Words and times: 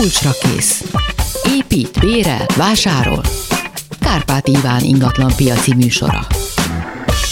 Kulcsra 0.00 0.30
kész. 0.40 0.84
Épít, 1.56 1.98
bérel, 2.00 2.46
vásárol. 2.56 3.22
Kárpát 4.00 4.48
Iván 4.48 4.84
ingatlan 4.84 5.32
piaci 5.36 5.74
műsora. 5.74 6.26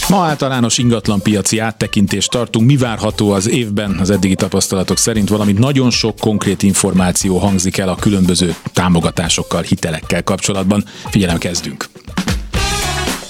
Ma 0.09 0.25
általános 0.25 0.79
ingatlan 0.79 1.23
piaci 1.23 1.59
áttekintést 1.59 2.31
tartunk. 2.31 2.67
Mi 2.67 2.77
várható 2.77 3.31
az 3.31 3.49
évben 3.49 3.99
az 3.99 4.11
eddigi 4.11 4.35
tapasztalatok 4.35 4.99
szerint, 4.99 5.29
valamint 5.29 5.59
nagyon 5.59 5.91
sok 5.91 6.17
konkrét 6.19 6.63
információ 6.63 7.39
hangzik 7.39 7.79
el 7.79 7.89
a 7.89 7.95
különböző 7.95 8.55
támogatásokkal, 8.73 9.63
hitelekkel 9.63 10.23
kapcsolatban. 10.23 10.85
Figyelem, 11.11 11.39
kezdünk! 11.39 11.89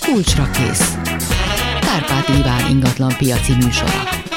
Kulcsra 0.00 0.50
kész. 0.50 0.95
Kárpát 1.80 2.29
Iván 2.29 2.70
ingatlan 2.70 3.14
piaci 3.18 3.52
műsora. 3.52 4.27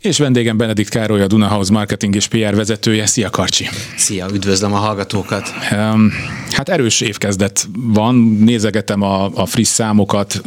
És 0.00 0.18
vendégem 0.18 0.56
Benedikt 0.56 0.88
Károly, 0.88 1.22
a 1.22 1.26
Dunahouse 1.26 1.72
marketing 1.72 2.14
és 2.14 2.26
PR 2.26 2.54
vezetője. 2.54 3.06
Szia 3.06 3.30
Karcsi! 3.30 3.68
Szia, 3.96 4.26
üdvözlöm 4.32 4.72
a 4.72 4.76
hallgatókat! 4.76 5.52
Um, 5.72 6.12
hát 6.60 6.68
erős 6.68 7.00
évkezdet 7.00 7.68
van, 7.76 8.14
nézegetem 8.44 9.02
a, 9.02 9.30
a 9.34 9.46
friss 9.46 9.68
számokat, 9.68 10.40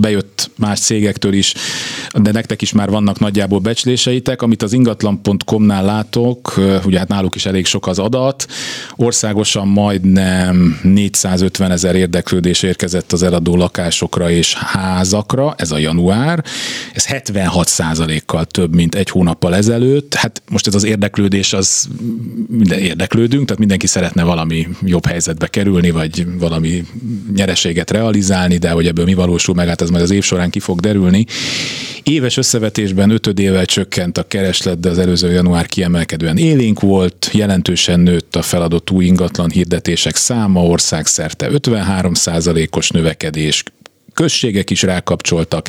bejött 0.00 0.50
más 0.56 0.80
cégektől 0.80 1.32
is, 1.32 1.54
de 2.14 2.32
nektek 2.32 2.62
is 2.62 2.72
már 2.72 2.90
vannak 2.90 3.18
nagyjából 3.18 3.58
becsléseitek, 3.58 4.42
amit 4.42 4.62
az 4.62 4.72
ingatlan.com-nál 4.72 5.84
látok, 5.84 6.60
ugye 6.84 6.98
hát 6.98 7.08
náluk 7.08 7.34
is 7.34 7.46
elég 7.46 7.66
sok 7.66 7.86
az 7.86 7.98
adat, 7.98 8.46
országosan 8.96 9.68
majdnem 9.68 10.78
450 10.82 11.70
ezer 11.70 11.94
érdeklődés 11.94 12.62
érkezett 12.62 13.12
az 13.12 13.22
eladó 13.22 13.56
lakásokra 13.56 14.30
és 14.30 14.54
házakra, 14.54 15.54
ez 15.56 15.70
a 15.70 15.78
január, 15.78 16.44
ez 16.94 17.06
76 17.06 17.68
százalékkal 17.68 18.44
több 18.44 18.74
mint 18.74 18.94
egy 18.94 19.10
hónappal 19.10 19.54
ezelőtt. 19.54 20.14
Hát 20.14 20.42
most 20.50 20.66
ez 20.66 20.74
az 20.74 20.84
érdeklődés, 20.84 21.52
az 21.52 21.88
minden 22.48 22.78
érdeklődünk, 22.78 23.44
tehát 23.44 23.58
mindenki 23.58 23.86
szeretne 23.86 24.22
valami 24.22 24.68
jobb 24.82 25.06
helyzetbe 25.30 25.60
kerülni, 25.60 25.90
vagy 25.90 26.26
valami 26.38 26.84
nyereséget 27.34 27.90
realizálni, 27.90 28.56
de 28.56 28.70
hogy 28.70 28.86
ebből 28.86 29.04
mi 29.04 29.14
valósul 29.14 29.54
meg, 29.54 29.68
hát 29.68 29.80
ez 29.80 29.90
majd 29.90 30.02
az 30.02 30.10
év 30.10 30.22
során 30.22 30.50
ki 30.50 30.60
fog 30.60 30.80
derülni. 30.80 31.26
Éves 32.02 32.36
összevetésben 32.36 33.10
ötödével 33.10 33.64
csökkent 33.64 34.18
a 34.18 34.22
kereslet, 34.22 34.80
de 34.80 34.88
az 34.88 34.98
előző 34.98 35.30
január 35.30 35.66
kiemelkedően 35.66 36.36
élénk 36.36 36.80
volt, 36.80 37.30
jelentősen 37.32 38.00
nőtt 38.00 38.36
a 38.36 38.42
feladott 38.42 38.90
új 38.90 39.04
ingatlan 39.04 39.50
hirdetések 39.50 40.16
száma, 40.16 40.64
országszerte 40.64 41.50
53 41.50 42.12
os 42.70 42.90
növekedés, 42.90 43.62
községek 44.14 44.70
is 44.70 44.82
rákapcsoltak. 44.82 45.68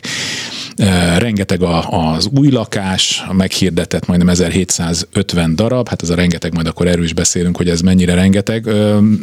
Rengeteg 1.18 1.62
az 1.90 2.30
új 2.38 2.50
lakás, 2.50 3.24
a 3.28 3.34
meghirdetett 3.34 4.06
majdnem 4.06 4.30
1750 4.30 5.56
darab, 5.56 5.88
hát 5.88 6.02
ez 6.02 6.10
a 6.10 6.16
rengeteg, 6.16 6.54
majd 6.54 6.68
akkor 6.68 6.88
erről 6.88 7.04
is 7.04 7.14
beszélünk, 7.14 7.58
hogy 7.58 7.70
ez 7.70 7.82
mennyire 7.82 8.14
rengeteg. 8.14 8.70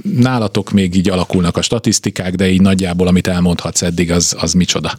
Nálatok 0.02 0.70
még 0.70 0.94
így 0.94 1.08
alakulnak 1.08 1.56
a 1.56 1.62
statisztikák, 1.62 2.34
de 2.34 2.48
így 2.48 2.60
nagyjából, 2.60 3.06
amit 3.06 3.26
elmondhatsz 3.26 3.82
eddig, 3.82 4.10
az, 4.10 4.36
az 4.38 4.52
micsoda? 4.52 4.98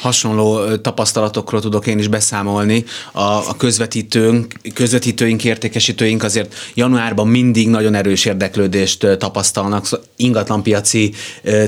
hasonló 0.00 0.76
tapasztalatokról 0.76 1.60
tudok 1.60 1.86
én 1.86 1.98
is 1.98 2.08
beszámolni. 2.08 2.84
A, 3.12 3.20
a 3.20 3.54
közvetítőnk, 3.56 4.54
közvetítőink, 4.74 5.44
értékesítőink 5.44 6.22
azért 6.22 6.54
januárban 6.74 7.28
mindig 7.28 7.68
nagyon 7.68 7.94
erős 7.94 8.24
érdeklődést 8.24 9.06
tapasztalnak. 9.18 9.88
Ingatlanpiaci 10.16 11.12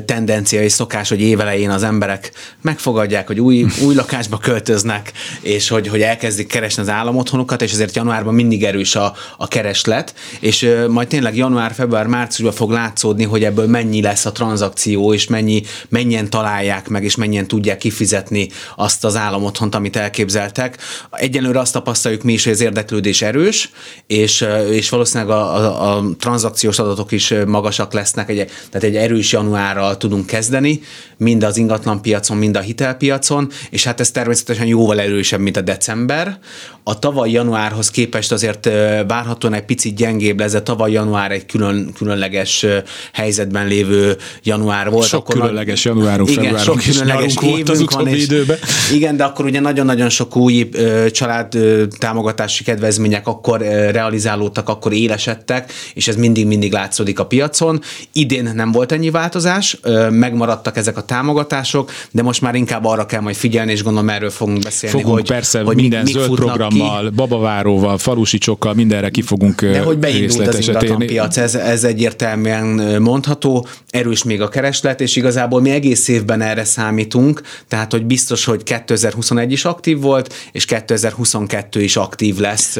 tendencia 0.04 0.62
és 0.62 0.72
szokás, 0.72 1.08
hogy 1.08 1.20
évelején 1.20 1.70
az 1.70 1.82
emberek 1.82 2.32
megfogadják, 2.60 3.26
hogy 3.26 3.40
új, 3.40 3.66
új 3.84 3.94
lakásba 4.22 4.38
költöznek, 4.52 5.12
és 5.40 5.68
hogy, 5.68 5.88
hogy 5.88 6.00
elkezdik 6.00 6.46
keresni 6.46 6.82
az 6.82 6.88
államotthonukat, 6.88 7.62
és 7.62 7.72
ezért 7.72 7.96
januárban 7.96 8.34
mindig 8.34 8.64
erős 8.64 8.96
a, 8.96 9.14
a 9.36 9.48
kereslet, 9.48 10.14
és 10.40 10.68
majd 10.88 11.08
tényleg 11.08 11.36
január, 11.36 11.72
február, 11.74 12.06
márciusban 12.06 12.56
fog 12.56 12.70
látszódni, 12.70 13.24
hogy 13.24 13.44
ebből 13.44 13.66
mennyi 13.66 14.02
lesz 14.02 14.24
a 14.24 14.32
tranzakció, 14.32 15.14
és 15.14 15.26
mennyi, 15.26 15.62
mennyien 15.88 16.30
találják 16.30 16.88
meg, 16.88 17.04
és 17.04 17.16
mennyien 17.16 17.46
tudják 17.46 17.78
kifizetni 17.78 18.00
fizetni 18.02 18.48
azt 18.76 19.04
az 19.04 19.16
államotthont, 19.16 19.74
amit 19.74 19.96
elképzeltek. 19.96 20.78
Egyenlőre 21.10 21.58
azt 21.58 21.72
tapasztaljuk 21.72 22.22
mi 22.22 22.32
is, 22.32 22.44
hogy 22.44 22.52
az 22.52 22.60
érdeklődés 22.60 23.22
erős, 23.22 23.70
és, 24.06 24.44
és 24.70 24.88
valószínűleg 24.88 25.36
a, 25.36 25.54
a, 25.54 25.96
a 25.96 26.04
tranzakciós 26.18 26.78
adatok 26.78 27.12
is 27.12 27.34
magasak 27.46 27.92
lesznek, 27.92 28.28
egy, 28.28 28.50
tehát 28.70 28.88
egy 28.88 28.96
erős 28.96 29.32
januárral 29.32 29.96
tudunk 29.96 30.26
kezdeni, 30.26 30.80
mind 31.16 31.42
az 31.42 31.56
ingatlan 31.56 32.02
piacon, 32.02 32.36
mind 32.36 32.56
a 32.56 32.60
hitelpiacon, 32.60 33.50
és 33.70 33.84
hát 33.84 34.00
ez 34.02 34.10
természetesen 34.10 34.66
jóval 34.66 35.00
erősebb, 35.00 35.40
mint 35.40 35.56
a 35.56 35.60
december. 35.60 36.38
A 36.84 36.98
tavaly 36.98 37.30
januárhoz 37.30 37.90
képest 37.90 38.32
azért 38.32 38.70
várhatóan 39.06 39.54
egy 39.54 39.64
picit 39.64 39.94
gyengébb 39.94 40.40
lesz, 40.40 40.52
de 40.52 40.62
tavaly 40.62 40.90
január 40.92 41.30
egy 41.30 41.46
külön, 41.46 41.92
különleges 41.96 42.66
helyzetben 43.12 43.66
lévő 43.66 44.16
január 44.42 44.90
volt. 44.90 45.06
Sok 45.06 45.20
akkor 45.20 45.34
különleges 45.34 45.84
januárunk, 45.84 46.30
igen, 46.30 46.58
sok 46.58 46.78
különleges 46.78 47.34
évünk 47.42 47.68
az 47.68 47.84
van, 47.90 48.06
és, 48.06 48.22
időben. 48.22 48.58
Igen, 48.92 49.16
de 49.16 49.24
akkor 49.24 49.44
ugye 49.44 49.60
nagyon-nagyon 49.60 50.08
sok 50.08 50.36
új 50.36 50.68
család 51.10 51.58
támogatási 51.98 52.64
kedvezmények 52.64 53.26
akkor 53.26 53.60
realizálódtak, 53.90 54.68
akkor 54.68 54.92
élesedtek, 54.92 55.72
és 55.94 56.08
ez 56.08 56.16
mindig-mindig 56.16 56.72
látszódik 56.72 57.18
a 57.18 57.26
piacon. 57.26 57.80
Idén 58.12 58.50
nem 58.54 58.72
volt 58.72 58.92
ennyi 58.92 59.10
változás, 59.10 59.80
megmaradtak 60.10 60.76
ezek 60.76 60.96
a 60.96 61.02
támogatások, 61.02 61.90
de 62.10 62.22
most 62.22 62.40
már 62.40 62.54
inkább 62.54 62.84
arra 62.84 63.06
kell 63.06 63.20
majd 63.20 63.36
figyelni, 63.36 63.72
és 63.72 63.82
gondolom 63.94 64.16
erről 64.16 64.30
fogunk 64.30 64.62
beszélni. 64.62 65.00
Fogunk 65.00 65.16
hogy, 65.16 65.28
persze 65.28 65.60
hogy 65.60 65.76
minden 65.76 66.02
mik, 66.02 66.14
zöld 66.14 66.34
programmal, 66.34 67.08
ki. 67.08 67.14
babaváróval, 67.14 67.98
falusicsokkal, 67.98 68.74
mindenre 68.74 69.10
ki 69.10 69.22
fogunk 69.22 69.64
De 69.64 69.80
hogy 69.80 69.98
beindult 69.98 70.48
az 70.48 70.68
ingatlan 70.68 70.98
piac, 70.98 71.36
ez, 71.36 71.54
ez 71.54 71.84
egyértelműen 71.84 73.02
mondható, 73.02 73.66
erős 73.88 74.24
még 74.24 74.40
a 74.40 74.48
kereslet, 74.48 75.00
és 75.00 75.16
igazából 75.16 75.60
mi 75.60 75.70
egész 75.70 76.08
évben 76.08 76.40
erre 76.40 76.64
számítunk, 76.64 77.42
tehát 77.68 77.92
hogy 77.92 78.04
biztos, 78.04 78.44
hogy 78.44 78.62
2021 78.62 79.52
is 79.52 79.64
aktív 79.64 80.00
volt, 80.00 80.34
és 80.52 80.64
2022 80.64 81.82
is 81.82 81.96
aktív 81.96 82.38
lesz. 82.38 82.78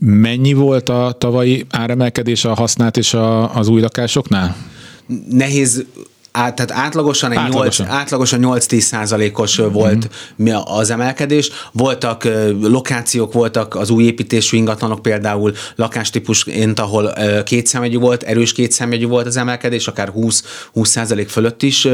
Mennyi 0.00 0.52
volt 0.52 0.88
a 0.88 1.16
tavalyi 1.18 1.64
áremelkedés 1.70 2.44
a 2.44 2.54
használt 2.54 2.96
és 2.96 3.14
a, 3.14 3.56
az 3.56 3.68
új 3.68 3.80
lakásoknál? 3.80 4.56
Nehéz 5.28 5.84
át, 6.36 6.54
tehát 6.54 6.84
átlagosan, 6.84 7.30
egy 7.30 7.36
átlagosan. 7.36 7.86
8, 7.86 7.96
átlagosan 7.98 8.40
8-10 8.42 8.78
százalékos 8.78 9.58
uh-huh. 9.58 9.74
volt 9.74 10.08
az 10.64 10.90
emelkedés. 10.90 11.50
Voltak 11.72 12.28
lokációk, 12.60 13.32
voltak 13.32 13.74
az 13.74 13.90
új 13.90 14.04
építésű 14.04 14.56
ingatlanok, 14.56 15.02
például 15.02 15.52
lakástípusként, 15.76 16.80
ahol 16.80 17.12
kétszemegyű 17.44 17.98
volt, 17.98 18.22
erős 18.22 18.52
kétszemegyű 18.52 19.06
volt 19.06 19.26
az 19.26 19.36
emelkedés, 19.36 19.86
akár 19.86 20.08
20, 20.08 20.44
20 20.72 20.88
százalék 20.88 21.28
fölött 21.28 21.62
is 21.62 21.88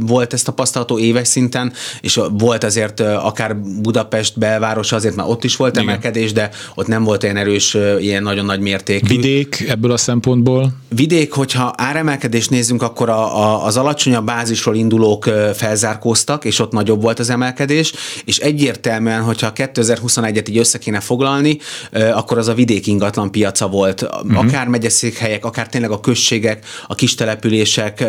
volt 0.00 0.32
ez 0.32 0.42
tapasztalható 0.42 0.98
éves 0.98 1.28
szinten, 1.28 1.72
és 2.00 2.20
volt 2.38 2.64
azért 2.64 3.00
akár 3.00 3.56
Budapest 3.56 4.38
belvárosa, 4.38 4.96
azért 4.96 5.16
már 5.16 5.26
ott 5.26 5.44
is 5.44 5.56
volt 5.56 5.76
Igen. 5.76 5.88
emelkedés, 5.88 6.32
de 6.32 6.50
ott 6.74 6.86
nem 6.86 7.04
volt 7.04 7.22
olyan 7.22 7.36
erős, 7.36 7.76
ilyen 7.98 8.22
nagyon 8.22 8.44
nagy 8.44 8.60
mértékű. 8.60 9.06
Vidék 9.06 9.64
ebből 9.68 9.90
a 9.90 9.96
szempontból? 9.96 10.72
Vidék, 10.88 11.32
hogyha 11.32 11.72
áremelkedést 11.76 12.50
nézzünk, 12.50 12.82
akkor 12.82 13.08
a, 13.08 13.38
a, 13.38 13.64
az 13.64 13.78
alacsonyabb 13.80 14.24
bázisról 14.24 14.74
indulók 14.74 15.24
felzárkóztak, 15.54 16.44
és 16.44 16.58
ott 16.58 16.72
nagyobb 16.72 17.02
volt 17.02 17.18
az 17.18 17.30
emelkedés, 17.30 17.92
és 18.24 18.38
egyértelműen, 18.38 19.22
hogyha 19.22 19.52
2021-et 19.54 20.48
így 20.48 20.58
össze 20.58 20.78
kéne 20.78 21.00
foglalni, 21.00 21.58
akkor 22.12 22.38
az 22.38 22.48
a 22.48 22.54
vidék 22.54 22.86
ingatlan 22.86 23.30
piaca 23.30 23.68
volt. 23.68 24.02
Uh-huh. 24.02 24.38
Akár 24.38 24.66
megyeszékhelyek, 24.66 25.44
akár 25.44 25.68
tényleg 25.68 25.90
a 25.90 26.00
községek, 26.00 26.64
a 26.86 26.94
kis 26.94 27.14
települések, 27.14 28.04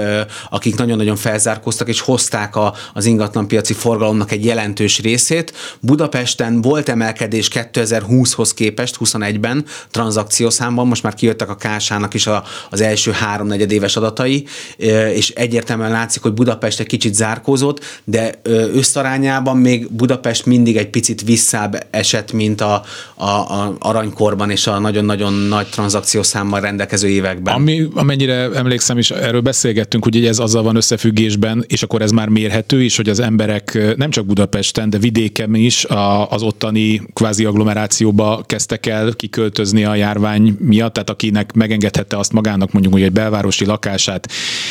akik 0.49 0.75
nagyon-nagyon 0.75 1.15
felzárkóztak, 1.15 1.87
és 1.87 1.99
hozták 1.99 2.55
a, 2.55 2.73
az 2.93 3.05
ingatlan 3.05 3.47
piaci 3.47 3.73
forgalomnak 3.73 4.31
egy 4.31 4.45
jelentős 4.45 4.99
részét. 4.99 5.53
Budapesten 5.79 6.61
volt 6.61 6.89
emelkedés 6.89 7.47
2020-hoz 7.53 8.53
képest, 8.53 8.97
21-ben 8.99 9.65
tranzakciószámban, 9.91 10.87
most 10.87 11.03
már 11.03 11.13
kijöttek 11.13 11.49
a 11.49 11.55
Kásának 11.55 12.13
is 12.13 12.27
a, 12.27 12.43
az 12.69 12.81
első 12.81 13.11
három 13.11 13.47
negyedéves 13.47 13.95
adatai, 13.95 14.45
és 15.13 15.29
egyértelműen 15.29 15.60
egyértelműen 15.61 15.91
látszik, 15.91 16.21
hogy 16.21 16.33
Budapest 16.33 16.79
egy 16.79 16.87
kicsit 16.87 17.13
zárkózott, 17.13 18.01
de 18.03 18.33
összarányában 18.73 19.57
még 19.57 19.91
Budapest 19.91 20.45
mindig 20.45 20.77
egy 20.77 20.89
picit 20.89 21.21
visszább 21.21 21.87
esett, 21.89 22.31
mint 22.31 22.61
a, 22.61 22.83
a, 23.15 23.25
a 23.25 23.75
aranykorban 23.79 24.49
és 24.49 24.67
a 24.67 24.79
nagyon-nagyon 24.79 25.33
nagy 25.33 25.67
tranzakciószámmal 25.67 26.59
rendelkező 26.59 27.07
években. 27.07 27.53
Ami, 27.53 27.87
amennyire 27.93 28.49
emlékszem 28.53 28.97
is, 28.97 29.11
erről 29.11 29.41
beszélgettünk, 29.41 30.03
hogy 30.03 30.25
ez 30.25 30.39
azzal 30.39 30.63
van 30.63 30.75
összefüggésben, 30.75 31.65
és 31.67 31.83
akkor 31.83 32.01
ez 32.01 32.11
már 32.11 32.27
mérhető 32.27 32.83
is, 32.83 32.95
hogy 32.95 33.09
az 33.09 33.19
emberek 33.19 33.95
nem 33.97 34.09
csak 34.09 34.25
Budapesten, 34.25 34.89
de 34.89 34.97
vidéken 34.97 35.55
is 35.55 35.85
az 36.29 36.41
ottani 36.41 37.01
kvázi 37.13 37.45
agglomerációba 37.45 38.43
kezdtek 38.45 38.85
el 38.85 39.13
kiköltözni 39.13 39.83
a 39.83 39.95
járvány 39.95 40.55
miatt, 40.59 40.93
tehát 40.93 41.09
akinek 41.09 41.53
megengedhette 41.53 42.17
azt 42.17 42.33
magának 42.33 42.71
mondjuk, 42.71 42.93
hogy 42.93 43.03
egy 43.03 43.11
belvárosi 43.11 43.65
lakását 43.65 44.27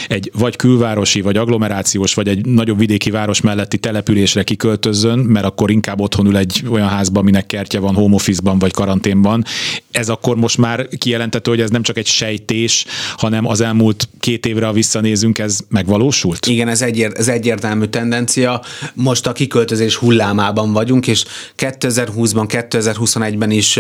egy 0.09 0.31
vagy 0.39 0.57
kül 0.57 0.79
külvárosi, 0.81 1.21
vagy 1.21 1.37
agglomerációs, 1.37 2.15
vagy 2.15 2.29
egy 2.29 2.47
nagyobb 2.47 2.79
vidéki 2.79 3.11
város 3.11 3.41
melletti 3.41 3.79
településre 3.79 4.43
kiköltözzön, 4.43 5.19
mert 5.19 5.47
akkor 5.47 5.71
inkább 5.71 6.01
otthon 6.01 6.27
ül 6.27 6.37
egy 6.37 6.63
olyan 6.71 6.89
házban, 6.89 7.23
aminek 7.23 7.47
kertje 7.47 7.81
van 7.81 7.95
home 7.95 8.15
office-ban, 8.15 8.59
vagy 8.59 8.73
karanténban. 8.73 9.45
Ez 9.91 10.09
akkor 10.09 10.37
most 10.37 10.59
már 10.59 10.89
kijelentető, 10.99 11.51
hogy 11.51 11.61
ez 11.61 11.71
nem 11.71 11.83
csak 11.83 11.99
egy 11.99 12.07
sejtés, 12.07 12.85
hanem 13.17 13.47
az 13.47 13.61
elmúlt 13.61 14.09
két 14.21 14.47
évre, 14.47 14.67
ha 14.67 14.73
visszanézünk, 14.73 15.39
ez 15.39 15.59
megvalósult? 15.69 16.47
Igen, 16.47 16.69
ez, 16.69 16.83
egyért, 16.83 17.19
ez 17.19 17.29
egyértelmű 17.29 17.85
tendencia. 17.85 18.63
Most 18.95 19.27
a 19.27 19.33
kiköltözés 19.33 19.97
hullámában 19.97 20.73
vagyunk, 20.73 21.07
és 21.07 21.25
2020-ban, 21.57 22.67
2021-ben 22.71 23.51
is 23.51 23.79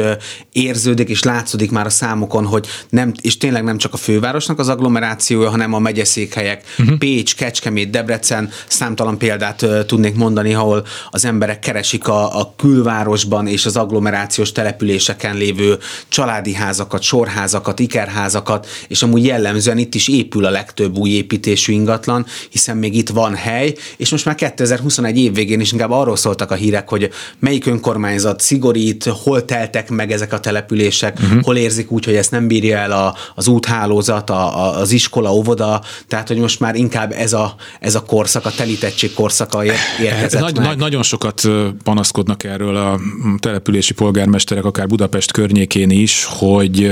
érződik 0.52 1.08
és 1.08 1.22
látszódik 1.22 1.70
már 1.70 1.86
a 1.86 1.90
számokon, 1.90 2.44
hogy 2.44 2.66
nem, 2.88 3.12
és 3.20 3.36
tényleg 3.36 3.64
nem 3.64 3.78
csak 3.78 3.92
a 3.92 3.96
fővárosnak 3.96 4.58
az 4.58 4.68
agglomerációja, 4.68 5.50
hanem 5.50 5.72
a 5.72 5.78
megyeszékhelyek, 5.78 6.64
uh-huh. 6.78 6.89
Pécs, 6.98 7.36
Kecskemét, 7.36 7.90
Debrecen, 7.90 8.50
számtalan 8.66 9.18
példát 9.18 9.66
tudnék 9.86 10.14
mondani, 10.14 10.54
ahol 10.54 10.86
az 11.10 11.24
emberek 11.24 11.58
keresik 11.58 12.08
a, 12.08 12.40
a 12.40 12.52
külvárosban 12.56 13.46
és 13.46 13.66
az 13.66 13.76
agglomerációs 13.76 14.52
településeken 14.52 15.36
lévő 15.36 15.78
családi 16.08 16.54
házakat, 16.54 17.02
sorházakat, 17.02 17.78
ikerházakat, 17.78 18.66
és 18.88 19.02
amúgy 19.02 19.24
jellemzően 19.24 19.78
itt 19.78 19.94
is 19.94 20.08
épül 20.08 20.44
a 20.44 20.50
legtöbb 20.50 20.96
új 20.96 21.10
építésű 21.10 21.72
ingatlan, 21.72 22.26
hiszen 22.50 22.76
még 22.76 22.94
itt 22.94 23.08
van 23.08 23.34
hely, 23.34 23.74
és 23.96 24.10
most 24.10 24.24
már 24.24 24.34
2021 24.34 25.18
év 25.18 25.34
végén 25.34 25.60
is 25.60 25.72
inkább 25.72 25.90
arról 25.90 26.16
szóltak 26.16 26.50
a 26.50 26.54
hírek, 26.54 26.88
hogy 26.88 27.10
melyik 27.38 27.66
önkormányzat 27.66 28.40
szigorít, 28.40 29.04
hol 29.04 29.44
teltek 29.44 29.90
meg 29.90 30.12
ezek 30.12 30.32
a 30.32 30.40
települések, 30.40 31.18
uh-huh. 31.22 31.42
hol 31.42 31.56
érzik 31.56 31.90
úgy, 31.90 32.04
hogy 32.04 32.14
ezt 32.14 32.30
nem 32.30 32.46
bírja 32.46 32.76
el 32.78 32.92
a, 32.92 33.14
az 33.34 33.48
úthálózat, 33.48 34.30
a, 34.30 34.64
a, 34.64 34.78
az 34.80 34.90
iskola, 34.90 35.32
óvoda, 35.32 35.82
tehát 36.08 36.28
hogy 36.28 36.38
most 36.38 36.60
már 36.60 36.74
inkább 36.80 37.12
ez 37.12 37.32
a, 37.32 37.54
ez 37.80 37.94
a 37.94 38.02
korszak, 38.02 38.46
a 38.46 38.50
telítettség 38.50 39.12
korszaka 39.12 39.64
érkezett 40.00 40.40
nagy, 40.40 40.56
meg. 40.56 40.66
Nagy, 40.66 40.78
nagyon 40.78 41.02
sokat 41.02 41.42
panaszkodnak 41.82 42.44
erről 42.44 42.76
a 42.76 43.00
települési 43.38 43.94
polgármesterek, 43.94 44.64
akár 44.64 44.86
Budapest 44.86 45.32
környékén 45.32 45.90
is, 45.90 46.24
hogy 46.24 46.90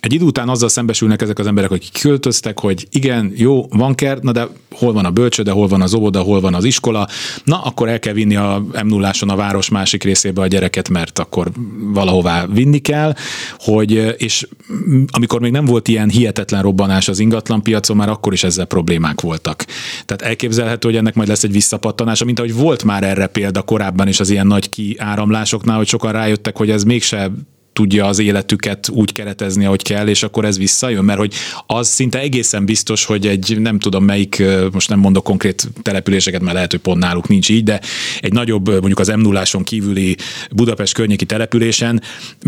egy 0.00 0.12
idő 0.12 0.24
után 0.24 0.48
azzal 0.48 0.68
szembesülnek 0.68 1.22
ezek 1.22 1.38
az 1.38 1.46
emberek, 1.46 1.70
hogy 1.70 2.00
költöztek, 2.00 2.60
hogy 2.60 2.86
igen, 2.90 3.32
jó, 3.36 3.66
van 3.70 3.94
kert, 3.94 4.22
na 4.22 4.32
de 4.32 4.48
hol 4.70 4.92
van 4.92 5.04
a 5.04 5.10
bölcsőde, 5.10 5.50
hol 5.50 5.68
van 5.68 5.82
az 5.82 5.94
óvoda, 5.94 6.20
hol 6.20 6.40
van 6.40 6.54
az 6.54 6.64
iskola, 6.64 7.08
na 7.44 7.62
akkor 7.62 7.88
el 7.88 7.98
kell 7.98 8.12
vinni 8.12 8.36
a 8.36 8.64
m 8.84 8.86
0 8.86 9.10
a 9.20 9.36
város 9.36 9.68
másik 9.68 10.04
részébe 10.04 10.40
a 10.40 10.46
gyereket, 10.46 10.88
mert 10.88 11.18
akkor 11.18 11.50
valahová 11.92 12.46
vinni 12.46 12.78
kell, 12.78 13.14
hogy, 13.58 14.14
és 14.16 14.48
amikor 15.10 15.40
még 15.40 15.52
nem 15.52 15.64
volt 15.64 15.88
ilyen 15.88 16.08
hihetetlen 16.08 16.62
robbanás 16.62 17.08
az 17.08 17.18
ingatlan 17.18 17.62
piacon, 17.62 17.96
már 17.96 18.08
akkor 18.08 18.32
is 18.32 18.44
ezzel 18.44 18.64
problémák 18.64 19.20
voltak. 19.20 19.64
Tehát 20.04 20.22
elképzelhető, 20.22 20.88
hogy 20.88 20.96
ennek 20.96 21.14
majd 21.14 21.28
lesz 21.28 21.44
egy 21.44 21.52
visszapattanás, 21.52 22.24
mint 22.24 22.38
ahogy 22.38 22.54
volt 22.54 22.84
már 22.84 23.02
erre 23.02 23.26
példa 23.26 23.62
korábban 23.62 24.08
is 24.08 24.20
az 24.20 24.30
ilyen 24.30 24.46
nagy 24.46 24.70
kiáramlásoknál, 24.70 25.76
hogy 25.76 25.88
sokan 25.88 26.12
rájöttek, 26.12 26.56
hogy 26.56 26.70
ez 26.70 26.82
mégse 26.82 27.30
tudja 27.72 28.06
az 28.06 28.18
életüket 28.18 28.88
úgy 28.88 29.12
keretezni, 29.12 29.64
ahogy 29.64 29.82
kell, 29.82 30.08
és 30.08 30.22
akkor 30.22 30.44
ez 30.44 30.58
visszajön, 30.58 31.04
mert 31.04 31.18
hogy 31.18 31.34
az 31.66 31.88
szinte 31.88 32.18
egészen 32.18 32.64
biztos, 32.64 33.04
hogy 33.04 33.26
egy 33.26 33.56
nem 33.60 33.78
tudom 33.78 34.04
melyik, 34.04 34.42
most 34.72 34.88
nem 34.88 34.98
mondok 34.98 35.24
konkrét 35.24 35.68
településeket, 35.82 36.40
mert 36.40 36.54
lehet, 36.54 36.70
hogy 36.70 36.80
pont 36.80 36.98
náluk 36.98 37.28
nincs 37.28 37.48
így, 37.48 37.64
de 37.64 37.80
egy 38.20 38.32
nagyobb, 38.32 38.68
mondjuk 38.68 38.98
az 38.98 39.08
m 39.08 39.20
0 39.20 39.42
kívüli 39.64 40.16
Budapest 40.50 40.94
környéki 40.94 41.24
településen, 41.24 42.02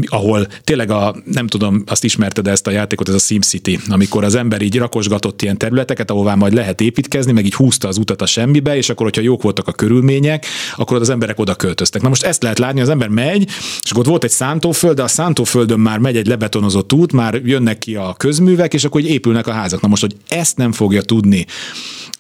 ahol 0.06 0.46
tényleg 0.64 0.90
a, 0.90 1.16
nem 1.24 1.46
tudom, 1.46 1.82
azt 1.86 2.04
ismerted 2.04 2.48
ezt 2.48 2.66
a 2.66 2.70
játékot, 2.70 3.08
ez 3.08 3.14
a 3.14 3.18
SimCity, 3.18 3.78
amikor 3.88 4.24
az 4.24 4.34
ember 4.34 4.62
így 4.62 4.76
rakosgatott 4.76 5.42
ilyen 5.42 5.58
területeket, 5.58 6.10
ahová 6.10 6.34
majd 6.34 6.52
lehet 6.52 6.80
építkezni, 6.80 7.32
meg 7.32 7.44
így 7.44 7.54
húzta 7.54 7.88
az 7.88 7.98
utat 7.98 8.22
a 8.22 8.26
semmibe, 8.26 8.76
és 8.76 8.88
akkor, 8.88 9.06
hogyha 9.06 9.22
jók 9.22 9.42
voltak 9.42 9.68
a 9.68 9.72
körülmények, 9.72 10.46
akkor 10.76 11.00
az 11.00 11.10
emberek 11.10 11.38
oda 11.38 11.54
költöztek. 11.54 12.02
Na 12.02 12.08
most 12.08 12.22
ezt 12.22 12.42
lehet 12.42 12.58
látni, 12.58 12.80
az 12.80 12.88
ember 12.88 13.08
megy, 13.08 13.48
és 13.82 13.96
ott 13.96 14.06
volt 14.06 14.24
egy 14.24 14.30
szántóföld, 14.30 14.96
de 14.96 15.02
a 15.02 15.08
szántóföldön 15.12 15.80
már 15.80 15.98
megy 15.98 16.16
egy 16.16 16.26
lebetonozott 16.26 16.92
út, 16.92 17.12
már 17.12 17.34
jönnek 17.44 17.78
ki 17.78 17.94
a 17.94 18.14
közművek, 18.16 18.74
és 18.74 18.84
akkor 18.84 19.00
hogy 19.00 19.10
épülnek 19.10 19.46
a 19.46 19.52
házak. 19.52 19.80
Na 19.80 19.88
most, 19.88 20.02
hogy 20.02 20.16
ezt 20.28 20.56
nem 20.56 20.72
fogja 20.72 21.02
tudni 21.02 21.46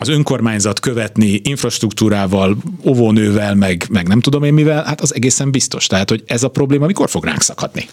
az 0.02 0.08
önkormányzat 0.08 0.80
követni 0.80 1.40
infrastruktúrával, 1.44 2.56
óvónővel, 2.84 3.54
meg, 3.54 3.86
meg 3.90 4.08
nem 4.08 4.20
tudom 4.20 4.42
én 4.42 4.54
mivel, 4.54 4.84
hát 4.84 5.00
az 5.00 5.14
egészen 5.14 5.50
biztos. 5.50 5.86
Tehát, 5.86 6.10
hogy 6.10 6.22
ez 6.26 6.42
a 6.42 6.48
probléma 6.48 6.86
mikor 6.86 7.10
fog 7.10 7.24
ránk 7.24 7.42
szakadni? 7.42 7.88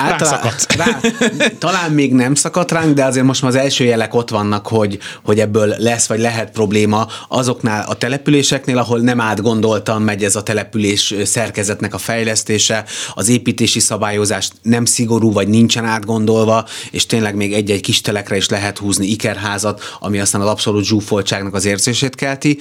Általán, 0.00 0.54
rá, 0.76 1.00
talán 1.58 1.92
még 1.92 2.12
nem 2.12 2.34
szakadt 2.34 2.72
ránk, 2.72 2.94
de 2.94 3.04
azért 3.04 3.26
most 3.26 3.42
már 3.42 3.50
az 3.50 3.56
első 3.56 3.84
jelek 3.84 4.14
ott 4.14 4.30
vannak, 4.30 4.66
hogy, 4.66 4.98
hogy 5.24 5.40
ebből 5.40 5.74
lesz 5.78 6.06
vagy 6.06 6.20
lehet 6.20 6.50
probléma 6.50 7.06
azoknál 7.28 7.84
a 7.88 7.94
településeknél, 7.94 8.78
ahol 8.78 8.98
nem 8.98 9.20
átgondoltan 9.20 10.02
megy 10.02 10.24
ez 10.24 10.36
a 10.36 10.42
település 10.42 11.14
szerkezetnek 11.24 11.94
a 11.94 11.98
fejlesztése, 11.98 12.84
az 13.14 13.28
építési 13.28 13.80
szabályozás 13.80 14.50
nem 14.62 14.84
szigorú 14.84 15.32
vagy 15.32 15.48
nincsen 15.48 15.84
átgondolva, 15.84 16.66
és 16.90 17.06
tényleg 17.06 17.34
még 17.34 17.52
egy-egy 17.52 17.80
kis 17.80 18.00
telekre 18.00 18.36
is 18.36 18.48
lehet 18.48 18.78
húzni 18.78 19.06
ikerházat, 19.06 19.82
ami 20.00 20.20
aztán 20.20 20.40
az 20.40 20.48
abszolút 20.48 20.84
zsúfoltságnak 20.84 21.54
az 21.54 21.64
érzését 21.64 22.14
kelti 22.14 22.58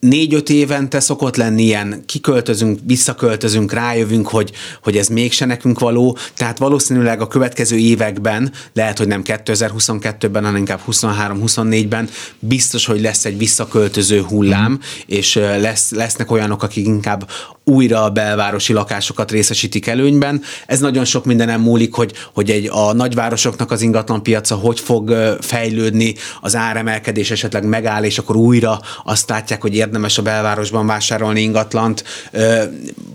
négy-öt 0.00 0.50
évente 0.50 1.00
szokott 1.00 1.36
lenni 1.36 1.62
ilyen, 1.62 2.02
kiköltözünk, 2.06 2.78
visszaköltözünk, 2.84 3.72
rájövünk, 3.72 4.28
hogy, 4.28 4.52
hogy 4.82 4.96
ez 4.96 5.08
mégse 5.08 5.44
nekünk 5.44 5.78
való, 5.78 6.18
tehát 6.36 6.58
valószínűleg 6.58 7.20
a 7.20 7.28
következő 7.28 7.76
években, 7.76 8.52
lehet, 8.72 8.98
hogy 8.98 9.06
nem 9.06 9.22
2022-ben, 9.24 10.44
hanem 10.44 10.56
inkább 10.56 10.80
23-24-ben 10.90 12.08
biztos, 12.38 12.86
hogy 12.86 13.00
lesz 13.00 13.24
egy 13.24 13.38
visszaköltöző 13.38 14.22
hullám, 14.22 14.72
mm. 14.72 14.74
és 15.06 15.34
lesz, 15.34 15.90
lesznek 15.90 16.30
olyanok, 16.30 16.62
akik 16.62 16.86
inkább 16.86 17.28
újra 17.70 18.04
a 18.04 18.10
belvárosi 18.10 18.72
lakásokat 18.72 19.30
részesítik 19.30 19.86
előnyben. 19.86 20.42
Ez 20.66 20.80
nagyon 20.80 21.04
sok 21.04 21.24
mindenem 21.24 21.60
múlik, 21.60 21.94
hogy, 21.94 22.12
hogy 22.34 22.50
egy, 22.50 22.68
a 22.72 22.92
nagyvárosoknak 22.92 23.70
az 23.70 23.82
ingatlan 23.82 24.22
piaca 24.22 24.54
hogy 24.54 24.80
fog 24.80 25.36
fejlődni, 25.40 26.14
az 26.40 26.56
áremelkedés 26.56 27.30
esetleg 27.30 27.64
megáll, 27.64 28.04
és 28.04 28.18
akkor 28.18 28.36
újra 28.36 28.80
azt 29.04 29.28
látják, 29.28 29.60
hogy 29.60 29.74
érdemes 29.74 30.18
a 30.18 30.22
belvárosban 30.22 30.86
vásárolni 30.86 31.40
ingatlant. 31.40 32.04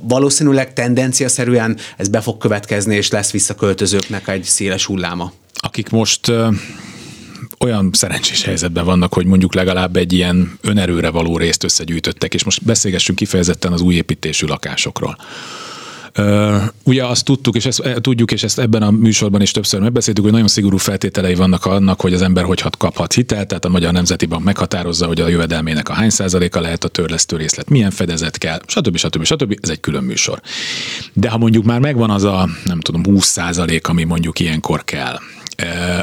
Valószínűleg 0.01 0.73
tendenciaszerűen 0.73 1.77
ez 1.97 2.07
be 2.07 2.21
fog 2.21 2.37
következni, 2.37 2.95
és 2.95 3.09
lesz 3.09 3.31
visszaköltözőknek 3.31 4.27
egy 4.27 4.43
széles 4.43 4.85
hulláma. 4.85 5.31
Akik 5.53 5.89
most 5.89 6.31
olyan 7.63 7.89
szerencsés 7.93 8.43
helyzetben 8.43 8.85
vannak, 8.85 9.13
hogy 9.13 9.25
mondjuk 9.25 9.53
legalább 9.53 9.95
egy 9.95 10.13
ilyen 10.13 10.57
önerőre 10.61 11.09
való 11.09 11.37
részt 11.37 11.63
összegyűjtöttek, 11.63 12.33
és 12.33 12.43
most 12.43 12.63
beszélgessünk 12.63 13.17
kifejezetten 13.17 13.71
az 13.71 13.81
új 13.81 13.93
építésű 13.93 14.47
lakásokról. 14.47 15.17
Uh, 16.17 16.61
ugye 16.83 17.05
azt 17.05 17.25
tudtuk, 17.25 17.55
és 17.55 17.65
ezt 17.65 17.79
e, 17.79 18.01
tudjuk, 18.01 18.31
és 18.31 18.43
ezt 18.43 18.59
ebben 18.59 18.81
a 18.81 18.91
műsorban 18.91 19.41
is 19.41 19.51
többször 19.51 19.79
megbeszéltük, 19.79 20.23
hogy 20.23 20.33
nagyon 20.33 20.47
szigorú 20.47 20.77
feltételei 20.77 21.35
vannak 21.35 21.65
annak, 21.65 22.01
hogy 22.01 22.13
az 22.13 22.21
ember 22.21 22.43
hogy 22.43 22.63
kaphat 22.77 23.13
hitelt, 23.13 23.47
tehát 23.47 23.65
a 23.65 23.69
Magyar 23.69 23.93
Nemzeti 23.93 24.25
Bank 24.25 24.43
meghatározza, 24.43 25.05
hogy 25.05 25.21
a 25.21 25.27
jövedelmének 25.27 25.89
a 25.89 25.93
hány 25.93 26.09
százaléka 26.09 26.59
lehet 26.59 26.83
a 26.83 26.87
törlesztő 26.87 27.35
részlet, 27.35 27.69
milyen 27.69 27.91
fedezet 27.91 28.37
kell, 28.37 28.61
stb. 28.67 28.97
stb. 28.97 29.23
stb. 29.23 29.57
Ez 29.61 29.69
egy 29.69 29.79
külön 29.79 30.03
műsor. 30.03 30.41
De 31.13 31.29
ha 31.29 31.37
mondjuk 31.37 31.63
már 31.63 31.79
megvan 31.79 32.09
az 32.09 32.23
a, 32.23 32.49
nem 32.65 32.79
tudom, 32.79 33.03
20 33.03 33.25
százalék, 33.25 33.87
ami 33.87 34.03
mondjuk 34.03 34.39
ilyenkor 34.39 34.83
kell, 34.83 35.17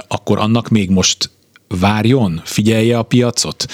akkor 0.08 0.38
annak 0.38 0.68
még 0.68 0.90
most 0.90 1.30
várjon, 1.68 2.40
figyelje 2.44 2.98
a 2.98 3.02
piacot, 3.02 3.66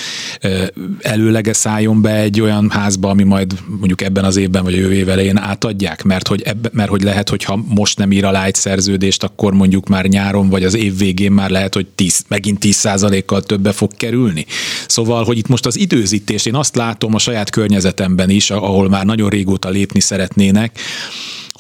előlege 1.01 1.53
szálljon 1.53 2.03
be 2.03 2.15
egy 2.15 2.41
olyan 2.41 2.71
házba, 2.71 3.09
ami 3.09 3.23
majd 3.23 3.55
mondjuk 3.67 4.03
ebben 4.03 4.25
az 4.25 4.37
évben 4.37 4.63
vagy 4.63 4.75
a 4.75 4.77
jövő 4.77 4.95
év 4.95 5.09
elején 5.09 5.37
átadják, 5.37 6.03
mert 6.03 6.29
hogy, 6.29 6.43
ebbe, 6.43 6.69
mert 6.73 6.91
hogy 6.91 7.03
lehet, 7.03 7.29
hogy 7.29 7.45
ha 7.45 7.65
most 7.69 7.99
nem 7.99 8.13
ír 8.13 8.25
alá 8.25 8.45
egy 8.45 8.55
szerződést, 8.55 9.23
akkor 9.23 9.53
mondjuk 9.53 9.89
már 9.89 10.07
nyáron 10.07 10.49
vagy 10.49 10.65
az 10.65 10.75
év 10.75 10.99
végén 10.99 11.33
már 11.33 11.51
lehet, 11.51 11.75
hogy 11.75 11.87
10, 11.87 12.25
megint 12.29 12.59
10%-kal 12.65 13.43
többe 13.43 13.73
fog 13.73 13.91
kerülni. 13.97 14.47
Szóval, 14.87 15.25
hogy 15.25 15.39
itt 15.39 15.49
most 15.49 15.67
az 15.67 15.79
időzítés, 15.79 16.47
én 16.47 16.55
azt 16.55 16.77
látom 16.77 17.15
a 17.15 17.19
saját 17.19 17.51
környezetemben 17.51 18.31
is, 18.31 18.51
ahol 18.51 18.89
már 18.89 19.05
nagyon 19.05 19.29
régóta 19.29 19.69
lépni 19.69 20.01
szeretnének, 20.01 20.79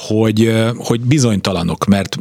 hogy, 0.06 0.52
hogy 0.76 1.00
bizonytalanok, 1.00 1.84
mert, 1.84 2.16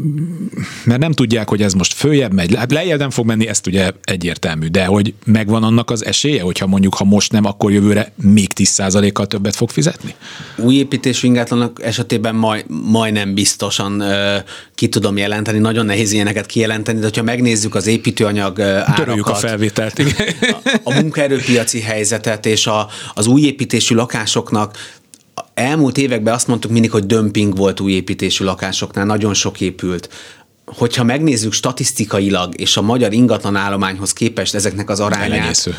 mert 0.86 1.00
nem 1.00 1.12
tudják, 1.12 1.50
hogy 1.50 1.62
ez 1.62 1.74
most 1.74 1.94
följebb 1.94 2.34
megy, 2.34 2.58
lejjebb 2.70 3.00
nem 3.00 3.10
fog 3.10 3.26
menni, 3.26 3.48
ezt 3.48 3.68
ugye 3.68 3.92
egyértelmű, 4.04 4.68
de 4.68 4.86
hogy 4.86 5.14
megvan 5.26 5.64
annak 5.64 5.92
az 5.92 6.06
esélye, 6.06 6.42
hogyha 6.42 6.68
mondjuk, 6.68 6.96
ha 6.96 7.04
most 7.04 7.32
nem, 7.32 7.46
akkor 7.46 7.72
jövőre 7.72 8.14
még 8.22 8.52
10%-kal 8.56 9.28
többet 9.28 9.56
fog 9.56 9.70
fizetni? 9.70 10.16
Új 10.58 10.76
építésű 10.76 11.28
ingatlanok 11.28 11.84
esetében 11.84 12.36
maj, 12.36 12.64
majdnem 12.68 13.34
biztosan 13.34 14.02
uh, 14.02 14.36
ki 14.76 14.90
tudom 14.90 15.18
jelenteni, 15.18 15.60
nagyon 15.60 15.86
nehéz 15.86 16.12
ilyeneket 16.12 16.46
kijelenteni, 16.46 17.00
de 17.00 17.10
ha 17.16 17.24
megnézzük 17.24 17.76
az 17.76 17.88
építőanyag 17.88 18.60
árakat, 18.62 18.96
Töröljük 18.96 19.28
a 19.28 19.36
felvételt. 19.36 20.00
A, 20.40 20.80
a 20.84 20.94
munkaerőpiaci 20.94 21.82
helyzetet 21.82 22.46
és 22.46 22.68
a, 22.68 22.88
az 23.14 23.28
új 23.28 23.42
építésű 23.42 23.96
lakásoknak 23.96 24.78
elmúlt 25.54 25.98
években 25.98 26.34
azt 26.34 26.48
mondtuk 26.48 26.72
mindig, 26.72 26.92
hogy 26.92 27.06
dömping 27.06 27.58
volt 27.58 27.80
új 27.80 27.92
építésű 27.92 28.44
lakásoknál, 28.44 29.06
nagyon 29.06 29.34
sok 29.34 29.62
épült 29.62 30.10
hogyha 30.66 31.04
megnézzük 31.04 31.54
statisztikailag, 31.54 32.60
és 32.60 32.78
a 32.78 32.82
magyar 32.82 33.14
ingatlan 33.14 33.56
állományhoz 33.56 34.14
képest 34.14 34.56
ezeknek 34.56 34.90
az 34.90 35.00
arányát, 35.00 35.32
elenyésző. 35.32 35.76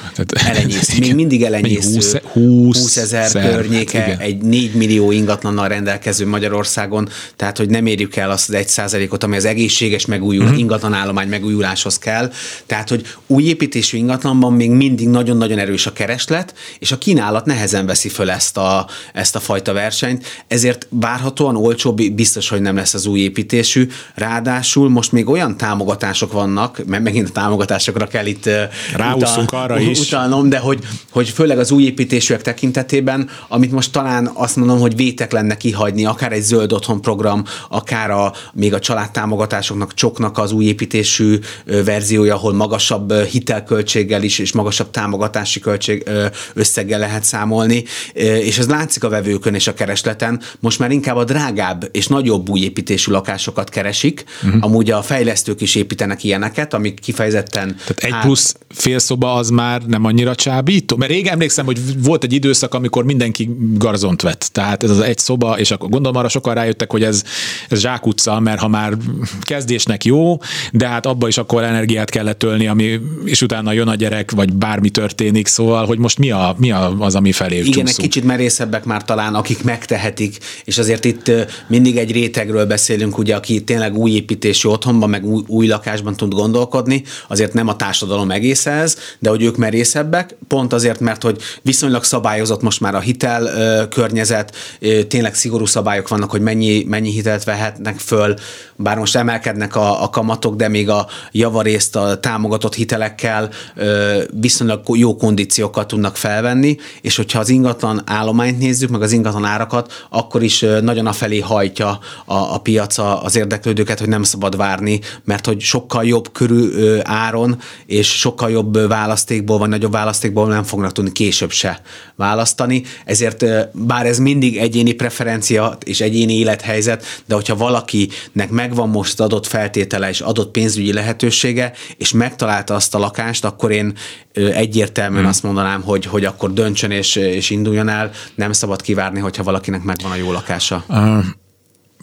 elenyésző. 0.47 0.99
Még 0.99 1.15
mindig 1.15 1.43
elenyésző. 1.43 1.95
20, 1.95 2.17
20, 2.33 2.79
20 2.81 2.97
ezer 2.97 3.31
környéke, 3.31 3.99
hát 3.99 4.07
igen. 4.07 4.19
egy 4.19 4.43
4 4.43 4.75
millió 4.75 5.11
ingatlannal 5.11 5.69
rendelkező 5.69 6.27
Magyarországon, 6.27 7.09
tehát 7.37 7.57
hogy 7.59 7.69
nem 7.69 7.87
érjük 7.87 8.17
el 8.17 8.31
azt 8.31 8.49
az 8.49 8.55
1 8.55 8.69
százalékot, 8.69 9.25
ami 9.25 9.37
az 9.37 9.45
egészséges 9.45 10.07
megújul, 10.07 10.33
Mhm. 10.35 10.45
uh-huh. 10.45 10.61
ingatlan 10.61 10.93
állomány 10.93 11.29
megújuláshoz 11.29 11.99
kell. 11.99 12.31
Tehát, 12.67 12.89
hogy 12.89 13.07
új 13.27 13.43
építésű 13.45 13.97
ingatlanban 13.97 14.53
még 14.53 14.71
mindig 14.71 15.09
nagyon-nagyon 15.09 15.59
erős 15.59 15.87
a 15.87 15.93
kereslet, 15.93 16.55
és 16.79 16.93
a 16.93 16.99
kínálat 16.99 17.45
nehezen 17.47 17.87
veszi 17.87 18.09
föl 18.09 18.31
ezt 18.31 18.57
a, 18.57 18.89
ezt 19.13 19.37
a 19.37 19.41
fajta 19.41 19.73
versenyt, 19.73 20.45
ezért 20.49 20.87
várhatóan 20.91 21.57
olcsóbb 21.57 22.03
biztos, 22.13 22.49
hogy 22.49 22.61
nem 22.61 22.77
lesz 22.77 22.95
az 22.95 23.07
új 23.07 23.21
építésű. 23.21 23.89
Ráadásul 24.15 24.73
most 24.75 25.13
még 25.13 25.29
olyan 25.29 25.57
támogatások 25.57 26.33
vannak, 26.33 26.81
mert 26.87 27.03
megint 27.03 27.29
a 27.29 27.33
támogatásokra 27.33 28.07
kell 28.07 28.27
itt 28.27 28.49
Ráúszunk 28.97 29.53
arra 29.53 29.81
is. 29.81 30.01
utalnom, 30.01 30.49
de 30.49 30.59
hogy, 30.59 30.79
hogy 31.11 31.29
főleg 31.29 31.59
az 31.59 31.71
új 31.71 31.85
építésűek 31.85 32.43
tekintetében, 32.43 33.29
amit 33.49 33.73
most 33.73 33.93
talán 33.93 34.31
azt 34.35 34.57
mondom, 34.57 34.79
hogy 34.79 34.97
vétek 34.97 35.33
lenne 35.33 35.57
kihagyni, 35.57 36.05
akár 36.05 36.33
egy 36.33 36.43
zöld 36.43 36.73
otthon 36.73 37.01
program, 37.01 37.45
akár 37.69 38.11
a, 38.11 38.33
még 38.53 38.75
a 38.75 38.79
családtámogatásoknak, 38.79 39.95
csoknak 39.95 40.39
az 40.39 40.53
új 40.53 40.65
építésű 40.65 41.39
verziója, 41.85 42.35
ahol 42.35 42.53
magasabb 42.53 43.13
hitelköltséggel 43.13 44.23
is, 44.23 44.39
és 44.39 44.53
magasabb 44.53 44.91
támogatási 44.91 45.61
költség 45.61 46.11
összeggel 46.55 46.99
lehet 46.99 47.25
számolni, 47.25 47.85
és 48.13 48.59
ez 48.59 48.69
látszik 48.69 49.05
a 49.05 49.09
vevőkön 49.09 49.55
és 49.55 49.67
a 49.67 49.75
keresleten. 49.75 50.41
Most 50.61 50.79
már 50.79 50.91
inkább 50.91 51.17
a 51.17 51.25
drágább 51.25 51.89
és 51.93 52.07
nagyobb 52.07 52.49
új 52.49 52.61
építésű 52.61 53.13
lakásokat 53.13 53.69
keresik, 53.69 54.25
uh-huh. 54.43 54.64
Amúgy 54.65 54.91
a 54.91 55.03
fejlesztők 55.03 55.61
is 55.61 55.75
építenek 55.75 56.25
ilyeneket, 56.25 56.75
amik 56.75 57.01
kifejezetten 57.01 57.77
Tehát 57.77 58.17
egy 58.17 58.21
plusz 58.21 58.57
félszoba 58.69 59.35
az 59.35 59.49
már 59.49 59.83
nem 59.83 60.05
annyira 60.05 60.35
csábító? 60.35 60.97
Mert 60.97 61.11
rég 61.11 61.27
emlékszem, 61.27 61.65
hogy 61.65 62.03
volt 62.03 62.25
egy 62.25 62.33
időszak, 62.33 62.75
amikor 62.75 63.05
mindenki 63.05 63.51
garzont 63.75 64.23
vett. 64.23 64.49
Tehát 64.53 64.83
ez 64.83 64.91
az 64.91 65.01
egy 65.01 65.19
szoba, 65.19 65.59
és 65.59 65.71
akkor 65.71 65.89
gondolom 65.89 66.17
arra 66.17 66.29
sokan 66.29 66.55
rájöttek, 66.55 66.91
hogy 66.91 67.03
ez, 67.03 67.23
ez 67.69 67.81
zsákutca, 67.81 68.41
mert 68.41 68.61
ha 68.61 68.69
már 68.69 68.97
kezdésnek 69.41 70.05
jó, 70.05 70.37
de 70.73 70.89
hát 70.89 71.07
abba 71.07 71.29
is 71.29 71.39
akkor 71.39 71.63
energiát 71.63 72.11
kellett 72.11 72.39
tölni, 72.39 72.67
ami, 72.67 73.01
és 73.25 73.43
utána 73.43 73.73
jön 73.73 73.89
a 73.89 73.95
gyerek, 73.95 74.31
vagy 74.31 74.53
bármi 74.53 74.89
történik, 74.89 75.47
szóval, 75.47 75.87
hogy 75.87 75.99
most 75.99 76.19
mi, 76.19 76.31
a, 76.31 76.55
mi 76.59 76.71
a, 76.71 76.97
az, 76.99 77.15
ami 77.15 77.33
felé 77.33 77.57
Igen, 77.57 77.69
egy 77.69 77.73
csúszunk? 77.73 78.09
kicsit 78.09 78.25
merészebbek 78.25 78.85
már 78.85 79.05
talán, 79.05 79.35
akik 79.35 79.63
megtehetik, 79.63 80.39
és 80.65 80.79
azért 80.79 81.05
itt 81.05 81.31
mindig 81.67 81.97
egy 81.97 82.13
rétegről 82.13 82.67
beszélünk, 82.67 83.19
ugye, 83.19 83.35
aki 83.35 83.65
tényleg 83.65 83.97
új 83.97 84.11
építésű 84.55 84.69
otthonban, 84.69 85.11
meg 85.11 85.25
új, 85.25 85.43
új 85.47 85.67
lakásban 85.67 86.17
tud 86.17 86.35
gondolkodni, 86.35 87.03
azért 87.29 87.53
nem 87.53 87.69
a 87.69 87.77
társadalom 87.77 88.31
egész 88.31 88.67
ez, 88.67 88.97
de 89.19 89.29
hogy 89.29 89.43
ők 89.43 89.57
merészebbek, 89.57 90.37
pont 90.49 90.73
azért, 90.73 91.01
mert 91.01 91.23
hogy 91.23 91.41
viszonylag 91.63 92.05
szabályozott 92.05 92.63
most 92.63 92.81
már 92.81 92.95
a 92.95 93.01
hitel 93.01 93.47
ö, 93.47 93.89
környezet, 93.89 94.55
ö, 94.81 95.03
tényleg 95.03 95.35
szigorú 95.35 95.67
szabályok 95.67 96.09
vannak, 96.09 96.31
hogy 96.31 96.41
mennyi, 96.41 96.85
mennyi 96.89 97.11
hitelt 97.11 97.45
vehetnek 97.45 97.99
föl, 97.99 98.35
bár 98.77 98.99
most 98.99 99.17
emelkednek 99.17 99.77
a, 99.77 100.03
a 100.03 100.09
kamatok, 100.09 100.57
de 100.57 100.69
még 100.69 100.89
a 100.89 101.07
javarészt 101.33 101.97
a 101.97 102.21
támogatott 102.21 102.75
hitelekkel 102.75 103.51
ö, 103.75 104.23
viszonylag 104.41 104.81
jó 104.93 105.17
kondíciókat 105.17 105.87
tudnak 105.87 106.17
felvenni, 106.17 106.77
és 107.01 107.17
hogyha 107.17 107.39
az 107.39 107.49
ingatlan 107.49 108.03
állományt 108.07 108.59
nézzük, 108.59 108.91
meg 108.91 109.03
az 109.03 109.13
ingatlan 109.13 109.45
árakat, 109.45 110.07
akkor 110.11 110.43
is 110.43 110.65
nagyon 110.81 111.07
afelé 111.07 111.41
hajtja 111.41 111.99
a, 112.25 112.35
a 112.35 112.59
piaca 112.59 113.23
az 113.23 113.37
érdeklődőket, 113.37 113.99
hogy 113.99 114.09
nem 114.09 114.23
szabad 114.23 114.44
várni, 114.53 115.01
mert 115.25 115.47
hogy 115.47 115.61
sokkal 115.61 116.05
jobb 116.05 116.33
körű 116.33 116.71
ö, 116.71 116.99
áron 117.03 117.59
és 117.87 118.19
sokkal 118.19 118.51
jobb 118.51 118.89
választékból, 118.89 119.59
vagy 119.59 119.69
nagyobb 119.69 119.93
választékból 119.93 120.49
nem 120.49 120.63
fognak 120.63 120.93
tudni 120.93 121.13
később 121.13 121.51
se 121.51 121.81
választani. 122.17 122.83
Ezért 123.05 123.45
bár 123.73 124.07
ez 124.07 124.19
mindig 124.19 124.57
egyéni 124.57 124.93
preferencia 124.93 125.79
és 125.85 126.01
egyéni 126.01 126.39
élethelyzet, 126.39 127.05
de 127.27 127.35
hogyha 127.35 127.57
valakinek 127.57 128.51
megvan 128.51 128.89
most 128.89 129.21
adott 129.21 129.47
feltétele 129.47 130.09
és 130.09 130.21
adott 130.21 130.51
pénzügyi 130.51 130.93
lehetősége, 130.93 131.73
és 131.97 132.13
megtalálta 132.13 132.75
azt 132.75 132.95
a 132.95 132.99
lakást, 132.99 133.45
akkor 133.45 133.71
én 133.71 133.93
egyértelműen 134.35 135.21
hmm. 135.21 135.31
azt 135.31 135.43
mondanám, 135.43 135.83
hogy, 135.83 136.05
hogy 136.07 136.25
akkor 136.25 136.53
döntsön 136.53 136.91
és, 136.91 137.17
és 137.17 137.51
induljon 137.51 137.89
el. 137.89 138.11
Nem 138.35 138.53
szabad 138.53 138.83
kivárni, 138.83 139.21
hogyha 139.21 139.43
valakinek 139.43 139.83
megvan 139.83 140.11
a 140.11 140.17
jó 140.17 140.33
lakása. 140.33 140.85
Azt 140.89 141.44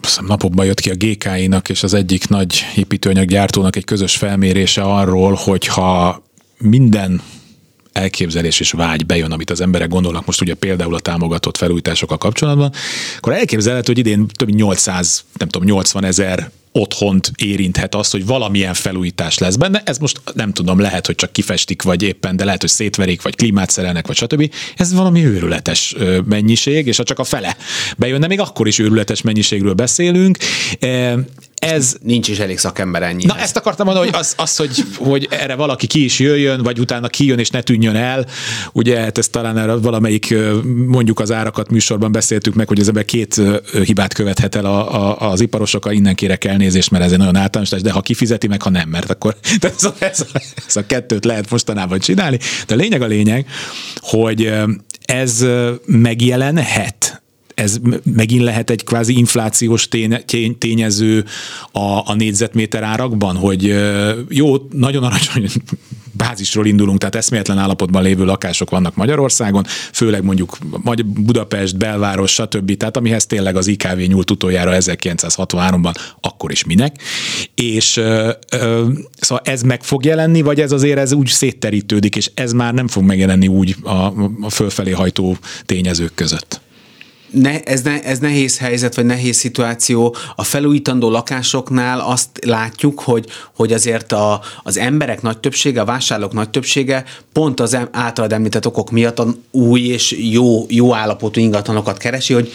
hiszem, 0.06 0.26
napokban 0.26 0.66
jött 0.66 0.80
ki 0.80 0.90
a 0.90 0.96
GKI-nak 0.96 1.70
és 1.70 1.84
az 1.84 1.94
egyik 1.94 2.28
nagy 2.28 2.66
építőanyaggyártónak 2.76 3.76
egy 3.76 3.84
közös 3.84 4.16
felmérése 4.16 4.82
arról, 4.82 5.34
hogyha 5.34 6.24
minden 6.58 7.22
elképzelés 7.92 8.60
és 8.60 8.72
vágy 8.72 9.06
bejön, 9.06 9.32
amit 9.32 9.50
az 9.50 9.62
emberek 9.62 9.90
gondolnak 9.90 10.26
most 10.26 10.42
ugye 10.42 10.54
például 10.54 10.96
a 10.96 11.00
támogatott 11.00 11.58
felújításokkal 11.58 12.18
kapcsolatban, 12.18 12.72
akkor 13.18 13.34
elképzelhető, 13.34 13.92
hogy 13.92 13.98
idén 13.98 14.28
több 14.28 14.48
mint 14.48 14.60
800, 14.60 15.24
nem 15.38 15.48
tudom, 15.48 15.68
80 15.68 16.04
ezer 16.04 16.52
otthont 16.72 17.32
érinthet 17.36 17.96
azt, 17.96 18.12
hogy 18.12 18.26
valamilyen 18.26 18.74
felújítás 18.74 19.38
lesz 19.38 19.56
benne. 19.56 19.82
Ez 19.86 19.98
most 19.98 20.22
nem 20.34 20.54
tudom, 20.54 20.80
lehet, 20.80 21.06
hogy 21.06 21.16
csak 21.16 21.32
kifestik, 21.32 21.82
vagy 21.82 22.04
éppen, 22.04 22.36
de 22.36 22.46
lehet, 22.46 22.62
hogy 22.62 22.70
szétverik, 22.70 23.22
vagy 23.22 23.36
klímát 23.36 23.70
szerelnek, 23.70 24.08
vagy 24.08 24.16
stb. 24.16 24.54
Ez 24.76 24.94
valami 24.94 25.26
őrületes 25.26 25.96
mennyiség, 26.26 26.88
és 26.88 26.98
ha 26.98 27.04
csak 27.04 27.20
a 27.20 27.24
fele 27.24 27.58
bejönne, 27.98 28.28
még 28.28 28.40
akkor 28.40 28.68
is 28.68 28.80
őrületes 28.80 29.22
mennyiségről 29.22 29.74
beszélünk. 29.74 30.38
Ez 31.56 31.96
Nincs 32.02 32.28
is 32.28 32.40
elég 32.40 32.58
szakember 32.58 33.04
ennyi. 33.04 33.26
Na 33.26 33.38
ezt 33.38 33.58
akartam 33.58 33.86
mondani, 33.86 34.10
hogy 34.10 34.20
az, 34.20 34.34
az 34.38 34.56
hogy, 34.56 34.84
hogy 34.98 35.28
erre 35.30 35.56
valaki 35.56 35.88
ki 35.88 36.04
is 36.04 36.20
jöjjön, 36.20 36.64
vagy 36.64 36.80
utána 36.80 37.08
kijön 37.08 37.40
és 37.40 37.50
ne 37.50 37.62
tűnjön 37.62 37.96
el. 37.96 38.26
Ugye 38.74 39.00
hát 39.00 39.18
ezt 39.18 39.32
talán 39.32 39.58
erre 39.58 39.74
valamelyik 39.74 40.34
mondjuk 40.88 41.20
az 41.20 41.32
árakat 41.32 41.70
műsorban 41.70 42.12
beszéltük 42.12 42.54
meg, 42.54 42.68
hogy 42.68 42.80
az 42.80 42.88
ember 42.88 43.06
két 43.06 43.42
hibát 43.86 44.14
követhet 44.14 44.56
el 44.56 44.66
a, 44.66 45.10
a, 45.10 45.32
az 45.32 45.42
iparosok, 45.42 45.90
innen 45.92 46.16
kérek 46.16 46.44
elnézést, 46.62 46.92
mert 46.92 47.04
ez 47.04 47.12
egy 47.12 47.18
nagyon 47.18 47.36
általános, 47.36 47.82
de 47.82 47.92
ha 47.92 48.02
kifizeti 48.02 48.48
meg, 48.48 48.62
ha 48.62 48.70
nem, 48.70 48.90
mert 48.90 49.10
akkor 49.10 49.36
de 49.62 49.70
ez, 49.78 49.84
a, 49.84 49.94
ez, 50.00 50.26
a, 50.34 50.42
ez 50.68 50.76
a 50.76 50.86
kettőt 50.86 51.26
lehet 51.26 51.50
mostanában 51.50 52.00
csinálni. 52.00 52.40
De 52.68 52.74
a 52.74 52.78
lényeg 52.78 53.02
a 53.02 53.06
lényeg, 53.06 53.48
hogy 53.96 54.54
ez 55.06 55.46
megjelenhet 55.86 57.21
ez 57.62 57.80
megint 58.16 58.44
lehet 58.44 58.70
egy 58.70 58.84
kvázi 58.84 59.18
inflációs 59.18 59.88
tény, 59.88 60.26
tény, 60.26 60.58
tényező 60.58 61.26
a, 61.72 62.10
a 62.10 62.14
négyzetméter 62.18 62.84
árakban, 62.84 63.36
hogy 63.36 63.76
jó, 64.30 64.56
nagyon 64.72 65.04
alacsony 65.04 65.50
bázisról 66.12 66.66
indulunk, 66.66 67.00
tehát 67.00 67.16
eszméletlen 67.16 67.58
állapotban 67.58 68.04
lévő 68.04 68.26
lakások 68.26 68.70
vannak 68.70 68.96
Magyarországon, 68.96 69.66
főleg 69.94 70.24
mondjuk 70.24 70.58
Budapest, 71.06 71.78
belváros, 71.78 72.32
stb. 72.32 72.78
Tehát 72.78 72.98
amihez 72.98 73.26
tényleg 73.26 73.56
az 73.56 73.68
IKV 73.68 73.98
nyúlt 73.98 74.32
utoljára 74.32 74.72
1963-ban, 74.76 75.94
akkor 76.22 76.52
is 76.52 76.64
minek. 76.64 76.96
És 77.56 77.98
ö, 77.98 78.32
ö, 78.52 78.88
szóval 79.20 79.44
ez 79.46 79.62
meg 79.62 79.84
fog 79.84 80.06
jelenni, 80.06 80.42
vagy 80.42 80.60
ez 80.62 80.72
azért 80.72 80.98
ez 80.98 81.12
úgy 81.12 81.28
szétterítődik, 81.28 82.16
és 82.16 82.32
ez 82.34 82.54
már 82.54 82.74
nem 82.74 82.88
fog 82.88 83.04
megjelenni 83.04 83.48
úgy 83.48 83.76
a, 83.84 84.14
a 84.42 84.50
fölfelé 84.50 84.92
hajtó 84.92 85.38
tényezők 85.66 86.14
között? 86.16 86.61
Ne, 87.32 87.60
ez, 87.60 87.82
ne, 87.82 88.02
ez 88.04 88.20
nehéz 88.20 88.58
helyzet, 88.58 88.96
vagy 88.96 89.06
nehéz 89.06 89.38
szituáció. 89.38 90.16
A 90.36 90.44
felújítandó 90.44 91.10
lakásoknál 91.10 92.00
azt 92.00 92.30
látjuk, 92.46 93.00
hogy, 93.00 93.26
hogy 93.56 93.74
azért 93.74 94.12
a, 94.12 94.42
az 94.64 94.78
emberek 94.78 95.22
nagy 95.22 95.38
többsége, 95.38 95.82
a 95.82 95.86
vásárlók 95.86 96.34
nagy 96.34 96.50
többsége 96.50 97.04
pont 97.34 97.60
az 97.60 97.78
általad 97.92 98.34
említett 98.34 98.66
okok 98.66 98.92
miatt 98.92 99.20
a 99.20 99.36
új 99.52 99.82
és 99.82 100.16
jó, 100.20 100.66
jó 100.70 100.96
állapotú 100.96 101.40
ingatlanokat 101.40 101.98
keresi, 101.98 102.34
hogy 102.34 102.52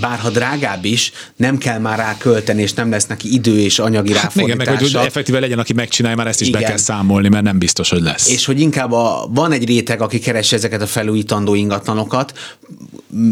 bár 0.00 0.18
ha 0.18 0.30
drágább 0.30 0.84
is, 0.84 1.12
nem 1.36 1.58
kell 1.58 1.78
már 1.78 1.98
rá 1.98 2.16
költeni, 2.18 2.62
és 2.62 2.72
nem 2.72 2.90
lesz 2.90 3.06
neki 3.06 3.32
idő 3.32 3.58
és 3.58 3.78
anyagi 3.78 4.14
hát 4.14 4.34
igen, 4.34 4.56
meg 4.56 4.68
hogy 4.68 4.94
effektíve 4.94 5.40
legyen, 5.40 5.58
aki 5.58 5.72
megcsinálja, 5.72 6.16
már 6.16 6.26
ezt 6.26 6.40
is 6.40 6.48
igen. 6.48 6.60
be 6.60 6.66
kell 6.66 6.76
számolni, 6.76 7.28
mert 7.28 7.44
nem 7.44 7.58
biztos, 7.58 7.90
hogy 7.90 8.02
lesz. 8.02 8.28
És 8.28 8.44
hogy 8.44 8.60
inkább 8.60 8.92
a, 8.92 9.28
van 9.30 9.52
egy 9.52 9.66
réteg, 9.66 10.00
aki 10.00 10.18
keresi 10.18 10.54
ezeket 10.54 10.82
a 10.82 10.86
felújítandó 10.86 11.54
ingatlanokat, 11.54 12.32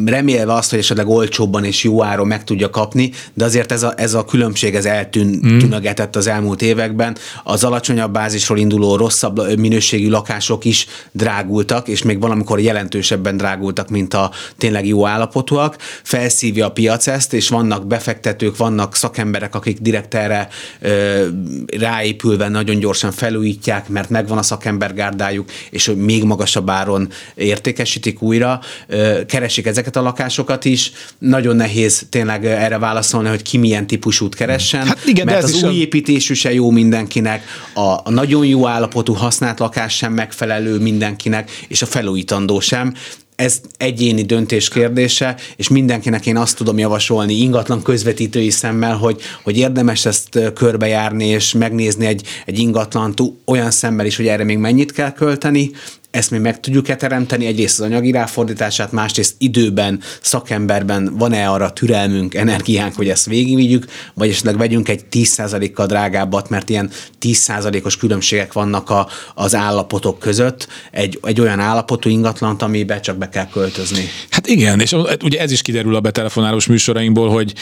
remélve 0.05 0.55
azt, 0.55 0.71
hogy 0.71 0.79
esetleg 0.79 1.09
olcsóbban 1.09 1.65
és 1.65 1.85
jó 1.85 2.05
áron 2.05 2.27
meg 2.27 2.45
tudja 2.45 2.71
kapni, 2.71 3.11
de 3.35 3.45
azért 3.45 3.73
ez 3.73 3.83
a, 3.83 3.93
ez 3.97 4.15
a 4.15 4.25
különbség 4.25 4.75
ez 4.75 4.85
eltűnögetett 4.85 6.17
mm. 6.17 6.19
az 6.19 6.27
elmúlt 6.27 6.63
években. 6.63 7.17
Az 7.45 7.65
alacsonyabb 7.65 8.13
bázisról 8.13 8.59
induló 8.59 8.97
rosszabb 8.97 9.59
minőségű 9.59 10.09
lakások 10.09 10.65
is 10.65 10.87
drágultak, 11.13 11.89
és 11.89 12.03
még 12.03 12.21
valamikor 12.21 12.61
jelentősebben 12.61 13.37
drágultak, 13.37 13.89
mint 13.89 14.15
a 14.15 14.31
tényleg 14.57 14.87
jó 14.87 15.07
állapotúak. 15.07 15.77
Felszín 16.03 16.48
megszívja 16.49 16.67
a 16.67 16.73
piac 16.73 17.07
ezt, 17.07 17.33
és 17.33 17.49
vannak 17.49 17.87
befektetők, 17.87 18.57
vannak 18.57 18.97
szakemberek, 18.97 19.55
akik 19.55 19.79
direkt 19.81 20.15
erre 20.15 20.49
ö, 20.81 21.27
ráépülve 21.67 22.49
nagyon 22.49 22.79
gyorsan 22.79 23.13
felújítják, 23.13 23.89
mert 23.89 24.11
megvan 24.11 24.39
a 24.39 24.43
szakembergárdájuk, 24.43 25.51
és 25.71 25.87
hogy 25.87 25.97
még 25.97 26.25
magasabb 26.25 26.71
áron 26.71 27.09
értékesítik 27.35 28.23
újra, 28.23 28.61
ö, 28.87 29.21
keresik 29.27 29.67
ezeket 29.67 29.97
a 29.97 30.03
lakásokat 30.03 30.65
is. 30.65 30.93
Nagyon 31.19 31.57
nehéz 31.57 32.07
tényleg 32.11 32.47
erre 32.47 32.79
válaszolni, 32.79 33.29
hogy 33.29 33.43
ki 33.43 33.59
milyen 33.59 33.87
típusút 33.87 34.35
keressen, 34.35 34.87
Hát 34.87 35.07
igen, 35.07 35.27
mert 35.27 35.43
az 35.43 35.63
új 35.63 35.75
építésű 35.75 36.35
se 36.35 36.53
jó 36.53 36.71
mindenkinek, 36.71 37.45
a, 37.75 37.81
a 37.81 38.11
nagyon 38.11 38.47
jó 38.47 38.67
állapotú 38.67 39.13
használt 39.13 39.59
lakás 39.59 39.97
sem 39.97 40.13
megfelelő 40.13 40.79
mindenkinek, 40.79 41.51
és 41.69 41.83
a 41.83 41.87
felújítandó 41.87 42.61
sem. 42.61 42.95
Ez 43.39 43.61
egyéni 43.77 44.23
döntés 44.23 44.69
kérdése, 44.69 45.37
és 45.57 45.69
mindenkinek 45.69 46.27
én 46.27 46.37
azt 46.37 46.57
tudom 46.57 46.79
javasolni 46.79 47.35
ingatlan 47.35 47.83
közvetítői 47.83 48.51
szemmel, 48.51 48.97
hogy, 48.97 49.21
hogy 49.43 49.57
érdemes 49.59 50.05
ezt 50.07 50.53
körbejárni, 50.55 51.27
és 51.27 51.53
megnézni 51.53 52.07
egy, 52.07 52.23
egy 52.47 52.59
ingatlant 52.59 53.23
olyan 53.45 53.71
szemmel 53.71 54.07
is, 54.07 54.17
hogy 54.17 54.27
erre 54.27 54.45
még 54.45 54.59
mennyit 54.59 54.93
kell 54.93 55.13
költeni, 55.13 55.71
ezt 56.11 56.31
mi 56.31 56.39
meg 56.39 56.61
tudjuk-e 56.61 56.97
teremteni, 56.97 57.47
egyrészt 57.47 57.81
az 57.81 57.87
anyagi 57.87 58.11
ráfordítását, 58.11 58.93
másrészt 58.93 59.35
időben, 59.39 60.01
szakemberben 60.21 61.17
van-e 61.17 61.49
arra 61.51 61.73
türelmünk, 61.73 62.35
energiánk, 62.35 62.95
hogy 62.95 63.09
ezt 63.09 63.27
végigvigyük, 63.27 63.85
vagy 64.15 64.29
esetleg 64.29 64.57
vegyünk 64.57 64.89
egy 64.89 65.05
10%-kal 65.11 65.87
drágábbat, 65.87 66.49
mert 66.49 66.69
ilyen 66.69 66.91
10%-os 67.21 67.97
különbségek 67.97 68.53
vannak 68.53 68.91
a, 68.91 69.09
az 69.35 69.55
állapotok 69.55 70.19
között, 70.19 70.69
egy, 70.91 71.19
egy 71.23 71.41
olyan 71.41 71.61
állapotú 71.61 72.09
ingatlant, 72.09 72.63
amibe 72.63 73.01
csak 73.01 73.17
be 73.17 73.29
kell 73.29 73.49
költözni. 73.49 74.05
Hát 74.31 74.47
igen, 74.47 74.81
és 74.81 74.97
ugye 75.23 75.41
ez 75.41 75.51
is 75.51 75.63
kiderül 75.63 75.95
a 75.95 76.01
betelefonálós 76.01 76.67
műsorainkból, 76.67 77.29
hogy 77.29 77.53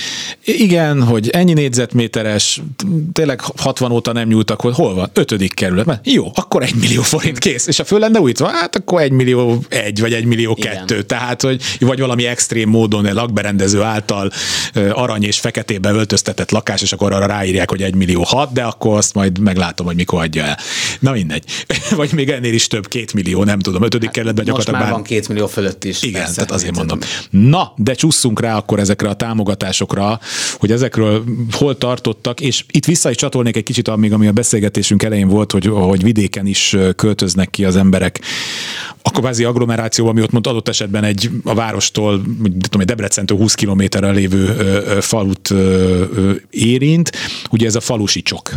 igen, 0.44 1.02
hogy 1.02 1.28
ennyi 1.28 1.52
négyzetméteres, 1.52 2.62
tényleg 3.12 3.40
60 3.56 3.92
óta 3.92 4.12
nem 4.12 4.28
nyúltak, 4.28 4.60
hogy 4.60 4.74
hol 4.74 4.94
van? 4.94 5.10
Ötödik 5.12 5.54
kerület. 5.54 6.00
Jó, 6.04 6.30
akkor 6.34 6.62
egy 6.62 6.74
millió 6.74 7.02
forint 7.02 7.38
kész. 7.38 7.66
És 7.66 7.78
a 7.78 7.84
föl 7.84 7.98
lenne 7.98 8.20
újítva, 8.40 8.58
hát 8.58 8.76
akkor 8.76 9.00
egy 9.00 9.10
millió 9.10 9.64
egy, 9.68 10.00
vagy 10.00 10.12
egy 10.12 10.24
millió 10.24 10.54
Igen. 10.58 10.72
kettő. 10.72 11.02
Tehát, 11.02 11.42
hogy 11.42 11.62
vagy 11.80 12.00
valami 12.00 12.26
extrém 12.26 12.68
módon 12.68 13.06
egy 13.06 13.14
lakberendező 13.14 13.82
által 13.82 14.30
arany 14.92 15.24
és 15.24 15.40
feketébe 15.40 15.90
öltöztetett 15.90 16.50
lakás, 16.50 16.82
és 16.82 16.92
akkor 16.92 17.12
arra 17.12 17.26
ráírják, 17.26 17.70
hogy 17.70 17.82
egy 17.82 17.94
millió 17.94 18.22
hat, 18.22 18.52
de 18.52 18.62
akkor 18.62 18.96
azt 18.96 19.14
majd 19.14 19.38
meglátom, 19.38 19.86
hogy 19.86 19.96
mikor 19.96 20.22
adja 20.22 20.44
el. 20.44 20.58
Na 21.00 21.12
mindegy. 21.12 21.44
vagy 21.96 22.12
még 22.12 22.28
ennél 22.28 22.54
is 22.54 22.66
több, 22.66 22.88
két 22.88 23.12
millió, 23.12 23.44
nem 23.44 23.58
tudom, 23.58 23.82
ötödik 23.82 24.10
kerületben 24.10 24.44
Most 24.44 24.56
gyakorlatilag 24.56 24.80
már 24.80 24.90
van 24.92 25.02
két 25.02 25.28
millió 25.28 25.46
fölött 25.46 25.84
is. 25.84 26.02
Igen, 26.02 26.20
persze. 26.20 26.34
tehát 26.34 26.50
azért 26.50 26.76
mondom. 26.76 26.98
Na, 27.30 27.72
de 27.76 27.94
csusszunk 27.94 28.40
rá 28.40 28.56
akkor 28.56 28.78
ezekre 28.78 29.08
a 29.08 29.14
támogatásokra, 29.14 30.20
hogy 30.58 30.72
ezekről 30.72 31.24
hol 31.50 31.78
tartottak, 31.78 32.40
és 32.40 32.64
itt 32.70 32.84
vissza 32.84 33.10
is 33.10 33.16
csatolnék 33.16 33.56
egy 33.56 33.62
kicsit, 33.62 33.88
amíg 33.88 34.12
ami 34.12 34.26
a 34.26 34.32
beszélgetésünk 34.32 35.02
elején 35.02 35.28
volt, 35.28 35.52
hogy, 35.52 35.66
hogy 35.66 36.02
vidéken 36.02 36.46
is 36.46 36.76
költöznek 36.96 37.50
ki 37.50 37.64
az 37.64 37.76
emberek 37.76 38.20
a 39.02 39.10
kvázi 39.10 39.44
agglomerációban, 39.44 40.12
ami 40.12 40.22
ott 40.22 40.30
mond 40.30 40.46
adott 40.46 40.68
esetben 40.68 41.04
egy 41.04 41.30
a 41.44 41.54
várostól, 41.54 42.22
tudom, 42.42 42.80
egy 42.80 42.86
Debrecentől 42.86 43.38
20 43.38 43.54
kilométerre 43.54 44.10
lévő 44.10 44.44
falut 45.00 45.54
érint. 46.50 47.12
Ugye 47.50 47.66
ez 47.66 47.74
a 47.74 47.80
falusi 47.80 48.22
csok. 48.22 48.50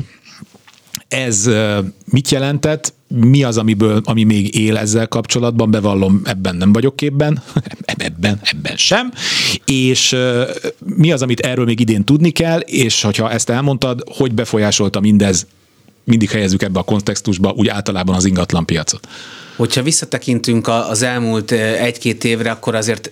Ez 1.08 1.50
mit 2.12 2.30
jelentett? 2.30 2.94
Mi 3.08 3.44
az, 3.44 3.58
amiből, 3.58 4.02
ami 4.04 4.24
még 4.24 4.56
él 4.56 4.78
ezzel 4.78 5.08
kapcsolatban? 5.08 5.72
Bevallom, 5.72 6.22
ebben 6.24 6.56
nem 6.56 6.74
vagyok 6.74 6.96
képben, 6.96 7.42
ebben, 7.86 8.40
ebben 8.44 8.78
sem. 8.78 9.12
És 9.66 10.16
mi 10.96 11.12
az, 11.12 11.22
amit 11.22 11.40
erről 11.40 11.66
még 11.66 11.80
idén 11.80 12.04
tudni 12.04 12.30
kell, 12.30 12.60
és 12.60 13.02
hogyha 13.02 13.32
ezt 13.32 13.50
elmondtad, 13.50 14.04
hogy 14.06 14.34
befolyásolta 14.34 15.00
mindez, 15.00 15.48
mindig 16.04 16.30
helyezzük 16.30 16.62
ebbe 16.62 16.80
a 16.80 16.84
kontextusba, 16.84 17.52
úgy 17.52 17.68
általában 17.68 18.16
az 18.16 18.26
ingatlan 18.26 18.66
piacot. 18.66 19.08
Hogyha 19.60 19.84
visszatekintünk 19.84 20.68
az 20.68 21.02
elmúlt 21.02 21.52
eh, 21.52 21.84
egy-két 21.84 22.24
évre, 22.24 22.52
akkor 22.52 22.76
azért 22.76 23.12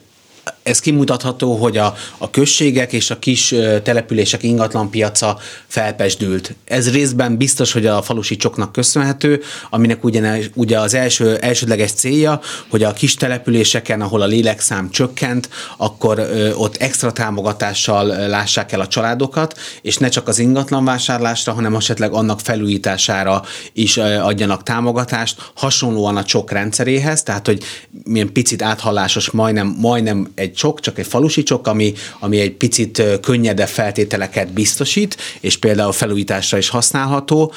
ez 0.68 0.80
kimutatható, 0.80 1.56
hogy 1.56 1.78
a, 1.78 1.96
a 2.18 2.30
községek 2.30 2.94
és 2.94 3.10
a 3.10 3.20
kis 3.20 3.56
települések 3.84 4.44
ingatlanpiaca 4.44 5.38
felpesdült. 5.68 6.56
Ez 6.66 6.92
részben 6.92 7.38
biztos, 7.38 7.72
hogy 7.72 7.86
a 7.86 8.02
falusi 8.02 8.36
csoknak 8.36 8.72
köszönhető, 8.72 9.42
aminek 9.70 10.04
ugye, 10.04 10.40
ugye 10.54 10.80
az 10.80 10.94
első, 10.94 11.36
elsődleges 11.36 11.92
célja, 11.92 12.40
hogy 12.70 12.84
a 12.84 12.94
kis 12.94 13.16
településeken, 13.16 14.02
ahol 14.02 14.22
a 14.22 14.26
lélekszám 14.26 14.90
csökkent, 14.90 15.50
akkor 15.78 16.20
ö, 16.20 16.54
ott 16.54 16.76
extra 16.76 17.12
támogatással 17.12 18.06
lássák 18.06 18.72
el 18.72 18.80
a 18.80 18.88
családokat, 18.88 19.60
és 19.82 19.98
ne 19.98 20.10
csak 20.10 20.28
az 20.28 20.40
ingatlan 20.40 20.86
vásárlásra, 20.86 21.54
hanem 21.54 21.76
esetleg 21.76 22.14
annak 22.14 22.40
felújítására 22.40 23.44
is 23.74 23.98
adjanak 23.98 24.64
támogatást, 24.64 25.52
hasonlóan 25.56 26.18
a 26.18 26.24
csok 26.24 26.52
rendszeréhez, 26.52 27.24
tehát 27.24 27.46
hogy 27.46 27.64
milyen 28.04 28.32
picit 28.32 28.62
áthallásos, 28.62 29.30
majdnem, 29.32 29.76
majdnem 29.80 30.32
egy 30.36 30.57
csok, 30.58 30.80
csak 30.80 31.00
egy 31.00 31.08
falusi 31.08 31.44
csok, 31.44 31.68
ami, 31.68 31.94
ami 32.20 32.40
egy 32.40 32.52
picit 32.52 33.04
könnyedebb 33.22 33.68
feltételeket 33.68 34.54
biztosít, 34.54 35.18
és 35.40 35.58
például 35.58 35.92
felújításra 35.92 36.58
is 36.58 36.70
használható. 36.70 37.54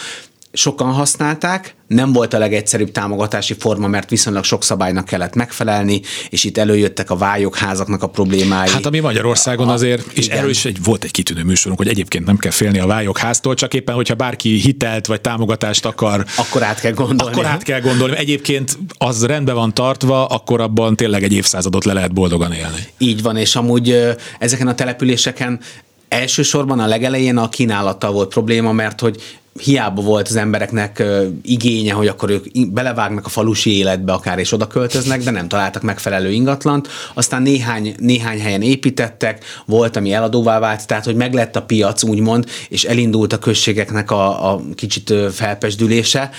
Sokan 0.53 0.93
használták, 0.93 1.75
nem 1.87 2.13
volt 2.13 2.35
a 2.35 2.39
legegyszerűbb 2.39 2.91
támogatási 2.93 3.55
forma, 3.59 3.87
mert 3.87 4.11
viszonylag 4.11 4.45
sok 4.45 4.65
szabálynak 4.65 5.05
kellett 5.05 5.35
megfelelni, 5.35 6.01
és 6.31 6.45
itt 6.45 6.59
előjöttek 6.59 7.11
a 7.11 7.17
vályokházaknak 7.17 8.03
a 8.03 8.07
problémái. 8.07 8.69
Hát 8.69 8.87
ami 8.87 8.99
Magyarországon 8.99 9.69
A- 9.69 9.73
azért, 9.73 10.13
és 10.13 10.25
igen. 10.27 10.39
erről 10.39 10.51
is 10.51 10.65
egy, 10.65 10.83
volt 10.85 11.05
egy 11.05 11.11
kitűnő 11.11 11.43
műsorunk, 11.43 11.79
hogy 11.79 11.89
egyébként 11.89 12.27
nem 12.27 12.37
kell 12.37 12.51
félni 12.51 12.79
a 12.79 12.87
vályokháztól, 12.87 13.55
csak 13.55 13.75
éppen, 13.75 13.95
hogyha 13.95 14.15
bárki 14.15 14.49
hitelt 14.61 15.07
vagy 15.07 15.21
támogatást 15.21 15.85
akar, 15.85 16.25
Akkor 16.37 16.63
át 16.63 16.81
kell 16.81 16.93
gondolni. 16.93 17.33
akkor 17.33 17.47
át 17.47 17.63
kell 17.63 17.81
gondolni. 17.81 18.17
Egyébként 18.17 18.79
az 18.99 19.27
rendben 19.27 19.55
van 19.55 19.75
tartva, 19.75 20.27
akkor 20.27 20.61
abban 20.61 20.97
tényleg 20.97 21.23
egy 21.23 21.33
évszázadot 21.33 21.85
le 21.85 21.93
lehet 21.93 22.13
boldogan 22.13 22.53
élni. 22.53 22.87
Így 22.99 23.23
van, 23.23 23.37
és 23.37 23.57
amúgy 23.57 24.17
ezeken 24.39 24.67
a 24.67 24.75
településeken 24.75 25.61
elsősorban 26.09 26.81
a 26.81 26.87
legelején 26.87 27.37
a 27.37 27.49
kínálattal 27.49 28.13
volt 28.13 28.29
probléma, 28.29 28.73
mert 28.73 29.01
hogy 29.01 29.39
hiába 29.59 30.03
volt 30.03 30.29
az 30.29 30.37
embereknek 30.37 31.03
igénye, 31.43 31.93
hogy 31.93 32.07
akkor 32.07 32.31
ők 32.31 32.73
belevágnak 32.73 33.27
a 33.27 33.29
falusi 33.29 33.77
életbe 33.77 34.13
akár, 34.13 34.39
és 34.39 34.53
oda 34.53 34.67
költöznek, 34.67 35.23
de 35.23 35.31
nem 35.31 35.49
találtak 35.49 35.83
megfelelő 35.83 36.31
ingatlant. 36.33 36.89
Aztán 37.15 37.43
néhány, 37.43 37.95
néhány 37.99 38.41
helyen 38.41 38.63
építettek, 38.63 39.45
volt, 39.67 39.97
ami 39.97 40.13
eladóvá 40.13 40.59
vált, 40.59 40.87
tehát 40.87 41.05
hogy 41.05 41.17
meglett 41.17 41.57
a 41.57 41.63
piac, 41.63 42.03
úgymond, 42.03 42.47
és 42.69 42.85
elindult 42.85 43.33
a 43.33 43.39
községeknek 43.39 44.11
a, 44.11 44.53
a 44.53 44.61
kicsit 44.75 45.15
felpesdülése. 45.33 46.31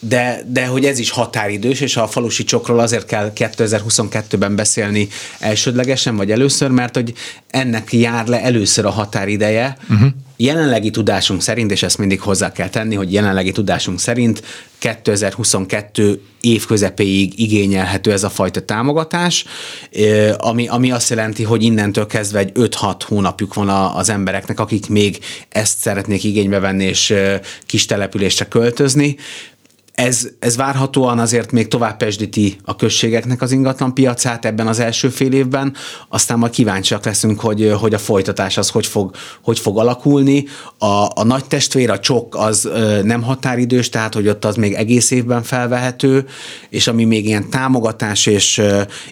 De, 0.00 0.42
de 0.46 0.66
hogy 0.66 0.84
ez 0.84 0.98
is 0.98 1.10
határidős, 1.10 1.80
és 1.80 1.96
a 1.96 2.06
falusi 2.06 2.44
csokról 2.44 2.78
azért 2.78 3.06
kell 3.06 3.32
2022-ben 3.34 4.56
beszélni 4.56 5.08
elsődlegesen, 5.38 6.16
vagy 6.16 6.30
először, 6.30 6.70
mert 6.70 6.94
hogy 6.94 7.12
ennek 7.50 7.92
jár 7.92 8.26
le 8.26 8.42
először 8.42 8.84
a 8.84 8.90
határideje. 8.90 9.76
Uh-huh. 9.90 10.08
Jelenlegi 10.40 10.90
tudásunk 10.90 11.42
szerint, 11.42 11.70
és 11.70 11.82
ezt 11.82 11.98
mindig 11.98 12.20
hozzá 12.20 12.52
kell 12.52 12.68
tenni, 12.68 12.94
hogy 12.94 13.12
jelenlegi 13.12 13.52
tudásunk 13.52 14.00
szerint 14.00 14.42
2022 14.78 16.20
év 16.40 16.66
közepéig 16.66 17.38
igényelhető 17.38 18.12
ez 18.12 18.22
a 18.22 18.30
fajta 18.30 18.64
támogatás, 18.64 19.44
ami, 20.36 20.68
ami 20.68 20.90
azt 20.90 21.10
jelenti, 21.10 21.42
hogy 21.42 21.62
innentől 21.62 22.06
kezdve 22.06 22.38
egy 22.38 22.52
5-6 22.54 23.00
hónapjuk 23.04 23.54
van 23.54 23.68
az 23.68 24.08
embereknek, 24.08 24.60
akik 24.60 24.88
még 24.88 25.18
ezt 25.48 25.78
szeretnék 25.78 26.24
igénybe 26.24 26.58
venni 26.58 26.84
és 26.84 27.14
kis 27.66 27.86
településre 27.86 28.44
költözni. 28.44 29.16
Ez, 29.98 30.28
ez 30.38 30.56
várhatóan 30.56 31.18
azért 31.18 31.52
még 31.52 31.68
tovább 31.68 31.96
pesdíti 31.96 32.56
a 32.64 32.76
községeknek 32.76 33.42
az 33.42 33.52
ingatlan 33.52 33.94
piacát 33.94 34.44
ebben 34.44 34.66
az 34.66 34.78
első 34.78 35.08
fél 35.08 35.32
évben, 35.32 35.74
aztán 36.08 36.38
majd 36.38 36.52
kíváncsiak 36.52 37.04
leszünk, 37.04 37.40
hogy, 37.40 37.72
hogy 37.80 37.94
a 37.94 37.98
folytatás 37.98 38.56
az 38.56 38.68
hogy 38.70 38.86
fog, 38.86 39.14
hogy 39.42 39.58
fog 39.58 39.78
alakulni. 39.78 40.44
A, 40.78 41.08
a 41.14 41.24
nagy 41.24 41.44
testvér, 41.44 41.90
a 41.90 41.98
csok 41.98 42.36
az 42.36 42.68
nem 43.02 43.22
határidős, 43.22 43.88
tehát 43.88 44.14
hogy 44.14 44.28
ott 44.28 44.44
az 44.44 44.56
még 44.56 44.72
egész 44.72 45.10
évben 45.10 45.42
felvehető, 45.42 46.26
és 46.68 46.86
ami 46.86 47.04
még 47.04 47.26
ilyen 47.26 47.50
támogatás 47.50 48.26
és 48.26 48.62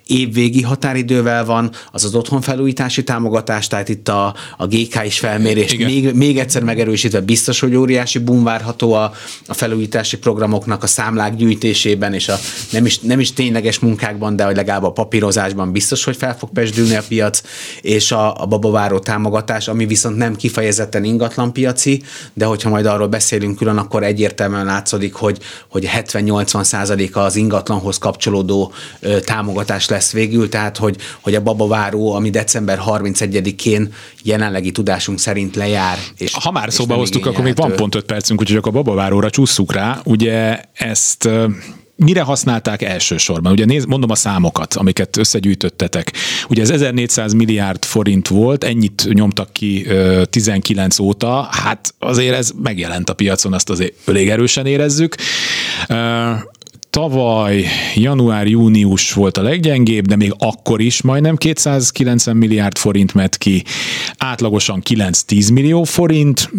évvégi 0.06 0.62
határidővel 0.62 1.44
van, 1.44 1.70
az 1.92 2.04
az 2.04 2.14
otthonfelújítási 2.14 3.04
támogatás, 3.04 3.66
tehát 3.66 3.88
itt 3.88 4.08
a, 4.08 4.34
a 4.56 4.66
GK 4.66 5.04
is 5.04 5.18
felmérés 5.18 5.72
Igen. 5.72 5.90
még, 5.90 6.14
még 6.14 6.38
egyszer 6.38 6.62
megerősítve 6.62 7.20
biztos, 7.20 7.60
hogy 7.60 7.74
óriási 7.74 8.18
boom 8.18 8.44
várható 8.44 8.92
a, 8.92 9.12
a 9.46 9.54
felújítási 9.54 10.18
programoknak 10.18 10.74
vannak 10.76 10.82
a 10.82 11.02
számlák 11.02 11.36
gyűjtésében, 11.36 12.14
és 12.14 12.28
a 12.28 12.38
nem 12.70 12.86
is, 12.86 12.98
nem 12.98 13.20
is 13.20 13.32
tényleges 13.32 13.78
munkákban, 13.78 14.36
de 14.36 14.44
hogy 14.44 14.56
legalább 14.56 14.82
a 14.82 14.92
papírozásban 14.92 15.72
biztos, 15.72 16.04
hogy 16.04 16.16
fel 16.16 16.36
fog 16.38 16.50
pesdülni 16.50 16.94
a 16.94 17.02
piac, 17.08 17.42
és 17.80 18.12
a, 18.12 18.42
a 18.42 18.46
babaváró 18.46 18.98
támogatás, 18.98 19.68
ami 19.68 19.86
viszont 19.86 20.16
nem 20.16 20.36
kifejezetten 20.36 21.04
ingatlanpiaci, 21.04 22.02
de 22.34 22.44
hogyha 22.44 22.70
majd 22.70 22.86
arról 22.86 23.06
beszélünk 23.06 23.56
külön, 23.56 23.76
akkor 23.76 24.02
egyértelműen 24.02 24.64
látszódik, 24.64 25.14
hogy, 25.14 25.38
hogy 25.68 25.88
70-80 25.96 26.62
százaléka 26.62 27.20
az 27.20 27.36
ingatlanhoz 27.36 27.98
kapcsolódó 27.98 28.72
ö, 29.00 29.20
támogatás 29.20 29.88
lesz 29.88 30.12
végül, 30.12 30.48
tehát 30.48 30.76
hogy, 30.76 30.96
hogy 31.20 31.34
a 31.34 31.42
babaváró, 31.42 32.12
ami 32.12 32.30
december 32.30 32.80
31-én 32.86 33.92
jelenlegi 34.22 34.70
tudásunk 34.72 35.18
szerint 35.18 35.56
lejár. 35.56 35.98
És, 36.16 36.34
ha 36.34 36.50
már 36.50 36.66
és 36.66 36.74
szóba 36.74 36.94
hoztuk, 36.94 37.26
akkor 37.26 37.44
még 37.44 37.56
van 37.56 37.72
pont 37.76 37.94
5 37.94 38.04
percünk, 38.04 38.40
úgyhogy 38.40 38.56
akkor 38.56 38.76
a 38.76 38.82
babaváróra 38.82 39.30
csúszunk 39.30 39.72
rá. 39.72 40.00
Ugye 40.04 40.60
ezt 40.72 41.28
mire 41.96 42.22
használták 42.22 42.82
elsősorban? 42.82 43.52
Ugye 43.52 43.64
néz, 43.64 43.84
mondom 43.84 44.10
a 44.10 44.14
számokat, 44.14 44.74
amiket 44.74 45.16
összegyűjtöttetek. 45.16 46.12
Ugye 46.48 46.62
ez 46.62 46.70
1400 46.70 47.32
milliárd 47.32 47.84
forint 47.84 48.28
volt, 48.28 48.64
ennyit 48.64 49.06
nyomtak 49.12 49.52
ki 49.52 49.86
ö, 49.86 50.24
19 50.24 50.98
óta, 50.98 51.48
hát 51.50 51.94
azért 51.98 52.34
ez 52.34 52.52
megjelent 52.62 53.10
a 53.10 53.14
piacon, 53.14 53.52
azt 53.52 53.70
azért 53.70 54.08
elég 54.08 54.28
erősen 54.28 54.66
érezzük. 54.66 55.16
Tavaly 56.90 57.64
január-június 57.94 59.12
volt 59.12 59.36
a 59.36 59.42
leggyengébb, 59.42 60.06
de 60.06 60.16
még 60.16 60.34
akkor 60.38 60.80
is 60.80 61.02
majdnem 61.02 61.36
290 61.36 62.36
milliárd 62.36 62.78
forint 62.78 63.14
ment 63.14 63.36
ki, 63.36 63.64
átlagosan 64.16 64.82
9-10 64.90 65.52
millió 65.52 65.82
forint, 65.82 66.50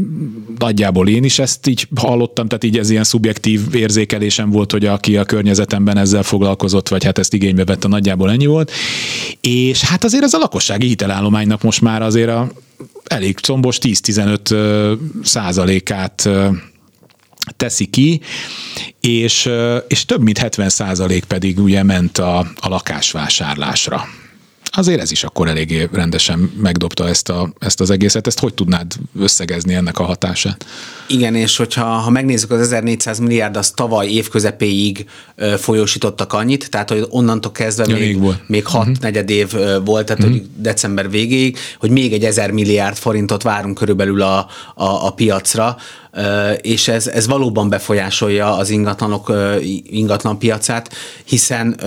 nagyjából 0.58 1.08
én 1.08 1.24
is 1.24 1.40
ezt 1.40 1.68
így 1.68 1.88
hallottam, 1.96 2.48
tehát 2.48 2.64
így 2.64 2.78
ez 2.78 2.90
ilyen 2.90 3.04
szubjektív 3.04 3.76
érzékelésem 3.76 4.50
volt, 4.50 4.72
hogy 4.72 4.86
aki 4.86 5.18
a 5.18 5.26
környezetemben 5.26 5.98
ezzel 5.98 6.24
foglalkozott, 6.24 6.88
vagy 6.88 7.04
hát 7.04 7.18
ezt 7.18 7.34
igénybe 7.34 7.66
vette, 7.66 7.88
nagyjából 7.88 8.32
ennyi 8.32 8.46
volt. 8.46 8.72
És 9.42 9.82
hát 9.82 10.04
azért 10.04 10.24
ez 10.24 10.34
a 10.34 10.38
lakossági 10.38 10.88
hitelállománynak 10.88 11.62
most 11.62 11.82
már 11.82 12.02
azért 12.02 12.30
a 12.30 12.52
elég 13.04 13.38
combos 13.40 13.78
10-15 13.82 14.52
ö, 14.52 14.94
százalékát 15.24 16.30
teszi 17.56 17.86
ki, 17.86 18.22
és, 19.00 19.50
és 19.88 20.06
több 20.06 20.22
mint 20.22 20.38
70 20.38 20.70
százalék 20.70 21.24
pedig 21.24 21.60
ugye 21.60 21.84
ment 21.84 22.18
a, 22.18 22.38
a 22.40 22.68
lakásvásárlásra. 22.68 24.08
Azért 24.78 25.02
ez 25.02 25.12
is 25.12 25.24
akkor 25.24 25.48
eléggé 25.48 25.88
rendesen 25.92 26.52
megdobta 26.62 27.08
ezt, 27.08 27.30
a, 27.30 27.54
ezt 27.60 27.82
az 27.82 27.90
egészet. 27.90 28.28
Ezt 28.28 28.40
hogy 28.40 28.54
tudnád 28.54 28.94
összegezni 29.20 29.74
ennek 29.74 30.00
a 30.00 30.04
hatását? 30.04 30.66
Igen, 31.08 31.36
és 31.36 31.58
hogyha 31.58 31.86
ha 31.86 32.10
megnézzük 32.10 32.52
az 32.52 32.60
1400 32.60 33.20
milliárd, 33.20 33.58
az 33.58 33.72
tavaly 33.72 34.08
év 34.08 34.30
közepéig 34.30 35.06
ö, 35.36 35.58
folyósítottak 35.58 36.34
annyit, 36.34 36.70
tehát 36.70 36.90
hogy 36.90 37.06
onnantól 37.10 37.52
kezdve 37.52 37.86
Ja, 37.88 37.98
még, 37.98 38.20
volt. 38.20 38.48
még 38.48 38.66
hat 38.66 38.82
uh-huh. 38.82 38.98
negyed 39.00 39.30
év 39.30 39.52
volt, 39.86 40.06
tehát 40.06 40.24
uh-huh. 40.24 40.38
hogy 40.38 40.48
december 40.56 41.10
végéig, 41.10 41.58
hogy 41.80 41.90
még 41.90 42.14
egy 42.14 42.24
1000 42.24 42.52
milliárd 42.52 42.98
forintot 42.98 43.44
várunk 43.44 43.78
körülbelül 43.78 44.22
a, 44.22 44.38
a, 44.76 45.06
a 45.06 45.12
piacra, 45.12 45.78
és 46.62 46.88
ez, 46.88 47.08
ez 47.08 47.28
valóban 47.28 47.70
befolyásolja 47.70 48.58
az 48.58 48.70
ingatlanok 48.70 49.34
ingatlan 49.84 50.40
piacát, 50.40 50.94
hiszen 51.24 51.80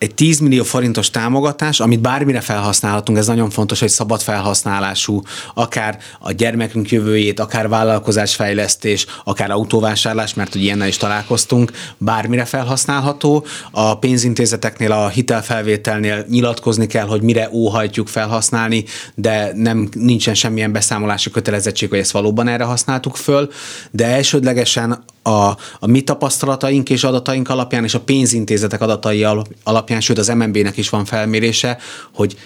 egy 0.00 0.14
10 0.14 0.38
millió 0.38 0.62
forintos 0.62 1.10
támogatás, 1.10 1.80
amit 1.80 2.00
bármire 2.00 2.40
felhasználhatunk, 2.40 3.18
ez 3.18 3.26
nagyon 3.26 3.50
fontos, 3.50 3.80
hogy 3.80 3.88
szabad 3.88 4.20
felhasználású, 4.20 5.22
akár 5.54 5.98
a 6.18 6.32
gyermekünk 6.32 6.90
jövőjét, 6.90 7.40
akár 7.40 7.68
vállalkozásfejlesztés, 7.68 9.06
akár 9.24 9.50
autóvásárlás, 9.50 10.34
mert 10.34 10.52
hogy 10.52 10.62
ilyennel 10.62 10.88
is 10.88 10.96
találkoztunk, 10.96 11.72
bármire 11.98 12.44
felhasználható. 12.44 13.44
A 13.70 13.98
pénzintézeteknél, 13.98 14.92
a 14.92 15.08
hitelfelvételnél 15.08 16.24
nyilatkozni 16.28 16.86
kell, 16.86 17.06
hogy 17.06 17.22
mire 17.22 17.48
óhajtjuk 17.52 18.08
felhasználni, 18.08 18.84
de 19.14 19.52
nem 19.54 19.88
nincsen 19.92 20.34
semmilyen 20.34 20.72
beszámolási 20.72 21.30
kötelezettség, 21.30 21.88
hogy 21.88 21.98
ezt 21.98 22.10
valóban 22.10 22.48
erre 22.48 22.64
használtuk 22.64 23.16
föl, 23.16 23.50
de 23.90 24.06
elsődlegesen 24.06 25.04
a, 25.22 25.56
a 25.78 25.86
mi 25.86 26.00
tapasztalataink 26.02 26.90
és 26.90 27.04
adataink 27.04 27.48
alapján, 27.48 27.84
és 27.84 27.94
a 27.94 28.00
pénzintézetek 28.00 28.80
adatai 28.80 29.24
alap- 29.24 29.54
alapján, 29.90 30.00
sőt 30.00 30.18
az 30.18 30.28
MNB-nek 30.28 30.76
is 30.76 30.88
van 30.88 31.04
felmérése, 31.04 31.78
hogy 32.14 32.36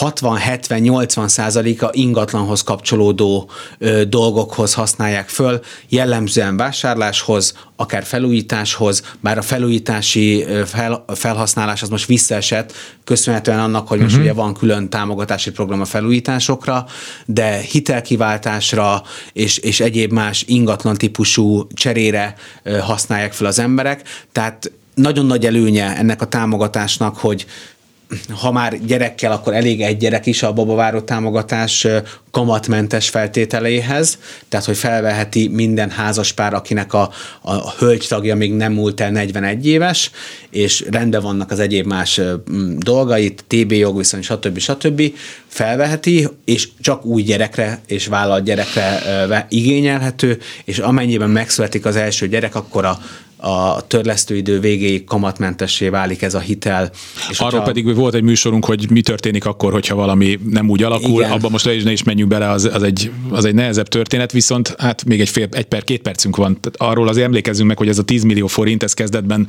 60-70-80 0.00 1.28
százaléka 1.28 1.90
ingatlanhoz 1.92 2.62
kapcsolódó 2.62 3.50
ö, 3.78 4.04
dolgokhoz 4.04 4.74
használják 4.74 5.28
föl, 5.28 5.60
jellemzően 5.88 6.56
vásárláshoz, 6.56 7.54
akár 7.76 8.04
felújításhoz, 8.04 9.02
bár 9.20 9.38
a 9.38 9.42
felújítási 9.42 10.44
fel, 10.66 11.04
felhasználás 11.14 11.82
az 11.82 11.88
most 11.88 12.06
visszaesett, 12.06 12.72
köszönhetően 13.04 13.58
annak, 13.58 13.88
hogy 13.88 13.98
most 13.98 14.10
uh-huh. 14.10 14.24
ugye 14.24 14.34
van 14.34 14.54
külön 14.54 14.88
támogatási 14.88 15.50
program 15.50 15.80
a 15.80 15.84
felújításokra, 15.84 16.86
de 17.26 17.56
hitelkiváltásra 17.56 19.02
és, 19.32 19.58
és 19.58 19.80
egyéb 19.80 20.12
más 20.12 20.44
ingatlan 20.46 20.96
típusú 20.96 21.66
cserére 21.74 22.34
ö, 22.62 22.78
használják 22.78 23.32
fel 23.32 23.46
az 23.46 23.58
emberek, 23.58 24.02
tehát 24.32 24.70
nagyon 24.94 25.26
nagy 25.26 25.46
előnye 25.46 25.96
ennek 25.96 26.22
a 26.22 26.26
támogatásnak, 26.26 27.16
hogy 27.16 27.46
ha 28.40 28.52
már 28.52 28.84
gyerekkel, 28.86 29.32
akkor 29.32 29.54
elég 29.54 29.80
egy 29.80 29.96
gyerek 29.96 30.26
is 30.26 30.42
a 30.42 30.52
babaváró 30.52 31.00
támogatás 31.00 31.86
kamatmentes 32.30 33.08
feltételeihez, 33.08 34.18
tehát 34.48 34.66
hogy 34.66 34.76
felveheti 34.76 35.48
minden 35.48 35.90
házaspár, 35.90 36.54
akinek 36.54 36.92
a, 36.92 37.10
a 37.42 37.70
hölgytagja 37.70 38.36
még 38.36 38.52
nem 38.52 38.72
múlt 38.72 39.00
el 39.00 39.10
41 39.10 39.66
éves, 39.66 40.10
és 40.50 40.84
rendben 40.90 41.22
vannak 41.22 41.50
az 41.50 41.58
egyéb 41.58 41.86
más 41.86 42.20
dolgait, 42.76 43.44
TB 43.46 43.72
jogviszony, 43.72 44.22
stb. 44.22 44.58
stb. 44.58 45.02
felveheti, 45.46 46.28
és 46.44 46.68
csak 46.80 47.04
új 47.04 47.22
gyerekre 47.22 47.80
és 47.86 48.06
vállalt 48.06 48.44
gyerekre 48.44 49.46
igényelhető, 49.48 50.38
és 50.64 50.78
amennyiben 50.78 51.30
megszületik 51.30 51.84
az 51.84 51.96
első 51.96 52.28
gyerek, 52.28 52.54
akkor 52.54 52.84
a 52.84 52.98
a 53.42 53.86
törlesztőidő 53.86 54.60
végéig 54.60 55.04
kamatmentessé 55.04 55.88
válik 55.88 56.22
ez 56.22 56.34
a 56.34 56.38
hitel. 56.38 56.90
És 57.30 57.38
Arról 57.38 57.50
hogyha- 57.50 57.66
pedig 57.72 57.94
volt 57.94 58.14
egy 58.14 58.22
műsorunk, 58.22 58.64
hogy 58.64 58.90
mi 58.90 59.00
történik 59.00 59.44
akkor, 59.44 59.72
hogyha 59.72 59.94
valami 59.94 60.38
nem 60.48 60.68
úgy 60.68 60.82
alakul. 60.82 61.20
Igen. 61.20 61.30
Abban 61.30 61.50
most 61.50 61.64
le 61.64 61.74
is, 61.74 61.82
ne 61.82 61.92
is 61.92 62.02
menjünk 62.02 62.30
bele, 62.30 62.50
az, 62.50 62.70
az, 62.72 62.82
egy, 62.82 63.10
az 63.30 63.44
egy 63.44 63.54
nehezebb 63.54 63.88
történet, 63.88 64.32
viszont 64.32 64.74
hát 64.78 65.04
még 65.04 65.20
egy 65.20 65.28
fél, 65.28 65.48
egy 65.50 65.64
per, 65.64 65.84
két 65.84 66.02
percünk 66.02 66.36
van. 66.36 66.60
Tehát 66.60 66.92
arról 66.92 67.08
azért 67.08 67.26
emlékezzünk 67.26 67.68
meg, 67.68 67.78
hogy 67.78 67.88
ez 67.88 67.98
a 67.98 68.02
10 68.02 68.22
millió 68.22 68.46
forint, 68.46 68.82
ez 68.82 68.94
kezdetben, 68.94 69.46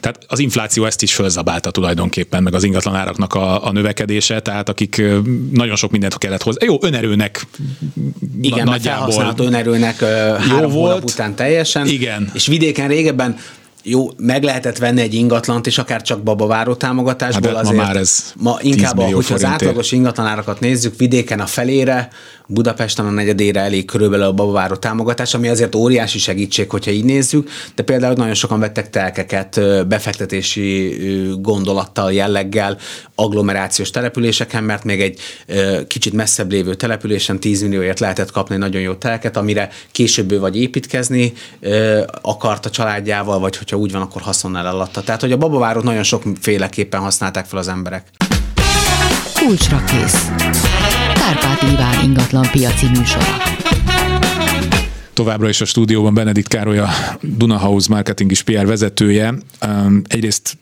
tehát 0.00 0.18
az 0.26 0.38
infláció 0.38 0.84
ezt 0.84 1.02
is 1.02 1.14
fölzabálta 1.14 1.70
tulajdonképpen, 1.70 2.42
meg 2.42 2.54
az 2.54 2.64
ingatlanáraknak 2.64 3.34
a, 3.34 3.66
a 3.66 3.72
növekedése, 3.72 4.40
tehát 4.40 4.68
akik 4.68 5.02
nagyon 5.52 5.76
sok 5.76 5.90
mindent 5.90 6.18
kellett 6.18 6.42
hozzá. 6.42 6.66
Jó, 6.66 6.76
önerőnek 6.80 7.46
Igen, 8.40 8.64
na- 8.64 8.70
mert 8.70 8.82
felhasználható 8.82 9.44
önerőnek 9.44 10.00
ö, 10.00 10.06
három 10.48 10.70
volt. 10.72 10.72
hónap 10.72 11.04
után 11.04 11.34
teljesen. 11.34 11.86
Igen. 11.86 12.30
És 12.34 12.46
vidéken 12.46 12.88
régebben 12.88 13.29
sein. 13.32 13.59
Jó, 13.82 14.10
meg 14.16 14.42
lehetett 14.42 14.78
venni 14.78 15.00
egy 15.00 15.14
ingatlant, 15.14 15.66
és 15.66 15.78
akár 15.78 16.02
csak 16.02 16.22
babaváró 16.22 16.74
támogatásból 16.74 17.54
Hát 17.54 17.62
de 17.62 17.62
ma 17.62 17.68
azért. 17.68 17.86
már 17.86 17.96
ez 17.96 18.32
ma 18.36 18.56
10 18.56 18.74
inkább, 18.74 18.98
a, 18.98 19.04
hogyha 19.04 19.34
az 19.34 19.44
átlagos 19.44 19.92
ingatlanárakat 19.92 20.60
nézzük, 20.60 20.96
vidéken 20.96 21.40
a 21.40 21.46
felére, 21.46 22.08
Budapesten 22.52 23.06
a 23.06 23.10
negyedére 23.10 23.60
elég 23.60 23.84
körülbelül 23.84 24.24
a 24.24 24.32
babaváró 24.32 24.74
támogatás, 24.74 25.34
ami 25.34 25.48
azért 25.48 25.74
óriási 25.74 26.18
segítség, 26.18 26.70
hogyha 26.70 26.90
így 26.90 27.04
nézzük, 27.04 27.50
de 27.74 27.82
például 27.82 28.14
nagyon 28.14 28.34
sokan 28.34 28.60
vettek 28.60 28.90
telkeket 28.90 29.60
befektetési 29.88 30.98
gondolattal, 31.40 32.12
jelleggel, 32.12 32.78
agglomerációs 33.14 33.90
településeken, 33.90 34.64
mert 34.64 34.84
még 34.84 35.00
egy 35.00 35.20
kicsit 35.86 36.12
messzebb 36.12 36.50
lévő 36.50 36.74
településen 36.74 37.40
10 37.40 37.62
millióért 37.62 38.00
lehetett 38.00 38.30
kapni 38.30 38.56
nagyon 38.56 38.82
jó 38.82 38.94
telket, 38.94 39.36
amire 39.36 39.68
később 39.92 40.38
vagy 40.38 40.56
építkezni 40.56 41.32
akart 42.20 42.66
a 42.66 42.70
családjával, 42.70 43.38
vagy 43.38 43.56
hogyha 43.70 43.84
úgy 43.86 43.92
van, 43.92 44.02
akkor 44.02 44.22
haszonnal 44.22 44.66
eladta. 44.66 45.00
Tehát, 45.00 45.20
hogy 45.20 45.32
a 45.32 45.36
babavárót 45.36 45.84
nagyon 45.84 46.02
sokféleképpen 46.02 47.00
használták 47.00 47.46
fel 47.46 47.58
az 47.58 47.68
emberek. 47.68 48.08
Kulcsra 49.34 49.84
kész. 49.84 50.28
Kárpát 51.14 51.62
Iván 51.72 52.04
ingatlan 52.04 52.48
piaci 52.50 52.86
műsora. 52.86 53.24
Továbbra 55.12 55.48
is 55.48 55.60
a 55.60 55.64
stúdióban 55.64 56.14
Benedikt 56.14 56.48
Károly, 56.48 56.78
a 56.78 56.88
Dunahouse 57.20 57.86
marketing 57.90 58.30
és 58.30 58.42
PR 58.42 58.66
vezetője. 58.66 59.34
Egyrészt 60.06 60.58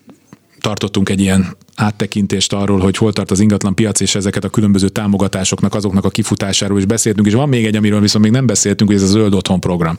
tartottunk 0.59 1.09
egy 1.09 1.19
ilyen 1.19 1.55
áttekintést 1.75 2.53
arról, 2.53 2.79
hogy 2.79 2.97
hol 2.97 3.13
tart 3.13 3.31
az 3.31 3.39
ingatlan 3.39 3.75
piac, 3.75 3.99
és 3.99 4.15
ezeket 4.15 4.43
a 4.43 4.49
különböző 4.49 4.89
támogatásoknak, 4.89 5.75
azoknak 5.75 6.05
a 6.05 6.09
kifutásáról 6.09 6.77
is 6.77 6.85
beszéltünk, 6.85 7.27
és 7.27 7.33
van 7.33 7.49
még 7.49 7.65
egy, 7.65 7.75
amiről 7.75 8.01
viszont 8.01 8.23
még 8.23 8.33
nem 8.33 8.45
beszéltünk, 8.45 8.89
hogy 8.89 8.99
ez 8.99 9.05
a 9.05 9.11
Zöld 9.11 9.33
Otthon 9.33 9.59
program. 9.59 9.95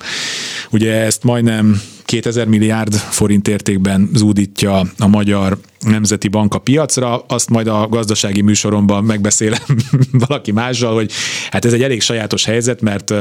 Ugye 0.71 0.93
ezt 0.93 1.25
majdnem 1.25 1.81
2000 2.11 2.47
milliárd 2.47 2.95
forint 2.95 3.49
értékben 3.49 4.11
zúdítja 4.15 4.83
a 4.99 5.07
Magyar 5.07 5.59
Nemzeti 5.81 6.29
Bank 6.29 6.55
a 6.55 6.59
piacra, 6.59 7.19
azt 7.19 7.51
majd 7.51 7.67
a 7.67 7.89
gazdasági 7.89 8.41
műsoromban 8.41 9.05
megbeszélem 9.05 9.61
valaki 10.29 10.53
mással, 10.53 10.95
hogy 10.95 11.13
hát 11.51 11.65
ez 11.65 11.73
egy 11.73 11.83
elég 11.83 12.01
sajátos 12.01 12.45
helyzet, 12.45 12.81
mert 12.81 13.15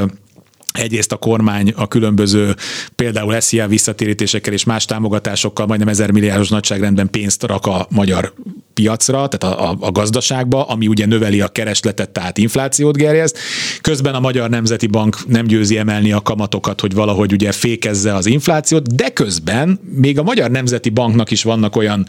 egyrészt 0.72 1.12
a 1.12 1.18
kormány 1.18 1.74
a 1.76 1.88
különböző 1.88 2.56
például 2.96 3.40
SZIA 3.40 3.68
visszatérítésekkel 3.68 4.54
és 4.54 4.64
más 4.64 4.86
támogatásokkal 4.86 5.66
majdnem 5.66 5.88
ezer 5.88 6.12
milliárdos 6.12 6.50
nagyságrendben 6.50 7.10
pénzt 7.10 7.44
rak 7.44 7.66
a 7.66 7.88
magyar 7.90 8.34
piacra, 8.74 9.28
tehát 9.28 9.58
a, 9.58 9.70
a, 9.70 9.78
a 9.80 9.92
gazdaságba, 9.92 10.64
ami 10.64 10.88
ugye 10.88 11.06
növeli 11.06 11.42
a 11.42 11.48
keresletet, 11.48 12.10
tehát 12.10 12.38
inflációt 12.38 12.98
gerjeszt. 12.98 13.38
Közben 13.82 14.14
a 14.14 14.20
Magyar 14.20 14.50
Nemzeti 14.50 14.88
Bank 14.88 15.18
nem 15.28 15.46
győzi 15.46 15.78
emelni 15.78 16.12
a 16.12 16.22
kamatokat, 16.22 16.82
hogy 16.82 16.94
valahogy 16.94 17.32
ugye 17.32 17.52
fékezze 17.52 18.16
az 18.16 18.26
inflációt, 18.26 18.96
de 18.96 19.10
közben 19.10 19.80
még 19.96 20.20
a 20.20 20.24
Magyar 20.24 20.52
Nemzeti 20.52 20.90
Banknak 20.90 21.32
is 21.32 21.44
vannak 21.44 21.76
olyan 21.76 22.08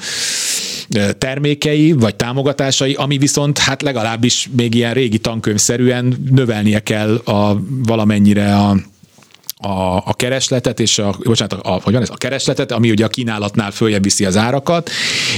termékei 1.18 1.92
vagy 1.92 2.16
támogatásai, 2.16 2.92
ami 2.92 3.18
viszont 3.18 3.58
hát 3.58 3.82
legalábbis 3.82 4.48
még 4.56 4.74
ilyen 4.74 4.94
régi 4.94 5.18
tankönyvszerűen 5.18 6.28
növelnie 6.30 6.80
kell 6.80 7.14
a, 7.14 7.60
valamennyire 7.86 8.56
a 8.56 8.76
a, 9.60 9.96
a 9.96 10.14
keresletet, 10.16 10.80
és 10.80 10.98
a, 10.98 11.16
bocsánat, 11.24 11.52
a, 11.52 11.74
a, 11.74 11.80
hogy 11.82 11.92
van 11.92 12.02
ez, 12.02 12.10
a 12.10 12.16
keresletet, 12.16 12.72
ami 12.72 12.90
ugye 12.90 13.04
a 13.04 13.08
kínálatnál 13.08 13.70
följebb 13.70 14.02
viszi 14.02 14.24
az 14.24 14.36
árakat, 14.36 14.90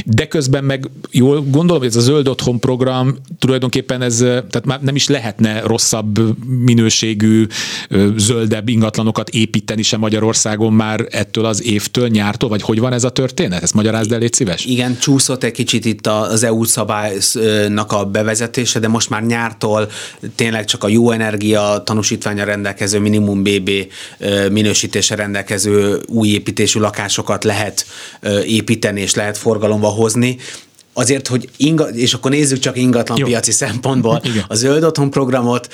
de 0.04 0.28
közben 0.28 0.64
meg 0.64 0.90
jól 1.10 1.42
gondolom, 1.42 1.78
hogy 1.78 1.90
ez 1.90 1.96
a 1.96 2.00
zöld 2.00 2.28
otthon 2.28 2.60
program 2.60 3.16
tulajdonképpen 3.38 4.02
ez, 4.02 4.16
tehát 4.16 4.64
már 4.64 4.80
nem 4.80 4.94
is 4.94 5.08
lehetne 5.08 5.60
rosszabb 5.60 6.18
minőségű, 6.46 7.46
zöldebb 8.16 8.68
ingatlanokat 8.68 9.28
építeni 9.28 9.82
sem 9.82 10.00
Magyarországon 10.00 10.72
már 10.72 11.06
ettől 11.10 11.44
az 11.44 11.64
évtől, 11.64 12.08
nyártól, 12.08 12.48
vagy 12.48 12.62
hogy 12.62 12.78
van 12.78 12.92
ez 12.92 13.04
a 13.04 13.10
történet? 13.10 13.62
Ezt 13.62 13.74
magyarázd 13.74 14.12
el, 14.12 14.18
légy 14.18 14.32
szíves. 14.32 14.64
Igen, 14.64 14.98
csúszott 14.98 15.44
egy 15.44 15.52
kicsit 15.52 15.84
itt 15.84 16.06
az 16.06 16.42
EU 16.42 16.64
szabálynak 16.64 17.92
a 17.92 18.04
bevezetése, 18.04 18.78
de 18.78 18.88
most 18.88 19.10
már 19.10 19.22
nyártól 19.22 19.88
tényleg 20.34 20.64
csak 20.64 20.84
a 20.84 20.88
jó 20.88 21.10
energia 21.10 21.82
tanúsítványa 21.84 22.44
rendelkező 22.44 22.98
minimum 22.98 23.42
BB 23.42 23.70
minősítése 24.50 25.14
rendelkező 25.14 26.00
új 26.06 26.28
építésű 26.28 26.80
lakásokat 26.80 27.44
lehet 27.44 27.86
építeni 28.44 29.00
és 29.00 29.14
lehet 29.14 29.38
forgalomba 29.38 29.88
hozni 29.88 30.38
azért, 30.92 31.28
hogy 31.28 31.48
inga, 31.56 31.88
és 31.88 32.14
akkor 32.14 32.30
nézzük 32.30 32.58
csak 32.58 32.76
ingatlan 32.76 33.18
Jó. 33.18 33.26
piaci 33.26 33.52
szempontból. 33.52 34.20
Igen. 34.24 34.44
A 34.48 34.54
zöld 34.54 34.84
otthon 34.84 35.10
programot 35.10 35.68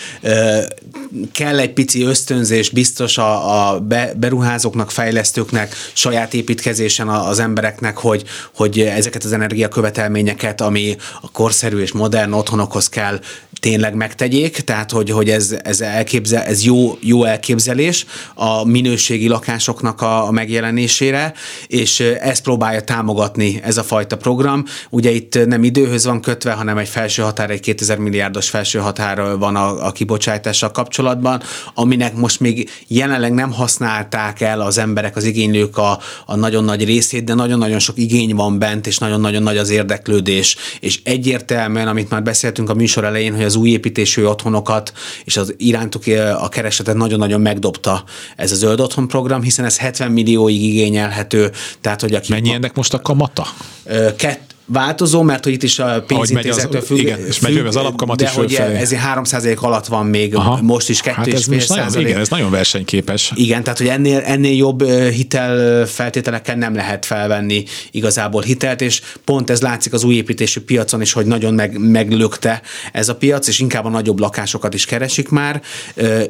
kell 1.32 1.58
egy 1.58 1.72
pici 1.72 2.02
ösztönzés 2.02 2.70
biztos 2.70 3.18
a, 3.18 3.70
a 3.72 3.80
beruházóknak, 4.16 4.90
fejlesztőknek, 4.90 5.74
saját 5.92 6.34
építkezésen 6.34 7.08
az 7.08 7.38
embereknek, 7.38 7.96
hogy, 7.96 8.24
hogy 8.54 8.80
ezeket 8.80 9.24
az 9.24 9.32
energiakövetelményeket, 9.32 10.60
ami 10.60 10.96
a 11.20 11.30
korszerű 11.30 11.78
és 11.78 11.92
modern 11.92 12.32
otthonokhoz 12.32 12.88
kell, 12.88 13.20
tényleg 13.60 13.94
megtegyék, 13.94 14.60
tehát 14.60 14.90
hogy, 14.90 15.10
hogy 15.10 15.30
ez, 15.30 15.56
ez, 15.62 15.80
elképzel, 15.80 16.42
ez 16.42 16.64
jó, 16.64 16.98
jó 17.00 17.24
elképzelés 17.24 18.06
a 18.34 18.64
minőségi 18.64 19.28
lakásoknak 19.28 20.00
a, 20.00 20.26
a 20.26 20.30
megjelenésére, 20.30 21.32
és 21.66 22.00
ezt 22.00 22.42
próbálja 22.42 22.80
támogatni 22.80 23.60
ez 23.64 23.76
a 23.76 23.82
fajta 23.82 24.16
program. 24.16 24.64
Ugye 24.90 25.10
itt 25.10 25.46
nem 25.46 25.64
időhöz 25.64 26.04
van 26.04 26.20
kötve, 26.20 26.52
hanem 26.52 26.78
egy 26.78 26.88
felső 26.88 27.22
határ, 27.22 27.50
egy 27.50 27.60
2000 27.60 27.98
milliárdos 27.98 28.48
felső 28.48 28.78
határ 28.78 29.36
van 29.38 29.56
a, 29.56 29.86
a 29.86 29.92
kibocsátással 29.92 30.70
kapcsolatban, 30.70 31.42
aminek 31.74 32.14
most 32.14 32.40
még 32.40 32.70
jelenleg 32.86 33.32
nem 33.32 33.52
használták 33.52 34.40
el 34.40 34.60
az 34.60 34.78
emberek, 34.78 35.16
az 35.16 35.24
igénylők 35.24 35.76
a, 35.76 35.98
a 36.26 36.36
nagyon 36.36 36.64
nagy 36.64 36.84
részét, 36.84 37.24
de 37.24 37.34
nagyon-nagyon 37.34 37.78
sok 37.78 37.98
igény 37.98 38.34
van 38.34 38.58
bent, 38.58 38.86
és 38.86 38.98
nagyon-nagyon 38.98 39.42
nagy 39.42 39.56
az 39.56 39.70
érdeklődés. 39.70 40.56
És 40.80 41.00
egyértelműen, 41.04 41.88
amit 41.88 42.10
már 42.10 42.22
beszéltünk 42.22 42.70
a 42.70 42.74
műsor 42.74 43.04
elején, 43.04 43.34
hogy 43.34 43.44
az 43.48 43.56
új 43.56 43.70
építésű 43.70 44.24
otthonokat 44.24 44.92
és 45.24 45.36
az 45.36 45.54
irántuk 45.56 46.02
a 46.38 46.48
keresetet 46.48 46.96
nagyon-nagyon 46.96 47.40
megdobta 47.40 48.04
ez 48.36 48.52
a 48.52 48.54
zöld 48.54 48.80
otthon 48.80 49.08
program, 49.08 49.42
hiszen 49.42 49.64
ez 49.64 49.78
70 49.78 50.12
millióig 50.12 50.62
igényelhető. 50.62 51.50
Tehát, 51.80 52.00
hogy 52.00 52.14
aki 52.14 52.32
Mennyi 52.32 52.52
ennek 52.52 52.74
most 52.74 52.94
a 52.94 53.00
kamata? 53.00 53.46
Kett, 54.16 54.54
változó, 54.70 55.22
mert 55.22 55.44
hogy 55.44 55.52
itt 55.52 55.62
is 55.62 55.78
a 55.78 56.02
pénzintézettől 56.06 56.80
függ. 56.80 56.98
Igen, 56.98 57.26
és 57.26 57.40
megy 57.40 57.56
az 57.58 57.76
alapkamat 57.76 58.16
de 58.16 58.24
is 58.24 58.30
hogy 58.30 58.54
ez 58.54 58.92
3 58.92 59.22
alatt 59.56 59.86
van 59.86 60.06
még 60.06 60.34
Aha. 60.34 60.62
most 60.62 60.88
is 60.88 61.00
2,5 61.00 61.12
hát 61.12 61.26
ez 61.26 61.46
nagyon, 61.68 62.00
Igen, 62.00 62.20
ez 62.20 62.28
nagyon 62.28 62.50
versenyképes. 62.50 63.32
Igen, 63.34 63.62
tehát 63.62 63.78
hogy 63.78 63.88
ennél, 63.88 64.18
ennél 64.18 64.56
jobb 64.56 64.84
hitel 65.10 65.86
feltételekkel 65.86 66.56
nem 66.56 66.74
lehet 66.74 67.06
felvenni 67.06 67.64
igazából 67.90 68.42
hitelt, 68.42 68.80
és 68.80 69.02
pont 69.24 69.50
ez 69.50 69.60
látszik 69.60 69.92
az 69.92 70.04
új 70.04 70.14
építésű 70.14 70.60
piacon 70.60 71.00
is, 71.00 71.12
hogy 71.12 71.26
nagyon 71.26 71.54
meg, 71.54 71.78
meglökte 71.78 72.62
ez 72.92 73.08
a 73.08 73.14
piac, 73.14 73.48
és 73.48 73.58
inkább 73.58 73.84
a 73.84 73.88
nagyobb 73.88 74.20
lakásokat 74.20 74.74
is 74.74 74.84
keresik 74.84 75.28
már, 75.28 75.62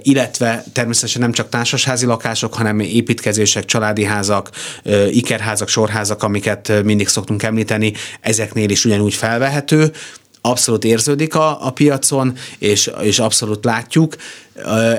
illetve 0.03 0.65
természetesen 0.73 1.21
nem 1.21 1.33
csak 1.33 1.49
társasházi 1.49 2.07
lakások, 2.07 2.55
hanem 2.55 2.81
építkezések, 2.81 3.65
családi 3.65 4.05
házak, 4.05 4.51
ikerházak, 5.11 5.69
sorházak, 5.69 6.23
amiket 6.23 6.73
mindig 6.85 7.09
szoktunk 7.09 7.43
említeni, 7.43 7.93
ezeknél 8.29 8.71
is 8.71 8.85
ugyanúgy 8.85 9.15
felvehető, 9.15 9.93
abszolút 10.41 10.85
érződik 10.85 11.35
a, 11.35 11.67
a 11.67 11.71
piacon, 11.71 12.37
és, 12.59 12.91
és 13.01 13.19
abszolút 13.19 13.65
látjuk 13.65 14.17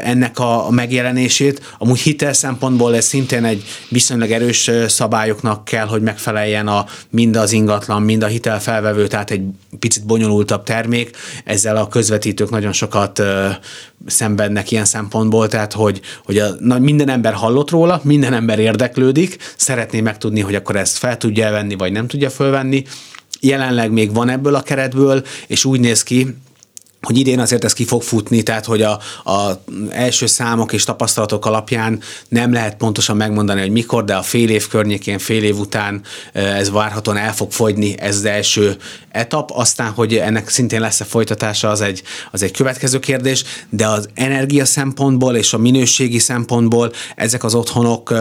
ennek 0.04 0.40
a, 0.40 0.70
megjelenését. 0.70 1.76
Amúgy 1.78 2.00
hitel 2.00 2.34
szempontból 2.34 2.96
ez 2.96 3.06
szintén 3.06 3.44
egy 3.44 3.64
viszonylag 3.90 4.32
erős 4.32 4.72
szabályoknak 4.88 5.66
kell, 5.66 5.86
hogy 5.86 6.02
megfeleljen 6.02 6.68
a, 6.68 6.86
mind 7.10 7.36
az 7.36 7.52
ingatlan, 7.52 8.02
mind 8.02 8.24
a 8.24 8.28
hitelfelvevő, 8.28 9.08
tehát 9.08 9.32
egy 9.32 9.42
picit 9.80 10.06
bonyolultabb 10.06 10.64
termék. 10.64 11.18
Ezzel 11.44 11.78
a 11.78 11.88
közvetítők 11.88 12.50
nagyon 12.50 12.74
sokat 12.74 13.20
ö, 13.20 13.50
szenvednek 14.06 14.72
ilyen 14.72 14.86
szempontból, 14.86 15.48
tehát 15.48 15.74
hogy, 15.74 16.02
hogy 16.26 16.38
a, 16.38 16.48
na, 16.60 16.80
minden 16.80 17.10
ember 17.10 17.34
hallott 17.34 17.70
róla, 17.70 18.02
minden 18.04 18.34
ember 18.34 18.60
érdeklődik, 18.60 19.38
szeretné 19.58 20.02
megtudni, 20.02 20.40
hogy 20.40 20.56
akkor 20.56 20.76
ezt 20.76 20.98
fel 20.98 21.18
tudja 21.18 21.52
venni, 21.52 21.76
vagy 21.76 21.92
nem 21.92 22.08
tudja 22.08 22.30
fölvenni, 22.30 22.84
jelenleg 23.40 23.92
még 23.92 24.14
van 24.14 24.30
ebből 24.30 24.56
a 24.56 24.62
keretből, 24.62 25.24
és 25.48 25.66
úgy 25.66 25.80
néz 25.80 26.04
ki, 26.04 26.36
hogy 27.02 27.18
idén 27.18 27.40
azért 27.40 27.64
ez 27.64 27.74
ki 27.74 27.86
fog 27.86 28.02
futni, 28.02 28.44
tehát 28.44 28.66
hogy 28.66 28.82
a, 28.82 29.00
a 29.24 29.62
első 29.90 30.26
számok 30.26 30.74
és 30.74 30.84
tapasztalatok 30.84 31.46
alapján 31.46 32.02
nem 32.28 32.54
lehet 32.54 32.76
pontosan 32.76 33.18
megmondani, 33.18 33.60
hogy 33.60 33.70
mikor, 33.70 34.04
de 34.04 34.16
a 34.16 34.22
fél 34.22 34.50
év 34.50 34.68
környékén, 34.68 35.20
fél 35.20 35.44
év 35.44 35.58
után 35.58 36.02
ez 36.34 36.72
várhatóan 36.72 37.18
el 37.18 37.34
fog 37.34 37.52
fogyni, 37.52 38.00
ez 38.00 38.16
az 38.16 38.26
első 38.26 38.78
etap, 39.12 39.52
aztán, 39.54 39.92
hogy 39.92 40.16
ennek 40.16 40.50
szintén 40.50 40.80
lesz-e 40.80 41.06
folytatása, 41.06 41.70
az 41.70 41.82
egy, 41.82 42.04
az 42.32 42.44
egy 42.44 42.52
következő 42.52 43.00
kérdés, 43.00 43.44
de 43.70 43.88
az 43.88 44.10
energia 44.14 44.66
szempontból 44.66 45.36
és 45.36 45.54
a 45.54 45.58
minőségi 45.58 46.20
szempontból 46.20 46.92
ezek 47.16 47.44
az 47.44 47.56
otthonok 47.56 48.14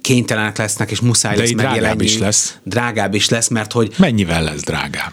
kénytelenek 0.00 0.58
lesznek, 0.58 0.90
és 0.90 1.00
muszáj 1.00 1.34
de 1.34 1.40
lesz 1.40 1.50
megjelenni. 1.50 1.78
drágább 1.78 2.00
is 2.00 2.18
lesz. 2.18 2.56
Drágább 2.64 3.14
is 3.14 3.28
lesz, 3.28 3.48
mert 3.48 3.72
hogy... 3.72 3.94
Mennyivel 3.96 4.42
lesz 4.42 4.62
drágább? 4.62 5.12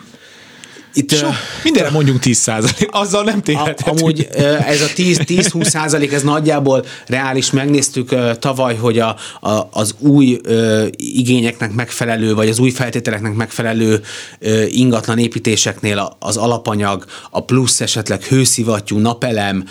Itt, 0.93 1.13
so, 1.13 1.27
mindenre 1.63 1.89
mondjunk 1.89 2.19
10 2.19 2.38
százalék, 2.38 2.88
azzal 2.91 3.23
nem 3.23 3.41
tényleg. 3.41 3.77
Amúgy 3.86 4.27
ez 4.67 4.82
a 4.82 4.88
10-20 4.95 5.63
százalék, 5.75 6.12
ez 6.12 6.23
nagyjából 6.23 6.86
reális. 7.08 7.51
Megnéztük 7.51 8.15
tavaly, 8.39 8.75
hogy 8.75 8.99
a, 8.99 9.15
a, 9.41 9.67
az 9.71 9.95
új 9.99 10.39
ö, 10.43 10.86
igényeknek 10.95 11.73
megfelelő, 11.73 12.34
vagy 12.34 12.49
az 12.49 12.60
új 12.60 12.69
feltételeknek 12.69 13.34
megfelelő 13.34 14.01
ö, 14.39 14.63
ingatlan 14.65 15.17
építéseknél 15.17 16.17
az 16.19 16.38
alapanyag, 16.38 17.06
a 17.29 17.43
plusz 17.43 17.82
esetleg 17.82 18.23
hőszivattyú, 18.23 18.97
napelem, 18.97 19.65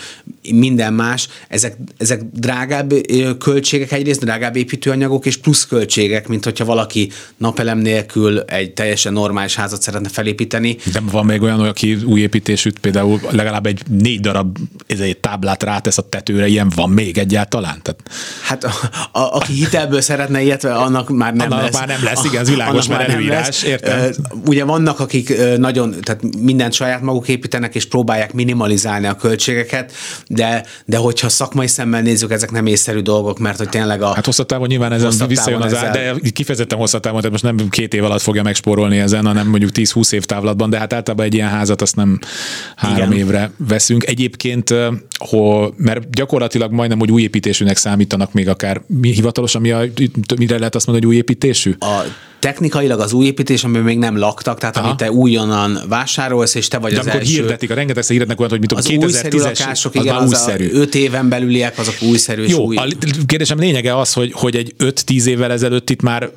minden 0.49 0.93
más, 0.93 1.27
ezek, 1.47 1.77
ezek 1.97 2.21
drágább 2.33 2.93
költségek 3.39 3.91
egyrészt, 3.91 4.19
drágább 4.19 4.55
építőanyagok, 4.55 5.25
és 5.25 5.37
plusz 5.37 5.65
költségek, 5.65 6.27
mint 6.27 6.43
hogyha 6.43 6.65
valaki 6.65 7.11
napelem 7.37 7.77
nélkül 7.77 8.39
egy 8.39 8.73
teljesen 8.73 9.13
normális 9.13 9.55
házat 9.55 9.81
szeretne 9.81 10.09
felépíteni. 10.09 10.77
De 10.91 10.99
van 11.13 11.25
még 11.25 11.41
olyan, 11.41 11.59
aki 11.59 11.95
új 11.95 12.19
építésűt 12.19 12.79
például 12.79 13.19
legalább 13.29 13.65
egy 13.65 13.81
négy 13.87 14.19
darab 14.19 14.57
egy 14.87 15.17
táblát 15.17 15.63
rátesz 15.63 15.97
a 15.97 16.09
tetőre, 16.09 16.47
ilyen 16.47 16.71
van 16.75 16.89
még 16.89 17.17
egyáltalán? 17.17 17.79
Tehát... 17.81 18.01
Hát 18.43 18.63
a, 18.63 18.71
a, 19.19 19.35
aki 19.35 19.53
hitelből 19.53 20.01
szeretne 20.01 20.41
ilyet, 20.41 20.63
annak 20.63 21.09
már 21.09 21.33
nem 21.33 21.51
annak 21.51 21.63
lesz. 21.63 21.73
már 21.73 21.87
nem 21.87 22.03
lesz, 22.03 22.23
igen, 22.23 22.41
az 22.41 22.49
világos, 22.49 22.87
mert 22.87 23.09
előírás, 23.09 23.63
értem. 23.63 24.11
Ugye 24.45 24.63
vannak, 24.63 24.99
akik 24.99 25.33
nagyon, 25.57 25.95
tehát 26.01 26.21
mindent 26.37 26.73
saját 26.73 27.01
maguk 27.01 27.27
építenek, 27.27 27.75
és 27.75 27.85
próbálják 27.85 28.33
minimalizálni 28.33 29.07
a 29.07 29.15
költségeket, 29.15 29.91
de, 30.27 30.65
de 30.85 30.97
hogyha 30.97 31.29
szakmai 31.29 31.67
szemmel 31.67 32.01
nézzük, 32.01 32.31
ezek 32.31 32.51
nem 32.51 32.65
észszerű 32.65 32.99
dolgok, 32.99 33.39
mert 33.39 33.57
hogy 33.57 33.69
tényleg 33.69 34.01
a... 34.01 34.13
Hát 34.13 34.25
hosszabb 34.25 34.45
távon 34.45 34.67
nyilván 34.67 34.91
ezen 34.91 35.27
visszajön 35.27 35.61
az 35.61 35.75
ár, 35.75 35.91
de 35.91 36.13
kifejezetten 36.33 36.77
hosszabb 36.77 37.01
távon, 37.01 37.21
tehát 37.21 37.41
most 37.41 37.57
nem 37.57 37.69
két 37.69 37.93
év 37.93 38.03
alatt 38.03 38.21
fogja 38.21 38.43
megspórolni 38.43 38.99
ezen, 38.99 39.25
hanem 39.25 39.47
mondjuk 39.47 39.71
10-20 39.73 40.11
év 40.11 40.25
távlatban, 40.25 40.69
de 40.69 40.77
hát 40.77 40.93
általában 41.03 41.25
egy 41.25 41.33
ilyen 41.33 41.49
házat 41.49 41.81
azt 41.81 41.95
nem 41.95 42.19
három 42.75 43.11
Igen. 43.11 43.25
évre 43.25 43.51
veszünk. 43.57 44.05
Egyébként, 44.05 44.73
hol, 45.17 45.73
mert 45.77 46.09
gyakorlatilag 46.09 46.71
majdnem, 46.71 46.99
hogy 46.99 47.11
új 47.11 47.21
építésűnek 47.21 47.77
számítanak 47.77 48.33
még 48.33 48.49
akár 48.49 48.81
mi 48.87 49.09
hivatalosan, 49.09 49.61
mi 49.61 49.71
a, 49.71 49.83
mire 50.37 50.57
lehet 50.57 50.75
azt 50.75 50.87
mondani, 50.87 51.05
hogy 51.05 51.15
új 51.15 51.21
építésű? 51.21 51.75
A 51.79 52.01
technikailag 52.43 52.99
az 52.99 53.13
új 53.13 53.25
építés, 53.25 53.63
amiben 53.63 53.83
még 53.83 53.97
nem 53.97 54.17
laktak, 54.17 54.59
tehát 54.59 54.77
Aha. 54.77 54.85
amit 54.85 54.97
te 54.97 55.11
újonnan 55.11 55.79
vásárolsz, 55.87 56.55
és 56.55 56.67
te 56.67 56.77
vagy 56.77 56.93
De 56.93 56.99
az 56.99 57.07
első. 57.07 57.33
hirdetik, 57.33 57.71
a 57.71 57.73
rengeteg 57.73 58.03
hirdetnek 58.03 58.39
olyan, 58.39 58.51
hogy 58.51 58.59
mit 58.59 58.69
tudom, 58.69 59.11
2010-es, 59.11 59.43
lakások, 59.43 59.95
az 59.95 60.01
igen, 60.01 60.15
már 60.15 60.27
újszerű. 60.27 60.69
Az 60.69 60.77
5 60.77 60.95
éven 60.95 61.29
belüliek, 61.29 61.77
azok 61.77 61.95
újszerű. 62.01 62.45
Jó, 62.47 62.65
új... 62.65 62.75
a 62.75 62.87
kérdésem 63.25 63.59
lényege 63.59 63.97
az, 63.97 64.13
hogy, 64.13 64.31
hogy 64.35 64.55
egy 64.55 64.75
5-10 64.79 65.25
évvel 65.25 65.51
ezelőtt 65.51 65.89
itt 65.89 66.01
már 66.01 66.29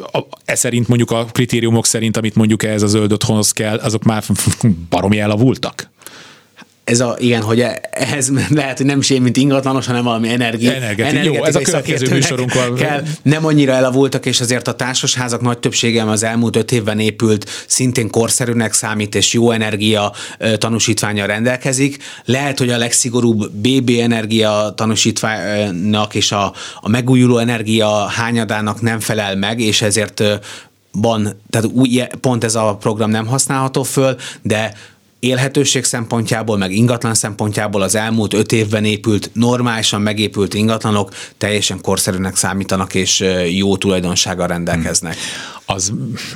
e 0.45 0.55
szerint 0.55 0.89
mondjuk 0.89 1.11
a 1.11 1.25
kritériumok 1.25 1.87
szerint, 1.87 2.17
amit 2.17 2.35
mondjuk 2.35 2.63
ez 2.63 2.83
a 2.83 2.87
zöld 2.87 3.13
otthonhoz 3.13 3.53
kell, 3.53 3.77
azok 3.77 4.03
már 4.03 4.25
baromi 4.91 5.19
elavultak 5.19 5.95
ez 6.87 7.01
a, 7.01 7.17
igen, 7.19 7.43
hogy 7.43 7.65
ehhez 7.91 8.33
lehet, 8.49 8.77
hogy 8.77 8.87
nem 8.87 8.99
is 8.99 9.11
én, 9.11 9.23
mint 9.23 9.37
ingatlanos, 9.37 9.87
hanem 9.87 10.05
valami 10.05 10.29
energia. 10.29 10.73
Energeti. 10.73 11.25
Jó, 11.25 11.45
ez 11.45 11.57
a 11.57 11.61
következő 11.61 12.09
műsorunkval. 12.09 12.75
Kell. 12.75 13.03
Nem 13.23 13.47
annyira 13.47 13.73
elavultak, 13.73 14.27
és 14.27 14.41
azért 14.41 14.69
a 14.69 14.75
társasházak 14.75 15.41
nagy 15.41 15.59
többsége 15.59 16.03
az 16.03 16.23
elmúlt 16.23 16.57
öt 16.57 16.73
évben 16.73 16.99
épült, 16.99 17.51
szintén 17.67 18.11
korszerűnek 18.11 18.73
számít, 18.73 19.15
és 19.15 19.33
jó 19.33 19.51
energia 19.51 20.13
tanúsítványa 20.59 21.27
rendelkezik. 21.27 22.03
Lehet, 22.25 22.59
hogy 22.59 22.71
a 22.71 22.77
legszigorúbb 22.77 23.51
BB 23.51 23.91
energia 24.01 24.73
tanúsítványnak 24.77 26.15
és 26.15 26.33
a, 26.33 26.53
a 26.81 26.89
megújuló 26.89 27.39
energia 27.39 28.07
hányadának 28.07 28.81
nem 28.81 29.01
felel 29.01 29.37
meg, 29.37 29.61
és 29.61 29.83
ezért 29.83 30.23
van, 30.91 31.41
tehát 31.51 31.71
új, 31.73 32.03
pont 32.21 32.45
ez 32.45 32.55
a 32.55 32.77
program 32.81 33.11
nem 33.11 33.27
használható 33.27 33.83
föl, 33.83 34.17
de 34.43 34.73
élhetőség 35.19 35.85
szempontjából, 35.85 36.57
meg 36.57 36.73
ingatlan 36.73 37.15
szempontjából 37.15 37.83
az 37.83 37.95
elmúlt 37.95 38.35
öt 38.35 38.53
évben 38.53 38.85
épült, 38.85 39.31
normálisan 39.33 40.01
megépült 40.01 40.55
ingatlanok 40.55 41.15
teljesen 41.39 41.81
korszerűnek 41.81 42.37
számítanak, 42.37 42.95
és 42.95 43.25
jó 43.51 43.77
tulajdonsággal 43.77 44.47
rendelkeznek. 44.47 45.15
Hmm. 45.15 45.75
Az, 45.77 45.93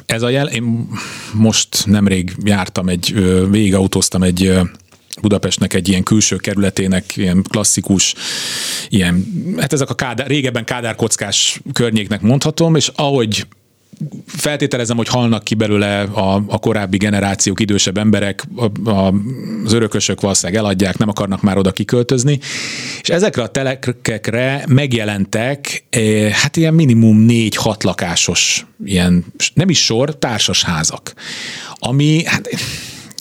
ez 0.07 0.23
a 0.23 0.29
jel, 0.29 0.49
én 0.49 0.89
most 1.33 1.87
nemrég 1.87 2.33
jártam 2.45 2.89
egy, 2.89 3.15
végigautóztam 3.51 4.23
egy 4.23 4.53
Budapestnek 5.21 5.75
egy 5.75 5.89
ilyen 5.89 6.03
külső 6.03 6.37
kerületének, 6.37 7.17
ilyen 7.17 7.43
klasszikus, 7.43 8.15
ilyen, 8.89 9.27
hát 9.59 9.73
ezek 9.73 9.91
a 9.91 9.95
kádár, 9.95 10.27
régebben 10.27 10.65
kádárkockás 10.65 11.61
környéknek 11.73 12.21
mondhatom, 12.21 12.75
és 12.75 12.91
ahogy 12.95 13.47
feltételezem, 14.27 14.97
hogy 14.97 15.09
halnak 15.09 15.45
ki 15.45 15.55
belőle 15.55 16.01
a, 16.01 16.35
a 16.47 16.59
korábbi 16.59 16.97
generációk, 16.97 17.61
idősebb 17.61 17.99
emberek, 17.99 18.45
a, 18.57 18.91
a, 18.91 19.15
az 19.65 19.73
örökösök 19.73 20.21
valószínűleg 20.21 20.63
eladják, 20.63 20.99
nem 20.99 21.09
akarnak 21.09 21.43
már 21.43 21.59
oda 21.59 21.73
kiköltözni, 21.73 22.39
és 23.01 23.09
ezekre 23.09 23.43
a 23.43 23.49
telekekre 23.49 24.65
megjelentek 24.69 25.85
eh, 25.91 26.31
hát 26.31 26.57
ilyen 26.57 26.75
minimum 26.75 27.19
négy-hat 27.19 27.83
lakásos, 27.83 28.67
ilyen 28.85 29.25
nem 29.55 29.69
is 29.69 29.85
sor, 29.85 30.19
társas 30.19 30.63
házak, 30.63 31.15
ami 31.75 32.25
hát 32.25 32.49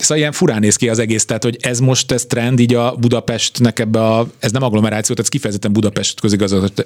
Szóval 0.00 0.16
ilyen 0.16 0.32
furán 0.32 0.60
néz 0.60 0.76
ki 0.76 0.88
az 0.88 0.98
egész, 0.98 1.24
tehát 1.24 1.44
hogy 1.44 1.56
ez 1.60 1.80
most 1.80 2.12
ez 2.12 2.24
trend 2.24 2.60
így 2.60 2.74
a 2.74 2.94
Budapestnek 2.94 3.78
ebbe 3.78 4.04
a, 4.04 4.28
ez 4.38 4.52
nem 4.52 4.62
agglomeráció, 4.62 5.14
tehát 5.14 5.20
ez 5.20 5.28
kifejezetten 5.28 5.72
Budapest 5.72 6.20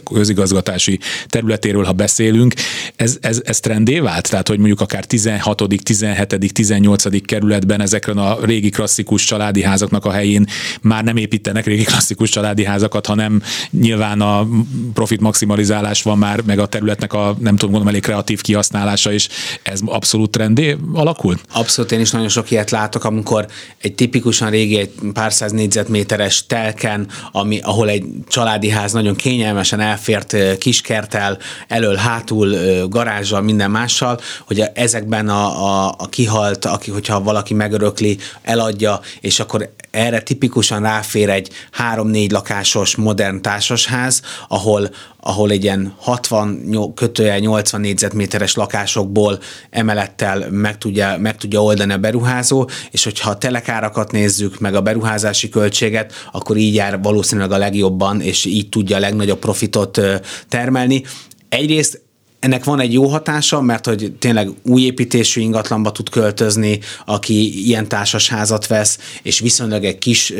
közigazgatási 0.04 0.98
területéről, 1.26 1.84
ha 1.84 1.92
beszélünk, 1.92 2.54
ez, 2.96 3.16
ez, 3.20 3.40
ez 3.44 3.60
trendé 3.60 3.98
vált? 3.98 4.30
Tehát, 4.30 4.48
hogy 4.48 4.58
mondjuk 4.58 4.80
akár 4.80 5.04
16., 5.04 5.62
17., 5.82 6.52
18. 6.52 7.24
kerületben 7.24 7.80
ezekren 7.80 8.18
a 8.18 8.38
régi 8.44 8.70
klasszikus 8.70 9.24
családi 9.24 9.62
házaknak 9.62 10.04
a 10.04 10.10
helyén 10.10 10.46
már 10.80 11.04
nem 11.04 11.16
építenek 11.16 11.66
régi 11.66 11.84
klasszikus 11.84 12.30
családi 12.30 12.64
házakat, 12.64 13.06
hanem 13.06 13.42
nyilván 13.70 14.20
a 14.20 14.48
profit 14.94 15.20
maximalizálás 15.20 16.02
van 16.02 16.18
már, 16.18 16.40
meg 16.46 16.58
a 16.58 16.66
területnek 16.66 17.12
a 17.12 17.36
nem 17.38 17.56
tudom 17.56 17.70
gondolom 17.70 17.88
elég 17.88 18.02
kreatív 18.02 18.40
kihasználása, 18.40 19.12
és 19.12 19.28
ez 19.62 19.80
abszolút 19.84 20.30
trendé 20.30 20.76
alakult? 20.92 21.40
Abszolút, 21.52 21.92
én 21.92 22.00
is 22.00 22.10
nagyon 22.10 22.28
sok 22.28 22.50
ilyet 22.50 22.70
látok 22.70 23.03
amikor 23.04 23.46
egy 23.78 23.94
tipikusan 23.94 24.50
régi, 24.50 24.78
egy 24.78 24.90
pár 25.12 25.32
száz 25.32 25.52
négyzetméteres 25.52 26.46
telken, 26.46 27.08
ami, 27.32 27.60
ahol 27.62 27.88
egy 27.88 28.04
családi 28.28 28.68
ház 28.68 28.92
nagyon 28.92 29.14
kényelmesen 29.14 29.80
elfért 29.80 30.58
kiskertel, 30.58 31.38
elől, 31.68 31.94
hátul, 31.94 32.56
garázsal, 32.88 33.40
minden 33.40 33.70
mással, 33.70 34.20
hogy 34.46 34.62
ezekben 34.74 35.28
a, 35.28 35.44
a, 35.64 35.94
a 35.98 36.08
kihalt, 36.08 36.64
aki, 36.64 36.90
hogyha 36.90 37.22
valaki 37.22 37.54
megörökli, 37.54 38.18
eladja, 38.42 39.00
és 39.20 39.40
akkor 39.40 39.72
erre 39.90 40.20
tipikusan 40.20 40.82
ráfér 40.82 41.28
egy 41.28 41.48
három-négy 41.70 42.30
lakásos 42.30 42.96
modern 42.96 43.42
társasház, 43.42 44.22
ahol, 44.48 44.90
ahol 45.26 45.50
egy 45.50 45.62
ilyen 45.62 45.94
60 45.98 46.92
kötője 46.94 47.38
80 47.38 47.80
négyzetméteres 47.80 48.54
lakásokból 48.54 49.38
emelettel 49.70 50.50
meg 50.50 50.78
tudja, 50.78 51.16
meg 51.18 51.36
tudja 51.36 51.62
oldani 51.62 51.92
a 51.92 51.98
beruházó, 51.98 52.68
és 52.90 53.04
hogyha 53.04 53.30
a 53.30 53.38
telekárakat 53.38 54.12
nézzük, 54.12 54.58
meg 54.58 54.74
a 54.74 54.80
beruházási 54.80 55.48
költséget, 55.48 56.12
akkor 56.32 56.56
így 56.56 56.74
jár 56.74 57.02
valószínűleg 57.02 57.52
a 57.52 57.58
legjobban, 57.58 58.20
és 58.20 58.44
így 58.44 58.68
tudja 58.68 58.96
a 58.96 59.00
legnagyobb 59.00 59.38
profitot 59.38 60.00
termelni. 60.48 61.02
Egyrészt 61.48 62.02
ennek 62.44 62.64
van 62.64 62.80
egy 62.80 62.92
jó 62.92 63.06
hatása, 63.06 63.60
mert 63.60 63.86
hogy 63.86 64.12
tényleg 64.18 64.50
új 64.62 64.82
építésű 64.82 65.40
ingatlanba 65.40 65.92
tud 65.92 66.08
költözni, 66.08 66.78
aki 67.04 67.66
ilyen 67.66 67.88
társasházat 67.88 68.66
vesz, 68.66 68.98
és 69.22 69.38
viszonylag 69.38 69.84
egy 69.84 69.98
kis 69.98 70.32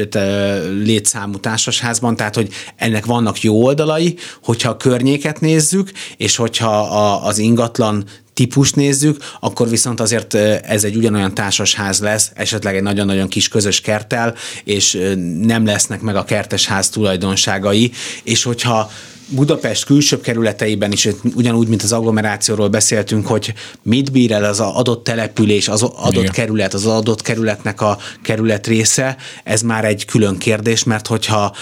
létszámú 0.82 1.38
társasházban, 1.38 2.16
tehát 2.16 2.34
hogy 2.34 2.48
ennek 2.76 3.06
vannak 3.06 3.40
jó 3.40 3.64
oldalai, 3.64 4.16
hogyha 4.42 4.70
a 4.70 4.76
környéket 4.76 5.40
nézzük, 5.40 5.90
és 6.16 6.36
hogyha 6.36 6.80
a, 6.80 7.26
az 7.26 7.38
ingatlan 7.38 8.04
típust 8.34 8.76
nézzük, 8.76 9.24
akkor 9.40 9.68
viszont 9.68 10.00
azért 10.00 10.34
ez 10.34 10.84
egy 10.84 10.96
ugyanolyan 10.96 11.34
társasház 11.34 12.00
lesz, 12.00 12.30
esetleg 12.34 12.76
egy 12.76 12.82
nagyon-nagyon 12.82 13.28
kis 13.28 13.48
közös 13.48 13.80
kertel, 13.80 14.34
és 14.64 14.98
nem 15.40 15.64
lesznek 15.64 16.00
meg 16.00 16.16
a 16.16 16.24
kertesház 16.24 16.88
tulajdonságai, 16.88 17.92
és 18.22 18.42
hogyha 18.42 18.90
Budapest 19.28 19.84
külsőbb 19.84 20.20
kerületeiben 20.20 20.92
is, 20.92 21.08
ugyanúgy, 21.34 21.68
mint 21.68 21.82
az 21.82 21.92
agglomerációról 21.92 22.68
beszéltünk, 22.68 23.26
hogy 23.26 23.54
mit 23.82 24.12
bír 24.12 24.32
el 24.32 24.44
az 24.44 24.60
adott 24.60 25.04
település, 25.04 25.68
az 25.68 25.82
adott 25.82 26.22
Igen. 26.22 26.32
kerület, 26.32 26.74
az 26.74 26.86
adott 26.86 27.22
kerületnek 27.22 27.80
a 27.80 27.98
kerület 28.22 28.66
része, 28.66 29.16
ez 29.44 29.62
már 29.62 29.84
egy 29.84 30.04
külön 30.04 30.38
kérdés, 30.38 30.84
mert 30.84 31.06
hogyha 31.06 31.54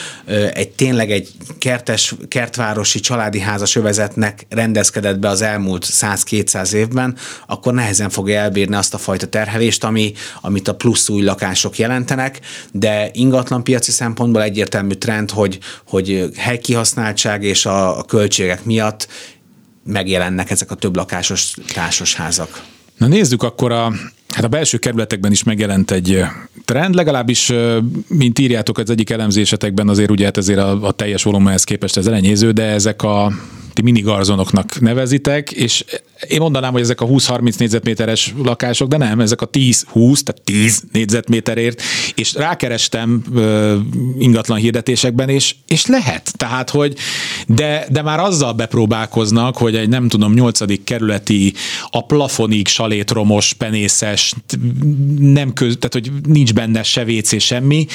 egy 0.52 0.70
tényleg 0.70 1.10
egy 1.10 1.28
kertes, 1.58 2.14
kertvárosi 2.28 3.00
családi 3.00 3.40
házas 3.40 3.76
övezetnek 3.76 4.46
rendezkedett 4.48 5.18
be 5.18 5.28
az 5.28 5.42
elmúlt 5.42 5.86
100-200 5.90 6.72
évben, 6.72 7.16
akkor 7.46 7.74
nehezen 7.74 8.10
fogja 8.10 8.40
elbírni 8.40 8.74
azt 8.74 8.94
a 8.94 8.98
fajta 8.98 9.26
terhelést, 9.26 9.84
ami, 9.84 10.12
amit 10.40 10.68
a 10.68 10.74
plusz 10.74 11.08
új 11.08 11.22
lakások 11.22 11.78
jelentenek, 11.78 12.40
de 12.72 13.10
ingatlanpiaci 13.12 13.90
szempontból 13.90 14.42
egyértelmű 14.42 14.94
trend, 14.94 15.30
hogy, 15.30 15.58
hogy 15.86 16.30
helykihasználtság 16.36 17.44
és 17.52 17.66
a, 17.66 17.98
a 17.98 18.02
költségek 18.02 18.64
miatt 18.64 19.08
megjelennek 19.84 20.50
ezek 20.50 20.70
a 20.70 20.74
több 20.74 20.96
lakásos 20.96 21.54
társasházak. 21.72 22.62
Na 22.96 23.06
nézzük 23.06 23.42
akkor 23.42 23.72
a, 23.72 23.92
hát 24.32 24.44
a 24.44 24.48
belső 24.48 24.78
kerületekben 24.78 25.32
is 25.32 25.42
megjelent 25.42 25.90
egy 25.90 26.24
trend, 26.64 26.94
legalábbis, 26.94 27.52
mint 28.08 28.38
írjátok 28.38 28.78
az 28.78 28.90
egyik 28.90 29.10
elemzésetekben, 29.10 29.88
azért 29.88 30.10
ugye 30.10 30.24
hát 30.24 30.36
ezért 30.36 30.58
a, 30.58 30.86
a 30.86 30.92
teljes 30.92 31.22
volumenhez 31.22 31.64
képest 31.64 31.96
ez 31.96 32.06
elenyéző, 32.06 32.50
de 32.50 32.62
ezek 32.62 33.02
a 33.02 33.32
ti 33.72 33.82
minigarzonoknak 33.82 34.80
nevezitek, 34.80 35.50
és 35.50 35.84
én 36.28 36.40
mondanám, 36.40 36.72
hogy 36.72 36.80
ezek 36.80 37.00
a 37.00 37.06
20-30 37.06 37.58
négyzetméteres 37.58 38.34
lakások, 38.42 38.88
de 38.88 38.96
nem, 38.96 39.20
ezek 39.20 39.40
a 39.40 39.48
10-20, 39.50 40.20
tehát 40.20 40.42
10 40.44 40.82
négyzetméterért, 40.92 41.82
és 42.14 42.34
rákerestem 42.34 43.22
uh, 43.30 43.74
ingatlan 44.18 44.58
hirdetésekben, 44.58 45.28
és, 45.28 45.54
és 45.66 45.86
lehet. 45.86 46.32
Tehát, 46.36 46.70
hogy 46.70 46.94
de, 47.46 47.86
de 47.90 48.02
már 48.02 48.20
azzal 48.20 48.52
bepróbálkoznak, 48.52 49.56
hogy 49.56 49.76
egy 49.76 49.88
nem 49.88 50.08
tudom, 50.08 50.32
nyolcadik 50.32 50.84
kerületi, 50.84 51.52
a 51.90 52.06
plafonig 52.06 52.66
salétromos, 52.66 53.52
penészes, 53.52 54.21
nem 55.18 55.52
köz, 55.52 55.76
tehát, 55.78 55.92
hogy 55.92 56.10
nincs 56.26 56.54
benne 56.54 56.82
se 56.82 57.04
WC, 57.04 57.40
semmi, 57.40 57.86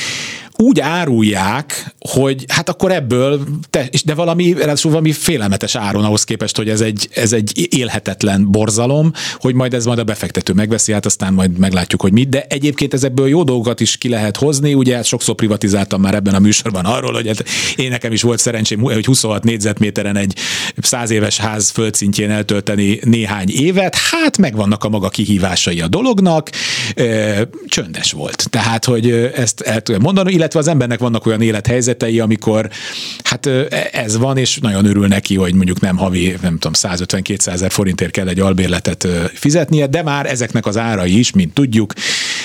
úgy 0.57 0.79
árulják, 0.79 1.95
hogy 1.99 2.45
hát 2.47 2.69
akkor 2.69 2.91
ebből, 2.91 3.41
te, 3.69 3.89
de 4.05 4.13
valami, 4.13 4.53
ráadásul 4.53 4.91
valami 4.91 5.11
félelmetes 5.11 5.75
áron 5.75 6.03
ahhoz 6.03 6.23
képest, 6.23 6.57
hogy 6.57 6.69
ez 6.69 6.81
egy, 6.81 7.09
ez 7.13 7.33
egy 7.33 7.67
élhetetlen 7.75 8.51
borzalom, 8.51 9.11
hogy 9.33 9.53
majd 9.53 9.73
ez 9.73 9.85
majd 9.85 9.99
a 9.99 10.03
befektető 10.03 10.53
megveszi, 10.53 10.91
hát 10.91 11.05
aztán 11.05 11.33
majd 11.33 11.57
meglátjuk, 11.57 12.01
hogy 12.01 12.11
mit, 12.11 12.29
de 12.29 12.45
egyébként 12.49 12.93
ezekből 12.93 13.27
jó 13.27 13.43
dolgokat 13.43 13.79
is 13.79 13.97
ki 13.97 14.09
lehet 14.09 14.37
hozni, 14.37 14.73
ugye 14.73 14.95
hát 14.95 15.05
sokszor 15.05 15.35
privatizáltam 15.35 16.01
már 16.01 16.15
ebben 16.15 16.35
a 16.35 16.39
műsorban 16.39 16.85
arról, 16.85 17.13
hogy 17.13 17.27
hát 17.27 17.43
én 17.75 17.89
nekem 17.89 18.11
is 18.11 18.21
volt 18.21 18.39
szerencsém, 18.39 18.79
hogy 18.79 19.05
26 19.05 19.43
négyzetméteren 19.43 20.15
egy 20.15 20.35
száz 20.81 21.09
éves 21.09 21.37
ház 21.37 21.69
földszintjén 21.69 22.29
eltölteni 22.29 22.99
néhány 23.03 23.49
évet, 23.49 23.95
hát 23.95 24.37
megvannak 24.37 24.83
a 24.83 24.89
maga 24.89 25.09
kihívásai 25.09 25.81
a 25.81 25.87
dolognak, 25.87 26.49
csöndes 27.67 28.11
volt. 28.11 28.49
Tehát, 28.49 28.85
hogy 28.85 29.11
ezt 29.11 29.61
el 29.61 29.81
tudom 29.81 30.01
mondani, 30.01 30.33
illetve 30.33 30.46
az 30.55 30.67
embernek 30.67 30.99
vannak 30.99 31.25
olyan 31.25 31.41
élethelyzetei, 31.41 32.19
amikor 32.19 32.69
hát 33.23 33.45
ez 33.91 34.17
van, 34.17 34.37
és 34.37 34.57
nagyon 34.57 34.85
örül 34.85 35.07
neki, 35.07 35.35
hogy 35.35 35.53
mondjuk 35.53 35.79
nem 35.79 35.97
havi, 35.97 36.37
nem 36.41 36.57
tudom, 36.59 36.73
150-200 36.75 37.47
ezer 37.47 37.71
forintért 37.71 38.11
kell 38.11 38.27
egy 38.27 38.39
albérletet 38.39 39.07
fizetnie, 39.33 39.87
de 39.87 40.03
már 40.03 40.25
ezeknek 40.25 40.65
az 40.65 40.77
árai 40.77 41.19
is, 41.19 41.31
mint 41.31 41.53
tudjuk, 41.53 41.93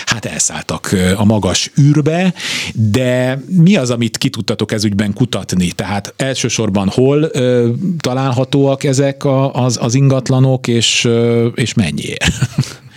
hát 0.06 0.24
elszálltak 0.24 0.96
a 1.16 1.24
magas 1.24 1.70
űrbe, 1.80 2.34
de 2.74 3.42
mi 3.46 3.76
az, 3.76 3.90
amit 3.90 4.18
ki 4.18 4.28
tudtatok 4.28 4.72
ez 4.72 4.84
ügyben 4.84 5.12
kutatni? 5.12 5.70
Tehát 5.70 6.14
elsősorban 6.16 6.88
hol 6.88 7.28
ö, 7.32 7.68
találhatóak 7.98 8.84
ezek 8.84 9.24
a, 9.24 9.54
az, 9.54 9.78
az 9.80 9.94
ingatlanok, 9.94 10.66
és, 10.68 11.04
ö, 11.04 11.46
és 11.46 11.74
mennyiért? 11.74 12.24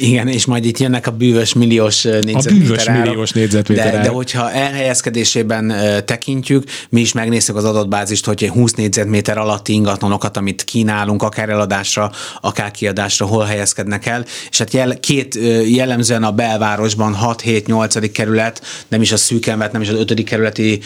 Igen, 0.00 0.28
és 0.28 0.44
majd 0.44 0.64
itt 0.64 0.78
jönnek 0.78 1.06
a 1.06 1.10
bűvös 1.10 1.52
milliós 1.52 2.02
négyzetméter 2.02 2.52
A 2.52 2.58
bűvös 2.58 2.88
milliós 2.88 3.30
négyzetméter 3.30 3.92
de, 3.92 4.00
de 4.00 4.08
hogyha 4.08 4.52
elhelyezkedésében 4.52 5.74
tekintjük, 6.04 6.64
mi 6.88 7.00
is 7.00 7.12
megnézzük 7.12 7.56
az 7.56 7.64
adatbázist, 7.64 8.26
hogy 8.26 8.48
20 8.48 8.72
négyzetméter 8.72 9.38
alatti 9.38 9.72
ingatlanokat, 9.72 10.36
amit 10.36 10.64
kínálunk, 10.64 11.22
akár 11.22 11.48
eladásra, 11.48 12.10
akár 12.40 12.70
kiadásra, 12.70 13.26
hol 13.26 13.44
helyezkednek 13.44 14.06
el, 14.06 14.24
és 14.50 14.58
hát 14.58 14.72
jel, 14.72 15.00
két 15.00 15.38
jellemzően 15.66 16.24
a 16.24 16.32
belvárosban 16.32 17.16
6-7-8. 17.22 18.10
kerület, 18.12 18.62
nem 18.88 19.00
is 19.00 19.12
a 19.12 19.16
szűkenvet, 19.16 19.72
nem 19.72 19.80
is 19.82 19.88
az 19.88 19.98
5. 19.98 20.24
kerületi 20.24 20.80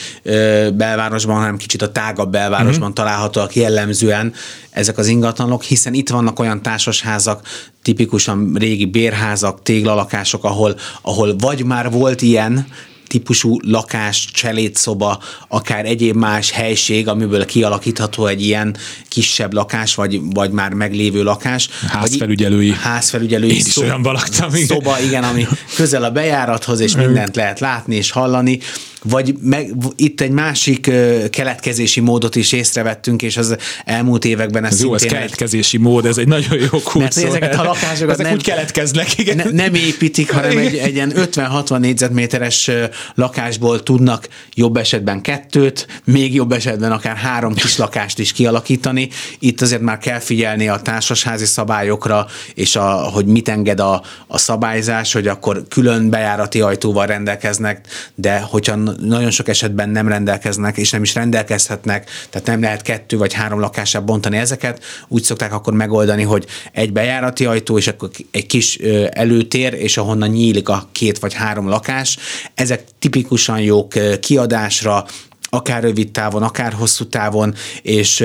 belvárosban, 0.75 1.37
hanem 1.37 1.57
kicsit 1.57 1.83
a 1.83 1.93
tágabb 1.93 2.31
belvárosban 2.31 2.85
mm-hmm. 2.85 2.93
találhatóak 2.93 3.55
jellemzően 3.55 4.33
ezek 4.71 4.99
az 4.99 5.07
ingatlanok, 5.07 5.63
hiszen 5.63 5.95
itt 5.95 6.09
vannak 6.09 6.39
olyan 6.39 6.63
társasházak, 6.63 7.47
tipikusan 7.83 8.55
régi 8.55 8.85
bérházak, 8.85 9.63
téglalakások, 9.63 10.45
ahol, 10.45 10.77
ahol 11.03 11.37
vagy 11.37 11.65
már 11.65 11.91
volt 11.91 12.23
ilyen, 12.23 12.67
típusú 13.11 13.59
lakás, 13.63 14.29
cselédszoba, 14.33 15.23
akár 15.49 15.87
egyéb 15.87 16.17
más 16.17 16.51
helység, 16.51 17.09
amiből 17.09 17.45
kialakítható 17.45 18.27
egy 18.27 18.43
ilyen 18.43 18.77
kisebb 19.09 19.53
lakás, 19.53 19.95
vagy, 19.95 20.21
vagy 20.23 20.51
már 20.51 20.73
meglévő 20.73 21.23
lakás. 21.23 21.69
Házfelügyelői. 21.89 22.73
Házfelügyelői. 22.73 23.51
Én 23.51 23.57
is 23.57 23.63
szoba, 23.63 23.87
olyan 23.87 24.03
laktam. 24.03 24.51
Szoba, 24.51 25.01
igen, 25.01 25.25
ami 25.25 25.47
közel 25.77 26.05
a 26.05 26.11
bejárathoz, 26.11 26.81
és 26.81 26.97
mindent 26.97 27.37
lehet 27.37 27.61
látni 27.61 27.97
és 27.97 28.11
hallani 28.11 28.59
vagy 29.03 29.35
meg, 29.41 29.73
itt 29.97 30.21
egy 30.21 30.31
másik 30.31 30.91
keletkezési 31.31 32.01
módot 32.01 32.37
is 32.37 32.53
észrevettünk, 32.53 33.23
és 33.23 33.37
az 33.37 33.57
elmúlt 33.85 34.25
években 34.25 34.65
ez, 34.65 34.73
ez 34.73 34.83
jó, 34.83 34.95
ez 34.95 35.03
keletkezési 35.03 35.77
egy... 35.77 35.83
mód, 35.83 36.07
ez 36.07 36.19
egy 36.19 36.29
nagyon 36.29 36.59
jó 36.59 36.79
kulcs. 36.79 37.15
Mert 37.15 37.17
ezeket 37.17 37.55
a 37.55 37.63
lakásokat 37.63 38.15
ezek 38.15 38.27
nem, 38.27 38.35
úgy 38.35 38.43
keletkeznek, 38.43 39.19
igen. 39.19 39.37
Ne, 39.37 39.45
nem 39.51 39.75
építik, 39.75 40.33
hanem 40.33 40.59
egy, 40.59 40.77
egy 40.77 40.95
ilyen 40.95 41.13
50-60 41.17 41.79
négyzetméteres 41.79 42.71
lakásból 43.15 43.83
tudnak 43.83 44.29
jobb 44.55 44.77
esetben 44.77 45.21
kettőt, 45.21 45.87
még 46.05 46.35
jobb 46.35 46.53
esetben 46.53 46.93
akár 46.93 47.17
három 47.17 47.55
kis 47.55 47.77
lakást 47.77 48.19
is 48.19 48.33
kialakítani. 48.33 49.09
Itt 49.39 49.61
azért 49.61 49.81
már 49.81 49.99
kell 49.99 50.19
figyelni 50.19 50.69
a 50.69 50.81
társasházi 50.81 51.45
szabályokra, 51.45 52.27
és 52.55 52.77
a, 52.77 52.91
hogy 52.91 53.27
mit 53.27 53.49
enged 53.49 53.81
a, 53.81 54.03
a 54.27 54.39
szabályzás, 54.39 55.13
hogy 55.13 55.27
akkor 55.27 55.65
külön 55.69 56.11
bejárati 56.11 56.61
ajtóval 56.61 57.07
rendelkeznek, 57.07 57.87
de 58.15 58.41
hogyha 58.41 58.79
nagyon 59.01 59.31
sok 59.31 59.49
esetben 59.49 59.89
nem 59.89 60.09
rendelkeznek, 60.09 60.77
és 60.77 60.91
nem 60.91 61.03
is 61.03 61.15
rendelkezhetnek, 61.15 62.11
tehát 62.31 62.47
nem 62.47 62.61
lehet 62.61 62.83
kettő 62.83 63.17
vagy 63.17 63.33
három 63.33 63.61
lakásába 63.61 64.05
bontani 64.05 64.37
ezeket. 64.37 64.85
Úgy 65.09 65.23
szokták 65.23 65.53
akkor 65.53 65.73
megoldani, 65.73 66.23
hogy 66.23 66.47
egy 66.73 66.93
bejárati 66.93 67.45
ajtó, 67.45 67.79
és 67.79 67.87
akkor 67.87 68.11
egy 68.31 68.47
kis 68.47 68.77
előtér, 69.11 69.75
és 69.75 69.97
ahonnan 69.97 70.29
nyílik 70.29 70.69
a 70.69 70.89
két 70.93 71.19
vagy 71.19 71.35
három 71.35 71.69
lakás. 71.69 72.19
Ezek 72.55 72.85
tipikusan 72.99 73.61
jók 73.61 73.93
kiadásra, 74.21 75.07
akár 75.51 75.83
rövid 75.83 76.11
távon, 76.11 76.43
akár 76.43 76.73
hosszú 76.73 77.05
távon, 77.05 77.55
és 77.83 78.25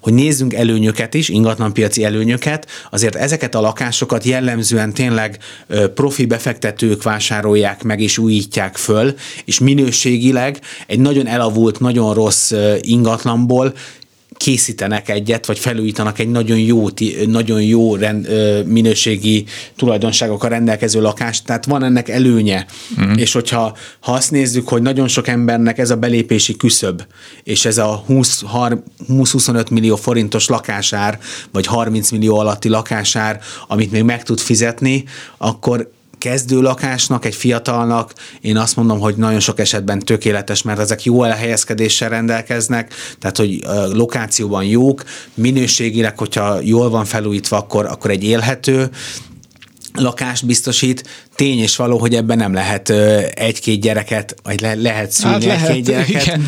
hogy 0.00 0.14
nézzünk 0.14 0.54
előnyöket 0.54 1.14
is, 1.14 1.28
ingatlanpiaci 1.28 2.04
előnyöket, 2.04 2.66
azért 2.90 3.14
ezeket 3.14 3.54
a 3.54 3.60
lakásokat 3.60 4.24
jellemzően 4.24 4.92
tényleg 4.92 5.38
profi 5.94 6.26
befektetők 6.26 7.02
vásárolják 7.02 7.82
meg 7.82 8.00
és 8.00 8.18
újítják 8.18 8.76
föl, 8.76 9.14
és 9.44 9.58
minőségileg 9.58 10.60
egy 10.86 11.00
nagyon 11.00 11.26
elavult, 11.26 11.80
nagyon 11.80 12.14
rossz 12.14 12.52
ingatlanból 12.80 13.74
készítenek 14.44 15.08
egyet, 15.08 15.46
vagy 15.46 15.58
felújítanak 15.58 16.18
egy 16.18 16.28
nagyon 16.28 16.58
jó, 16.58 16.88
nagyon 17.26 17.62
jó 17.62 17.96
rend, 17.96 18.28
minőségi 18.66 19.44
tulajdonságokkal 19.76 20.50
rendelkező 20.50 21.00
lakást, 21.00 21.44
tehát 21.44 21.64
van 21.64 21.84
ennek 21.84 22.08
előnye. 22.08 22.66
Mm. 23.00 23.12
És 23.12 23.32
hogyha 23.32 23.76
ha 24.00 24.12
azt 24.12 24.30
nézzük, 24.30 24.68
hogy 24.68 24.82
nagyon 24.82 25.08
sok 25.08 25.28
embernek 25.28 25.78
ez 25.78 25.90
a 25.90 25.96
belépési 25.96 26.56
küszöb, 26.56 27.02
és 27.42 27.64
ez 27.64 27.78
a 27.78 28.04
20-25 28.08 29.70
millió 29.70 29.96
forintos 29.96 30.48
lakásár, 30.48 31.18
vagy 31.52 31.66
30 31.66 32.10
millió 32.10 32.38
alatti 32.38 32.68
lakásár, 32.68 33.40
amit 33.66 33.90
még 33.90 34.02
meg 34.02 34.22
tud 34.22 34.38
fizetni, 34.38 35.04
akkor 35.38 35.90
kezdő 36.24 36.60
lakásnak, 36.60 37.24
egy 37.24 37.34
fiatalnak 37.34 38.12
én 38.40 38.56
azt 38.56 38.76
mondom, 38.76 39.00
hogy 39.00 39.16
nagyon 39.16 39.40
sok 39.40 39.58
esetben 39.58 39.98
tökéletes, 39.98 40.62
mert 40.62 40.78
ezek 40.78 41.04
jó 41.04 41.24
elhelyezkedéssel 41.24 42.08
rendelkeznek, 42.08 42.94
tehát 43.18 43.36
hogy 43.36 43.60
lokációban 43.92 44.64
jók, 44.64 45.02
minőségileg, 45.34 46.18
hogyha 46.18 46.58
jól 46.60 46.90
van 46.90 47.04
felújítva, 47.04 47.56
akkor, 47.56 47.86
akkor 47.86 48.10
egy 48.10 48.24
élhető, 48.24 48.90
lakást 49.94 50.46
biztosít. 50.46 51.04
Tény 51.34 51.58
és 51.58 51.76
való, 51.76 51.98
hogy 51.98 52.14
ebben 52.14 52.36
nem 52.36 52.52
lehet 52.52 52.90
egy-két 53.34 53.80
gyereket, 53.80 54.34
vagy 54.42 54.60
le, 54.60 54.74
lehet 54.74 55.10
szülni 55.10 55.46
hát 55.46 55.68
egy-két 55.68 55.84
gyereket. 55.84 56.22
Igen, 56.22 56.44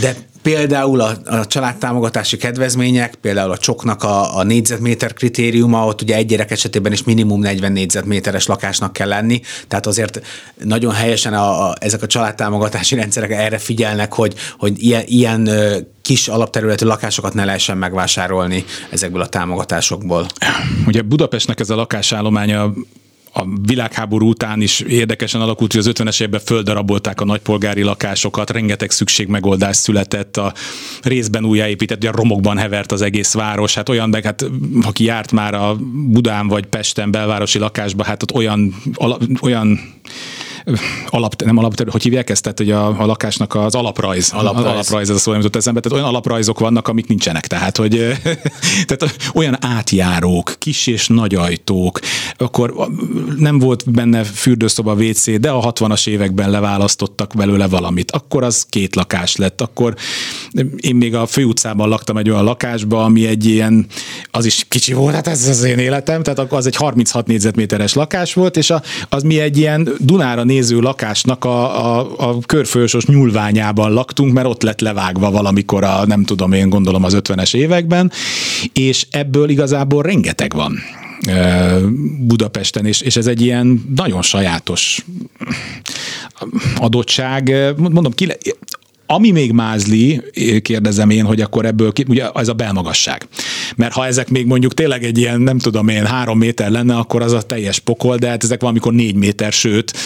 de... 0.00 0.16
Például 0.46 1.00
a, 1.00 1.16
a 1.24 1.46
családtámogatási 1.46 2.36
kedvezmények, 2.36 3.14
például 3.14 3.50
a 3.50 3.56
csoknak 3.56 4.02
a, 4.02 4.36
a 4.36 4.42
négyzetméter 4.42 5.12
kritériuma, 5.12 5.86
ott 5.86 6.02
ugye 6.02 6.16
egy 6.16 6.26
gyerek 6.26 6.50
esetében 6.50 6.92
is 6.92 7.04
minimum 7.04 7.40
40 7.40 7.72
négyzetméteres 7.72 8.46
lakásnak 8.46 8.92
kell 8.92 9.08
lenni, 9.08 9.40
tehát 9.68 9.86
azért 9.86 10.20
nagyon 10.64 10.92
helyesen 10.92 11.34
a, 11.34 11.68
a, 11.68 11.74
ezek 11.80 12.02
a 12.02 12.06
családtámogatási 12.06 12.94
rendszerek 12.94 13.30
erre 13.30 13.58
figyelnek, 13.58 14.12
hogy, 14.12 14.34
hogy 14.58 14.82
ilyen, 14.82 15.02
ilyen 15.06 15.50
kis 16.02 16.28
alapterületű 16.28 16.86
lakásokat 16.86 17.34
ne 17.34 17.44
lehessen 17.44 17.78
megvásárolni 17.78 18.64
ezekből 18.90 19.20
a 19.20 19.26
támogatásokból. 19.26 20.26
Ugye 20.86 21.02
Budapestnek 21.02 21.60
ez 21.60 21.70
a 21.70 21.74
lakásállománya 21.74 22.72
a 23.38 23.46
világháború 23.66 24.28
után 24.28 24.60
is 24.60 24.80
érdekesen 24.80 25.40
alakult, 25.40 25.72
hogy 25.72 25.80
az 25.80 25.92
50-es 25.94 26.22
évben 26.22 26.40
földarabolták 26.40 27.20
a 27.20 27.24
nagypolgári 27.24 27.82
lakásokat, 27.82 28.50
rengeteg 28.50 28.90
szükségmegoldás 28.90 29.76
született, 29.76 30.36
a 30.36 30.52
részben 31.02 31.44
újjáépített, 31.44 31.96
ugye 31.96 32.08
a 32.08 32.16
romokban 32.16 32.56
hevert 32.56 32.92
az 32.92 33.02
egész 33.02 33.32
város, 33.32 33.74
hát 33.74 33.88
olyan, 33.88 34.08
meg 34.08 34.24
hát 34.24 34.44
aki 34.82 35.04
járt 35.04 35.32
már 35.32 35.54
a 35.54 35.76
Budán 35.92 36.48
vagy 36.48 36.66
Pesten 36.66 37.10
belvárosi 37.10 37.58
lakásba, 37.58 38.04
hát 38.04 38.22
ott 38.22 38.32
olyan, 38.32 38.74
olyan 39.40 39.80
alap, 41.08 41.42
nem 41.42 41.56
alap, 41.56 41.90
hogy 41.90 42.02
hívják 42.02 42.30
ezt? 42.30 42.42
Tehát, 42.42 42.58
hogy 42.58 42.70
a, 42.70 43.00
a 43.02 43.06
lakásnak 43.06 43.54
az 43.54 43.74
alaprajz. 43.74 44.30
Alaprajz. 44.32 44.66
alaprajz 44.66 45.10
ez 45.10 45.16
a 45.16 45.18
szó, 45.18 45.30
nem 45.30 45.40
jutott 45.40 45.56
eszembe. 45.56 45.80
Tehát 45.80 45.98
olyan 45.98 46.10
alaprajzok 46.10 46.58
vannak, 46.58 46.88
amik 46.88 47.06
nincsenek. 47.06 47.46
Tehát, 47.46 47.76
hogy 47.76 47.90
tehát 48.86 49.16
olyan 49.34 49.64
átjárók, 49.64 50.54
kis 50.58 50.86
és 50.86 51.08
nagy 51.08 51.34
ajtók, 51.34 52.00
akkor 52.36 52.74
nem 53.36 53.58
volt 53.58 53.90
benne 53.90 54.24
fürdőszoba 54.24 54.94
WC, 54.94 55.40
de 55.40 55.50
a 55.50 55.72
60-as 55.72 56.08
években 56.08 56.50
leválasztottak 56.50 57.32
belőle 57.36 57.66
valamit. 57.66 58.10
Akkor 58.10 58.42
az 58.42 58.66
két 58.68 58.94
lakás 58.94 59.36
lett. 59.36 59.60
Akkor 59.60 59.94
én 60.76 60.94
még 60.94 61.14
a 61.14 61.26
főutcában 61.26 61.88
laktam 61.88 62.16
egy 62.16 62.30
olyan 62.30 62.44
lakásba, 62.44 63.04
ami 63.04 63.26
egy 63.26 63.46
ilyen, 63.46 63.86
az 64.30 64.44
is 64.44 64.64
kicsi 64.68 64.92
volt, 64.92 65.14
hát 65.14 65.26
ez 65.26 65.48
az 65.48 65.62
én 65.62 65.78
életem, 65.78 66.22
tehát 66.22 66.38
akkor 66.38 66.58
az 66.58 66.66
egy 66.66 66.76
36 66.76 67.26
négyzetméteres 67.26 67.92
lakás 67.94 68.34
volt, 68.34 68.56
és 68.56 68.70
a, 68.70 68.82
az 69.08 69.22
mi 69.22 69.40
egy 69.40 69.58
ilyen 69.58 69.88
Dunára 69.98 70.44
néző 70.56 70.80
lakásnak 70.80 71.44
a, 71.44 71.84
a, 71.98 72.14
a 72.18 72.38
körfősos 72.46 73.06
nyúlványában 73.06 73.92
laktunk, 73.92 74.32
mert 74.32 74.46
ott 74.46 74.62
lett 74.62 74.80
levágva 74.80 75.30
valamikor 75.30 75.84
a, 75.84 76.06
nem 76.06 76.24
tudom 76.24 76.52
én 76.52 76.68
gondolom 76.68 77.04
az 77.04 77.16
50-es 77.18 77.54
években, 77.54 78.12
és 78.72 79.06
ebből 79.10 79.48
igazából 79.48 80.02
rengeteg 80.02 80.52
van. 80.54 80.78
Budapesten, 82.20 82.86
és, 82.86 83.00
és 83.00 83.16
ez 83.16 83.26
egy 83.26 83.40
ilyen 83.40 83.94
nagyon 83.96 84.22
sajátos 84.22 85.04
adottság. 86.76 87.54
Mondom, 87.76 88.12
ki, 88.12 88.32
ami 89.06 89.30
még 89.30 89.52
mázli, 89.52 90.22
kérdezem 90.62 91.10
én, 91.10 91.24
hogy 91.24 91.40
akkor 91.40 91.64
ebből, 91.64 91.92
ki, 91.92 92.04
ugye 92.08 92.28
ez 92.34 92.48
a 92.48 92.52
belmagasság. 92.52 93.26
Mert 93.76 93.92
ha 93.92 94.06
ezek 94.06 94.28
még 94.28 94.46
mondjuk 94.46 94.74
tényleg 94.74 95.04
egy 95.04 95.18
ilyen, 95.18 95.40
nem 95.40 95.58
tudom 95.58 95.88
én, 95.88 96.06
három 96.06 96.38
méter 96.38 96.70
lenne, 96.70 96.96
akkor 96.96 97.22
az 97.22 97.32
a 97.32 97.42
teljes 97.42 97.78
pokol, 97.78 98.16
de 98.16 98.28
hát 98.28 98.44
ezek 98.44 98.60
valamikor 98.60 98.92
négy 98.92 99.14
méter, 99.14 99.52
sőt, 99.52 99.96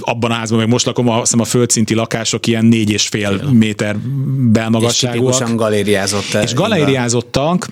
abban 0.00 0.30
a 0.30 0.34
házban, 0.34 0.58
meg 0.58 0.68
most 0.68 0.86
lakom, 0.86 1.08
azt 1.08 1.20
hiszem 1.20 1.40
a 1.40 1.44
földszinti 1.44 1.94
lakások 1.94 2.46
ilyen 2.46 2.64
négy 2.64 2.90
és 2.90 3.08
fél 3.08 3.42
méter 3.52 3.96
belmagasságúak. 4.52 5.40
És 5.48 5.54
galériázottak. 5.54 6.42
És 6.42 6.54
galériázottak, 6.54 7.68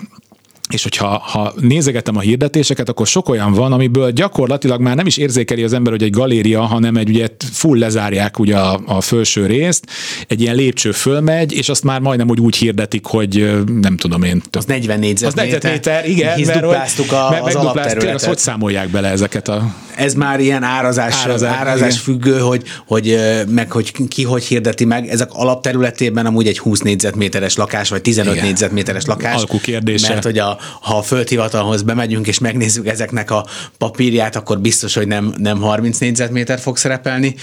és 0.68 0.82
hogyha 0.82 1.06
ha 1.06 1.52
nézegetem 1.60 2.16
a 2.16 2.20
hirdetéseket, 2.20 2.88
akkor 2.88 3.06
sok 3.06 3.28
olyan 3.28 3.52
van, 3.52 3.72
amiből 3.72 4.10
gyakorlatilag 4.10 4.80
már 4.80 4.96
nem 4.96 5.06
is 5.06 5.16
érzékeli 5.16 5.62
az 5.62 5.72
ember, 5.72 5.92
hogy 5.92 6.02
egy 6.02 6.10
galéria, 6.10 6.62
hanem 6.62 6.96
egy 6.96 7.08
ugye 7.08 7.28
full 7.52 7.78
lezárják 7.78 8.38
ugye 8.38 8.56
a, 8.56 8.80
a 8.86 9.00
felső 9.00 9.46
részt, 9.46 9.84
egy 10.28 10.40
ilyen 10.40 10.54
lépcső 10.54 10.92
fölmegy, 10.92 11.52
és 11.52 11.68
azt 11.68 11.84
már 11.84 12.00
majdnem 12.00 12.28
úgy, 12.28 12.40
úgy 12.40 12.56
hirdetik, 12.56 13.04
hogy 13.06 13.64
nem 13.80 13.96
tudom 13.96 14.22
én. 14.22 14.42
Az 14.52 14.64
40 14.64 14.98
négyzetméter. 14.98 15.44
Az 15.44 15.50
négyzetméter, 15.50 16.08
igen. 16.08 16.36
Hisz 16.36 16.46
mert, 16.46 16.60
dupláztuk 16.60 17.12
a, 17.12 17.28
meg, 17.30 17.42
az 17.42 17.54
alapterületet. 17.54 18.14
Azt 18.14 18.24
hogy 18.24 18.38
számolják 18.38 18.88
bele 18.88 19.08
ezeket 19.08 19.48
a... 19.48 19.74
Ez 19.96 20.14
már 20.14 20.40
ilyen 20.40 20.62
árazás, 20.62 21.14
árazás, 21.24 21.56
árazás 21.56 21.98
függő, 21.98 22.38
hogy, 22.38 22.62
hogy 22.86 23.18
meg 23.48 23.70
hogy 23.70 24.08
ki 24.08 24.24
hogy 24.24 24.44
hirdeti 24.44 24.84
meg. 24.84 25.08
Ezek 25.08 25.28
alapterületében 25.32 26.26
amúgy 26.26 26.46
egy 26.46 26.58
20 26.58 26.80
négyzetméteres 26.80 27.56
lakás, 27.56 27.88
vagy 27.88 28.02
15 28.02 28.32
igen. 28.32 28.46
négyzetméteres 28.46 29.04
lakás. 29.04 29.34
Alkú 29.34 29.60
kérdése. 29.60 30.08
Mert 30.08 30.24
hogy 30.24 30.38
a, 30.38 30.57
ha 30.80 30.96
a 30.96 31.02
földhivatalhoz 31.02 31.82
bemegyünk 31.82 32.26
és 32.26 32.38
megnézzük 32.38 32.86
ezeknek 32.86 33.30
a 33.30 33.46
papírját, 33.78 34.36
akkor 34.36 34.58
biztos, 34.58 34.94
hogy 34.94 35.06
nem, 35.06 35.34
nem 35.36 35.60
30 35.60 35.98
négyzetméter 35.98 36.58
fog 36.58 36.76
szerepelni. 36.76 37.34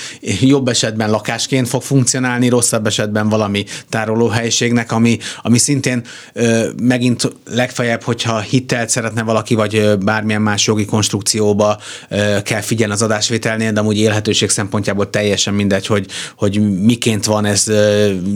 Jobb 0.41 0.68
esetben 0.68 1.09
lakásként 1.09 1.68
fog 1.68 1.82
funkcionálni, 1.82 2.49
rosszabb 2.49 2.88
esetben 2.88 3.30
valami 3.30 3.66
tárolóhelyiségnek, 3.89 4.91
ami, 4.91 5.18
ami 5.41 5.57
szintén 5.57 6.03
ö, 6.34 6.68
megint 6.82 7.32
legfeljebb, 7.49 8.03
hogyha 8.03 8.39
hitelt 8.39 8.89
szeretne 8.89 9.24
valaki, 9.24 9.55
vagy 9.55 9.97
bármilyen 9.99 10.41
más 10.41 10.68
jogi 10.68 10.86
konstrukcióba 10.86 11.80
ö, 12.09 12.38
kell 12.43 12.61
figyelni 12.61 12.93
az 12.93 13.01
adásvételnél, 13.01 13.72
de 13.72 13.80
amúgy 13.80 13.97
élhetőség 13.97 14.49
szempontjából 14.49 15.09
teljesen 15.09 15.53
mindegy, 15.53 15.86
hogy, 15.86 16.05
hogy 16.38 16.82
miként 16.82 17.26
van 17.26 17.45
ez 17.45 17.72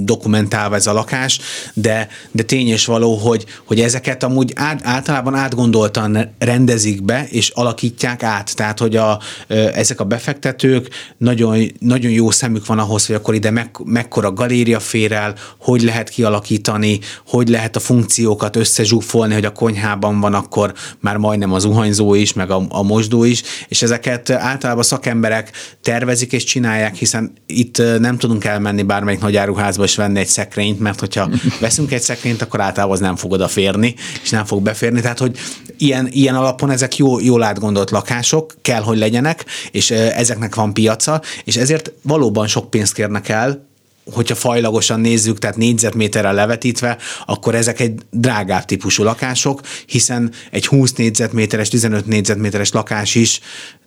dokumentálva 0.03 0.75
ez 0.75 0.87
a 0.87 0.93
lakás, 0.93 1.39
de, 1.73 2.07
de 2.31 2.43
tény 2.43 2.67
és 2.67 2.85
való, 2.85 3.15
hogy, 3.15 3.45
hogy 3.65 3.79
ezeket 3.81 4.23
amúgy 4.23 4.53
át, 4.69 4.85
általában 4.85 5.35
átgondoltan 5.35 6.33
rendezik 6.39 7.03
be, 7.03 7.27
és 7.29 7.49
alakítják 7.49 8.23
át. 8.23 8.55
Tehát, 8.55 8.79
hogy 8.79 8.95
a, 8.95 9.19
ezek 9.47 9.99
a 9.99 10.03
befektetők 10.03 10.89
nagyon, 11.17 11.71
nagyon 11.79 12.11
jó 12.11 12.31
szemük 12.31 12.65
van 12.65 12.79
ahhoz, 12.79 13.05
hogy 13.05 13.15
akkor 13.15 13.33
ide 13.33 13.51
meg, 13.51 13.69
mekkora 13.83 14.33
galéria 14.33 14.79
fér 14.79 15.11
el, 15.11 15.35
hogy 15.59 15.81
lehet 15.81 16.09
kialakítani, 16.09 16.99
hogy 17.27 17.49
lehet 17.49 17.75
a 17.75 17.79
funkciókat 17.79 18.55
összezsúfolni, 18.55 19.33
hogy 19.33 19.45
a 19.45 19.51
konyhában 19.51 20.19
van 20.19 20.33
akkor 20.33 20.73
már 20.99 21.17
majdnem 21.17 21.53
az 21.53 21.65
uhanyzó 21.65 22.13
is, 22.13 22.33
meg 22.33 22.51
a, 22.51 22.65
a 22.69 22.83
mosdó 22.83 23.23
is, 23.23 23.41
és 23.67 23.81
ezeket 23.81 24.29
általában 24.29 24.83
szakemberek 24.83 25.51
tervezik 25.81 26.33
és 26.33 26.43
csinálják, 26.43 26.95
hiszen 26.95 27.33
itt 27.45 27.81
nem 27.99 28.17
tudunk 28.17 28.43
elmenni 28.43 28.83
bármelyik 28.83 29.21
nagy 29.21 29.35
áruházba 29.35 29.83
és 29.83 29.95
venni 29.95 30.19
egy 30.19 30.27
szekrényt, 30.27 30.79
mert 30.79 30.99
hogyha 30.99 31.29
veszünk 31.59 31.91
egy 31.91 32.01
szekrényt, 32.01 32.41
akkor 32.41 32.61
általában 32.61 32.95
az 32.95 33.01
nem 33.01 33.15
fog 33.15 33.31
odaférni, 33.31 33.95
és 34.23 34.29
nem 34.29 34.45
fog 34.45 34.58
beférni. 34.63 35.01
Tehát, 35.01 35.19
hogy 35.19 35.37
ilyen, 35.77 36.07
ilyen 36.11 36.35
alapon 36.35 36.69
ezek 36.69 36.97
jó, 36.97 37.19
jól 37.19 37.43
átgondolt 37.43 37.91
lakások, 37.91 38.55
kell, 38.61 38.81
hogy 38.81 38.97
legyenek, 38.97 39.45
és 39.71 39.91
ezeknek 39.91 40.55
van 40.55 40.73
piaca, 40.73 41.21
és 41.43 41.55
ezért 41.55 41.91
valóban 42.01 42.47
sok 42.47 42.69
pénzt 42.69 42.93
kérnek 42.93 43.29
el, 43.29 43.67
hogyha 44.13 44.35
fajlagosan 44.35 44.99
nézzük, 44.99 45.39
tehát 45.39 45.57
négyzetméterrel 45.57 46.33
levetítve, 46.33 46.97
akkor 47.25 47.55
ezek 47.55 47.79
egy 47.79 47.99
drágább 48.11 48.65
típusú 48.65 49.03
lakások, 49.03 49.61
hiszen 49.85 50.31
egy 50.51 50.67
20 50.67 50.93
négyzetméteres, 50.93 51.67
15 51.69 52.05
négyzetméteres 52.05 52.71
lakás 52.71 53.15
is 53.15 53.39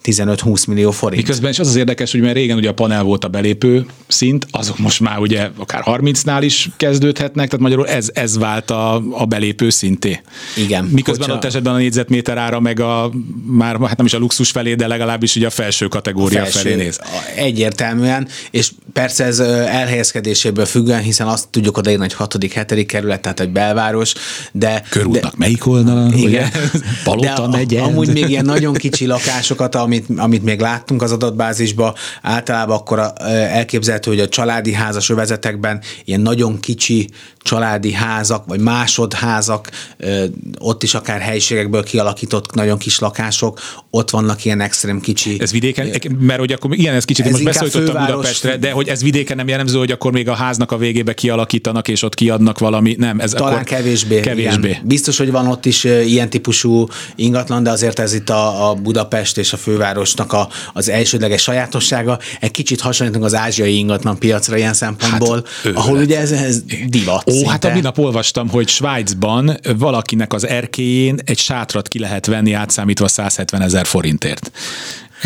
15-20 0.05 0.69
millió 0.69 0.91
forint. 0.91 1.23
Miközben 1.23 1.51
is 1.51 1.59
az 1.59 1.69
az 1.69 1.77
érdekes, 1.77 2.11
hogy 2.13 2.21
mert 2.21 2.35
régen 2.35 2.57
ugye 2.57 2.69
a 2.69 2.75
panel 2.75 3.03
volt 3.03 3.25
a 3.25 3.29
belépő 3.29 3.87
szint, 4.07 4.47
azok 4.51 4.79
most 4.79 5.01
már 5.01 5.19
ugye 5.19 5.51
akár 5.57 5.83
30-nál 5.87 6.39
is 6.41 6.71
kezdődhetnek, 6.77 7.47
tehát 7.47 7.61
magyarul 7.61 7.89
ez, 7.89 8.11
ez 8.15 8.39
vált 8.39 8.71
a, 8.71 9.03
a 9.11 9.25
belépő 9.25 9.71
szinté. 9.71 10.21
Igen. 10.57 10.85
Miközben 10.85 11.27
hogyha... 11.27 11.41
ott 11.41 11.45
esetben 11.45 11.75
a 11.75 11.77
négyzetméter 11.77 12.39
ára 12.39 12.61
meg 12.61 12.81
a 12.81 13.11
már 13.47 13.77
hát 13.81 13.97
nem 13.97 14.07
is 14.07 14.15
a 14.15 14.19
luxus 14.19 14.51
felé, 14.51 14.75
de 14.75 14.87
legalábbis 14.87 15.37
ugye 15.37 15.47
a 15.47 15.51
felső 15.51 15.87
kategória 15.87 16.41
a 16.41 16.43
felső, 16.43 16.59
felé 16.59 16.75
néz. 16.75 16.99
Egyértelműen, 17.37 18.29
és 18.51 18.71
persze 18.93 19.25
ez 19.25 19.39
elhelyezkedéséből 19.39 20.65
függően, 20.65 21.03
hiszen 21.03 21.27
azt 21.27 21.49
tudjuk 21.49 21.77
odaírni, 21.77 22.03
hogy 22.03 22.15
hatodik, 22.15 22.53
hetedik 22.53 22.87
kerület, 22.87 23.21
tehát 23.21 23.41
egy 23.41 23.51
belváros, 23.51 24.13
de... 24.53 24.83
Körútnak 24.89 25.31
de, 25.31 25.37
melyik 25.37 25.67
oldalon? 25.67 26.13
Igen. 26.13 26.51
Palota 27.05 27.49
de 27.67 27.81
a, 27.81 27.85
amúgy 27.85 28.13
még 28.13 28.29
ilyen 28.29 28.45
nagyon 28.45 28.73
kicsi 28.73 29.07
lakásokat, 29.07 29.75
amit, 29.93 30.19
amit 30.19 30.43
még 30.43 30.61
láttunk 30.61 31.03
az 31.03 31.13
adatbázisban, 31.13 31.95
általában 32.23 32.77
akkor 32.77 33.13
elképzelhető, 33.23 34.11
hogy 34.11 34.21
a 34.21 34.29
családi 34.29 34.73
házas 34.73 35.11
övezetekben 35.11 35.81
ilyen 36.05 36.21
nagyon 36.21 36.61
kicsi 36.61 37.09
családi 37.43 37.93
házak, 37.93 38.45
vagy 38.47 38.61
másodházak, 38.61 39.71
ott 40.59 40.83
is 40.83 40.95
akár 40.95 41.21
helyiségekből 41.21 41.83
kialakított 41.83 42.55
nagyon 42.55 42.79
kis 42.79 42.99
lakások, 42.99 43.61
ott 43.91 44.11
vannak 44.11 44.45
ilyen 44.45 44.61
extrém 44.61 45.01
kicsi. 45.01 45.37
Ez 45.41 45.53
vidéken, 45.53 45.91
mert 46.19 46.39
hogy 46.39 46.53
akkor 46.53 46.75
igen, 46.75 46.95
ez 46.95 47.05
kicsit 47.05 47.27
ez 47.27 47.31
most 47.31 47.45
beszólítottam 47.45 48.05
Budapestre, 48.07 48.57
de 48.57 48.71
hogy 48.71 48.89
ez 48.89 49.03
vidéken 49.03 49.37
nem 49.37 49.49
jellemző, 49.49 49.79
hogy 49.79 49.91
akkor 49.91 50.13
még 50.13 50.29
a 50.29 50.35
háznak 50.35 50.73
a 50.73 50.77
végébe 50.77 51.15
kialakítanak, 51.15 51.89
és 51.89 52.03
ott 52.03 52.15
kiadnak 52.15 52.59
valami, 52.59 52.95
nem, 52.99 53.21
ez 53.21 53.31
Talán 53.31 53.53
akkor 53.53 53.65
kevésbé. 53.65 54.21
kevésbé. 54.21 54.69
Igen. 54.69 54.81
Biztos, 54.85 55.19
hogy 55.19 55.31
van 55.31 55.47
ott 55.47 55.67
is 55.67 55.85
ilyen 55.85 56.31
típusú 56.31 56.87
ingatlan, 57.17 57.63
de 57.63 57.71
azért 57.71 57.99
ez 57.99 58.15
itt 58.15 58.31
a, 58.31 58.71
a 58.71 58.75
Budapest 58.75 59.39
és 59.39 59.53
a 59.53 59.57
fővárosnak 59.57 60.33
a, 60.33 60.49
az 60.73 60.89
elsődleges 60.89 61.43
sajátossága. 61.43 62.19
Egy 62.41 62.51
kicsit 62.51 62.81
hasonlítunk 62.81 63.25
az 63.25 63.35
ázsiai 63.35 63.77
ingatlan 63.77 64.19
piacra 64.19 64.57
ilyen 64.57 64.75
szempontból, 64.75 65.45
hát, 65.63 65.77
ahol 65.77 65.99
ugye 65.99 66.19
ez, 66.19 66.31
ez 66.33 66.63
divat. 66.89 67.31
Ó, 67.33 67.49
hát 67.49 67.65
a 67.65 67.73
minap 67.73 67.99
olvastam, 67.99 68.49
hogy 68.49 68.69
Svájcban 68.69 69.57
valakinek 69.77 70.33
az 70.33 70.47
erkéjén 70.47 71.19
egy 71.25 71.39
sátrat 71.39 71.89
ki 71.89 71.99
lehet 71.99 72.27
venni 72.27 72.53
átszámítva 72.53 73.09
170 73.09 73.63
ezer 73.63 73.87
forintért. 73.87 74.51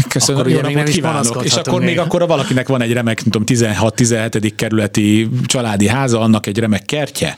Köszönöm, 0.08 0.40
akkor 0.40 0.52
jó 0.52 0.60
napot 0.60 0.88
kívánok. 0.88 1.44
És 1.44 1.54
akkor 1.54 1.78
még. 1.78 1.88
még 1.88 1.98
akkor 1.98 2.26
valakinek 2.26 2.68
van 2.68 2.82
egy 2.82 2.92
remek, 2.92 3.24
nem 3.24 3.44
tudom, 3.44 3.72
16-17. 3.74 4.52
kerületi 4.56 5.28
családi 5.46 5.88
háza, 5.88 6.20
annak 6.20 6.46
egy 6.46 6.58
remek 6.58 6.84
kertje. 6.84 7.36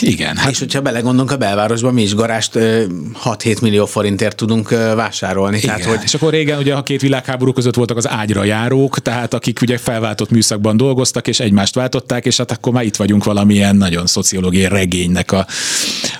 Igen. 0.00 0.36
Hát... 0.36 0.50
És 0.50 0.58
hogyha 0.58 0.80
belegondolunk 0.80 1.30
a 1.30 1.36
belvárosban, 1.36 1.94
mi 1.94 2.02
is 2.02 2.14
garást 2.14 2.52
6-7 2.54 3.62
millió 3.62 3.86
forintért 3.86 4.36
tudunk 4.36 4.68
vásárolni. 4.70 5.56
Igen. 5.56 5.76
Tehát, 5.76 5.90
hogy... 5.90 6.00
És 6.02 6.14
akkor 6.14 6.30
régen 6.30 6.58
ugye 6.58 6.74
a 6.74 6.82
két 6.82 7.00
világháború 7.00 7.52
között 7.52 7.74
voltak 7.74 7.96
az 7.96 8.08
ágyra 8.08 8.44
járók, 8.44 8.98
tehát 8.98 9.34
akik 9.34 9.60
ugye 9.62 9.78
felváltott 9.78 10.30
műszakban 10.30 10.76
dolgoztak, 10.76 11.28
és 11.28 11.40
egymást 11.40 11.74
váltották, 11.74 12.26
és 12.26 12.36
hát 12.36 12.50
akkor 12.50 12.72
már 12.72 12.84
itt 12.84 12.96
vagyunk 12.96 13.24
valamilyen 13.24 13.76
nagyon 13.76 14.06
szociológiai 14.06 14.68
regénynek 14.68 15.32
a, 15.32 15.46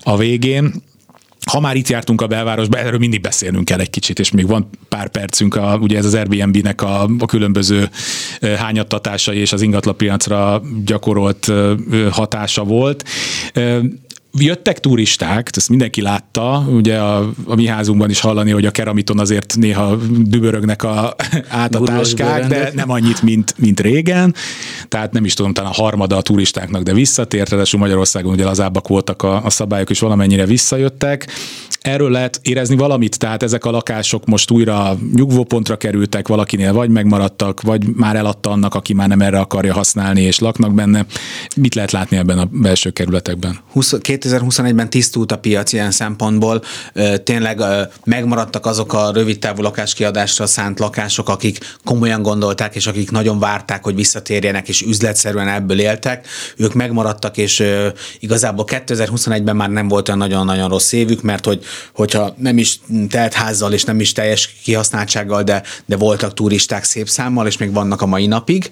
a 0.02 0.16
végén 0.16 0.72
ha 1.46 1.60
már 1.60 1.76
itt 1.76 1.88
jártunk 1.88 2.20
a 2.20 2.26
belvárosba, 2.26 2.78
erről 2.78 2.98
mindig 2.98 3.20
beszélnünk 3.20 3.64
kell 3.64 3.78
egy 3.78 3.90
kicsit, 3.90 4.18
és 4.18 4.30
még 4.30 4.46
van 4.46 4.70
pár 4.88 5.08
percünk, 5.08 5.54
a, 5.54 5.78
ugye 5.80 5.98
ez 5.98 6.04
az 6.04 6.14
Airbnb-nek 6.14 6.82
a, 6.82 7.02
a 7.18 7.26
különböző 7.26 7.88
hányattatásai 8.40 9.38
és 9.38 9.52
az 9.52 9.62
ingatlapiacra 9.62 10.62
gyakorolt 10.84 11.52
hatása 12.10 12.64
volt 12.64 13.04
jöttek 14.32 14.80
turisták, 14.80 15.50
ezt 15.56 15.68
mindenki 15.68 16.02
látta, 16.02 16.66
ugye 16.70 16.98
a, 16.98 17.32
a 17.44 17.54
mi 17.54 17.66
házunkban 17.66 18.10
is 18.10 18.20
hallani, 18.20 18.50
hogy 18.50 18.66
a 18.66 18.70
keramiton 18.70 19.18
azért 19.18 19.56
néha 19.56 19.96
dübörögnek 20.20 20.82
a, 20.82 21.14
át 21.48 21.74
a 21.74 21.80
táskák, 21.80 22.46
de 22.46 22.70
nem 22.74 22.90
annyit, 22.90 23.22
mint, 23.22 23.54
mint 23.58 23.80
régen. 23.80 24.34
Tehát 24.88 25.12
nem 25.12 25.24
is 25.24 25.34
tudom, 25.34 25.52
talán 25.52 25.70
a 25.70 25.82
harmada 25.82 26.16
a 26.16 26.22
turistáknak, 26.22 26.82
de 26.82 26.92
visszatért, 26.92 27.48
ráadásul 27.48 27.80
Magyarországon 27.80 28.32
ugye 28.32 28.44
lazábbak 28.44 28.88
voltak 28.88 29.22
a, 29.22 29.44
a 29.44 29.50
szabályok, 29.50 29.90
és 29.90 30.00
valamennyire 30.00 30.46
visszajöttek 30.46 31.28
erről 31.80 32.10
lehet 32.10 32.40
érezni 32.42 32.76
valamit, 32.76 33.18
tehát 33.18 33.42
ezek 33.42 33.64
a 33.64 33.70
lakások 33.70 34.26
most 34.26 34.50
újra 34.50 34.98
nyugvópontra 35.14 35.76
kerültek, 35.76 36.28
valakinél 36.28 36.72
vagy 36.72 36.90
megmaradtak, 36.90 37.60
vagy 37.60 37.86
már 37.94 38.16
eladta 38.16 38.50
annak, 38.50 38.74
aki 38.74 38.94
már 38.94 39.08
nem 39.08 39.20
erre 39.20 39.38
akarja 39.38 39.72
használni, 39.72 40.20
és 40.20 40.38
laknak 40.38 40.74
benne. 40.74 41.06
Mit 41.56 41.74
lehet 41.74 41.92
látni 41.92 42.16
ebben 42.16 42.38
a 42.38 42.48
belső 42.50 42.90
kerületekben? 42.90 43.58
2021-ben 44.20 44.90
tisztult 44.90 45.32
a 45.32 45.38
piac 45.38 45.72
ilyen 45.72 45.90
szempontból. 45.90 46.62
Tényleg 47.24 47.62
megmaradtak 48.04 48.66
azok 48.66 48.92
a 48.92 49.10
rövid 49.12 49.38
távú 49.38 49.62
lakáskiadásra 49.62 50.46
szánt 50.46 50.78
lakások, 50.78 51.28
akik 51.28 51.76
komolyan 51.84 52.22
gondolták, 52.22 52.74
és 52.74 52.86
akik 52.86 53.10
nagyon 53.10 53.38
várták, 53.38 53.84
hogy 53.84 53.94
visszatérjenek, 53.94 54.68
és 54.68 54.82
üzletszerűen 54.82 55.48
ebből 55.48 55.80
éltek. 55.80 56.26
Ők 56.56 56.74
megmaradtak, 56.74 57.36
és 57.36 57.64
igazából 58.18 58.64
2021-ben 58.68 59.56
már 59.56 59.70
nem 59.70 59.88
volt 59.88 60.08
olyan 60.08 60.20
nagyon-nagyon 60.20 60.68
rossz 60.68 60.92
évük, 60.92 61.22
mert 61.22 61.44
hogy 61.44 61.64
hogyha 61.94 62.34
nem 62.36 62.58
is 62.58 62.80
telt 63.08 63.32
házzal 63.32 63.72
és 63.72 63.84
nem 63.84 64.00
is 64.00 64.12
teljes 64.12 64.54
kihasználtsággal, 64.64 65.42
de, 65.42 65.62
de 65.86 65.96
voltak 65.96 66.34
turisták 66.34 66.84
szép 66.84 67.08
számmal, 67.08 67.46
és 67.46 67.56
még 67.56 67.72
vannak 67.72 68.02
a 68.02 68.06
mai 68.06 68.26
napig 68.26 68.70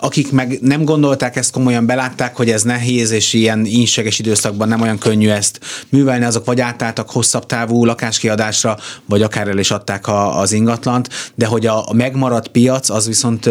akik 0.00 0.32
meg 0.32 0.58
nem 0.60 0.84
gondolták 0.84 1.36
ezt 1.36 1.52
komolyan, 1.52 1.86
belátták, 1.86 2.36
hogy 2.36 2.50
ez 2.50 2.62
nehéz, 2.62 3.10
és 3.10 3.32
ilyen 3.32 3.64
ínseges 3.64 4.18
időszakban 4.18 4.68
nem 4.68 4.80
olyan 4.80 4.98
könnyű 4.98 5.28
ezt 5.28 5.60
művelni, 5.88 6.24
azok 6.24 6.44
vagy 6.44 6.60
átálltak 6.60 7.10
hosszabb 7.10 7.46
távú 7.46 7.84
lakáskiadásra, 7.84 8.78
vagy 9.06 9.22
akár 9.22 9.48
el 9.48 9.58
is 9.58 9.70
adták 9.70 10.06
a, 10.06 10.38
az 10.38 10.52
ingatlant, 10.52 11.08
de 11.34 11.46
hogy 11.46 11.66
a, 11.66 11.88
a 11.88 11.92
megmaradt 11.92 12.48
piac 12.48 12.88
az 12.88 13.06
viszont 13.06 13.50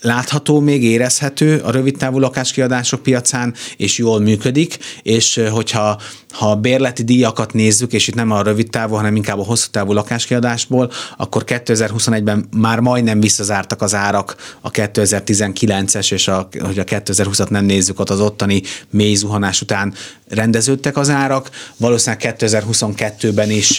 látható, 0.00 0.60
még 0.60 0.84
érezhető 0.84 1.60
a 1.64 1.70
rövidtávú 1.70 2.18
lakáskiadások 2.18 3.02
piacán, 3.02 3.54
és 3.76 3.98
jól 3.98 4.20
működik, 4.20 4.78
és 5.02 5.40
hogyha 5.50 6.00
ha 6.32 6.50
a 6.50 6.56
bérleti 6.56 7.04
díjakat 7.04 7.52
nézzük, 7.52 7.92
és 7.92 8.08
itt 8.08 8.14
nem 8.14 8.30
a 8.30 8.42
rövid 8.42 8.70
távú, 8.70 8.94
hanem 8.94 9.16
inkább 9.16 9.38
a 9.38 9.44
hosszú 9.44 9.70
távú 9.70 9.92
lakáskiadásból, 9.92 10.90
akkor 11.16 11.44
2021-ben 11.46 12.48
már 12.56 12.80
majdnem 12.80 13.20
visszazártak 13.20 13.82
az 13.82 13.94
árak 13.94 14.36
a 14.60 14.70
2019-es, 14.70 16.12
és 16.12 16.28
a, 16.28 16.48
hogy 16.60 16.78
a 16.78 16.84
2020-at 16.84 17.48
nem 17.48 17.64
nézzük, 17.64 18.00
ott 18.00 18.10
az 18.10 18.20
ottani 18.20 18.62
mély 18.90 19.14
zuhanás 19.14 19.60
után 19.60 19.94
rendeződtek 20.28 20.96
az 20.96 21.10
árak. 21.10 21.50
Valószínűleg 21.76 22.36
2022-ben 22.38 23.50
is 23.50 23.78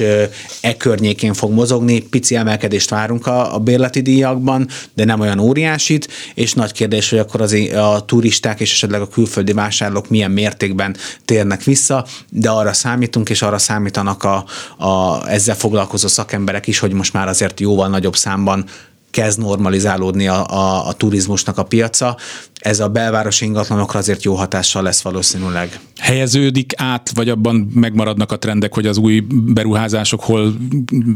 e 0.62 0.78
környékén 0.78 1.34
fog 1.34 1.52
mozogni, 1.52 2.00
pici 2.00 2.36
emelkedést 2.36 2.90
várunk 2.90 3.28
a, 3.28 3.56
a 3.56 3.60
bérleti 3.60 4.02
díjakban, 4.02 4.68
de 4.94 5.06
nem 5.06 5.20
olyan 5.20 5.40
óriásit, 5.40 6.08
és 6.34 6.54
nagy 6.54 6.72
kérdés, 6.72 7.10
hogy 7.10 7.20
akkor 7.20 7.42
az, 7.42 7.54
a 7.76 8.06
turisták 8.06 8.60
és 8.60 8.72
esetleg 8.72 9.02
a 9.02 9.08
külföldi 9.08 9.54
vásárlók 9.54 10.10
milyen 10.10 10.32
mértékben 10.32 10.96
térnek 11.26 11.64
vissza, 11.64 12.06
de 12.40 12.50
arra 12.50 12.74
számítunk, 12.74 13.30
és 13.30 13.42
arra 13.42 13.58
számítanak 13.58 14.24
a, 14.24 14.46
a 14.78 15.24
ezzel 15.30 15.56
foglalkozó 15.56 16.08
szakemberek 16.08 16.68
is, 16.68 16.80
hogy 16.80 16.92
most 16.92 17.14
már 17.14 17.28
azért 17.28 17.60
jóval 17.60 17.88
nagyobb 17.88 18.16
számban 18.16 18.66
kezd 19.12 19.40
normalizálódni 19.40 20.28
a, 20.28 20.46
a, 20.46 20.88
a 20.88 20.94
turizmusnak 20.94 21.58
a 21.58 21.64
piaca. 21.64 22.18
Ez 22.60 22.80
a 22.80 22.88
belvárosi 22.88 23.46
ingatlanokra 23.46 24.00
azért 24.00 24.24
jó 24.24 24.34
hatással 24.34 24.84
lesz 24.84 25.02
valószínűleg. 25.02 25.80
Helyeződik 25.98 26.74
át, 26.76 27.12
vagy 27.14 27.30
abban 27.30 27.56
megmaradnak 27.74 28.32
a 28.32 28.40
trendek, 28.40 28.74
hogy 28.74 28.86
az 28.86 28.98
új 28.98 29.24
beruházások 29.30 30.24
hol 30.24 30.54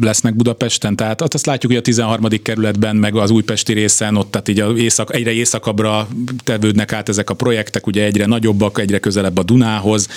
lesznek 0.01 0.35
Budapesten? 0.35 0.95
Tehát 0.95 1.21
azt 1.21 1.45
látjuk, 1.45 1.71
hogy 1.71 1.81
a 1.81 1.83
13. 1.83 2.27
kerületben, 2.43 2.95
meg 2.95 3.15
az 3.15 3.29
újpesti 3.29 3.73
részen, 3.73 4.15
ott 4.15 4.31
tehát 4.31 4.47
így 4.47 4.59
a 4.59 4.77
észak, 4.77 5.15
egyre 5.15 5.31
északabbra 5.31 6.07
tevődnek 6.43 6.93
át 6.93 7.09
ezek 7.09 7.29
a 7.29 7.33
projektek, 7.33 7.87
ugye 7.87 8.03
egyre 8.03 8.25
nagyobbak, 8.25 8.79
egyre 8.79 8.99
közelebb 8.99 9.37
a 9.37 9.43
Dunához. 9.43 10.07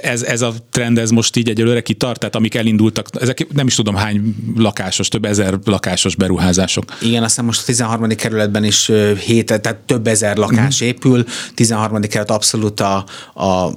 Ez, 0.00 0.22
ez 0.22 0.42
a 0.42 0.52
trend, 0.70 0.98
ez 0.98 1.10
most 1.10 1.36
így 1.36 1.48
egyelőre 1.48 1.80
kitart, 1.80 2.18
tehát 2.18 2.36
amik 2.36 2.54
elindultak, 2.54 3.08
ezek 3.20 3.46
nem 3.52 3.66
is 3.66 3.74
tudom 3.74 3.94
hány 3.94 4.34
lakásos, 4.56 5.08
több 5.08 5.24
ezer 5.24 5.58
lakásos 5.64 6.16
beruházások. 6.16 6.84
Igen, 7.00 7.22
aztán 7.22 7.44
most 7.44 7.60
a 7.60 7.64
13. 7.64 8.08
kerületben 8.08 8.64
is 8.64 8.90
7, 9.24 9.41
tehát 9.44 9.76
több 9.86 10.06
ezer 10.06 10.36
lakás 10.36 10.74
uh-huh. 10.74 10.88
épül, 10.88 11.24
13. 11.54 12.00
kerület 12.00 12.30
abszolút 12.30 12.80
a, 12.80 13.04
a 13.34 13.74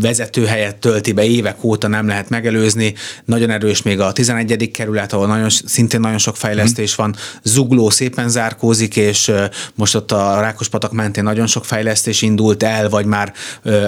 vezetőhelyet 0.00 0.76
tölti 0.76 1.12
be 1.12 1.24
évek 1.24 1.64
óta 1.64 1.88
nem 1.88 2.06
lehet 2.06 2.28
megelőzni. 2.28 2.94
Nagyon 3.24 3.50
erős 3.50 3.82
még 3.82 4.00
a 4.00 4.12
11. 4.12 4.70
kerület, 4.70 5.12
ahol 5.12 5.26
nagyon, 5.26 5.48
szintén 5.48 6.00
nagyon 6.00 6.18
sok 6.18 6.36
fejlesztés 6.36 6.90
uh-huh. 6.90 7.06
van. 7.06 7.16
Zugló 7.42 7.90
szépen 7.90 8.28
zárkózik, 8.28 8.96
és 8.96 9.32
most 9.74 9.94
ott 9.94 10.12
a 10.12 10.40
Rákospatak 10.40 10.92
mentén 10.92 11.24
nagyon 11.24 11.46
sok 11.46 11.64
fejlesztés 11.64 12.22
indult 12.22 12.62
el, 12.62 12.88
vagy 12.88 13.04
már 13.06 13.32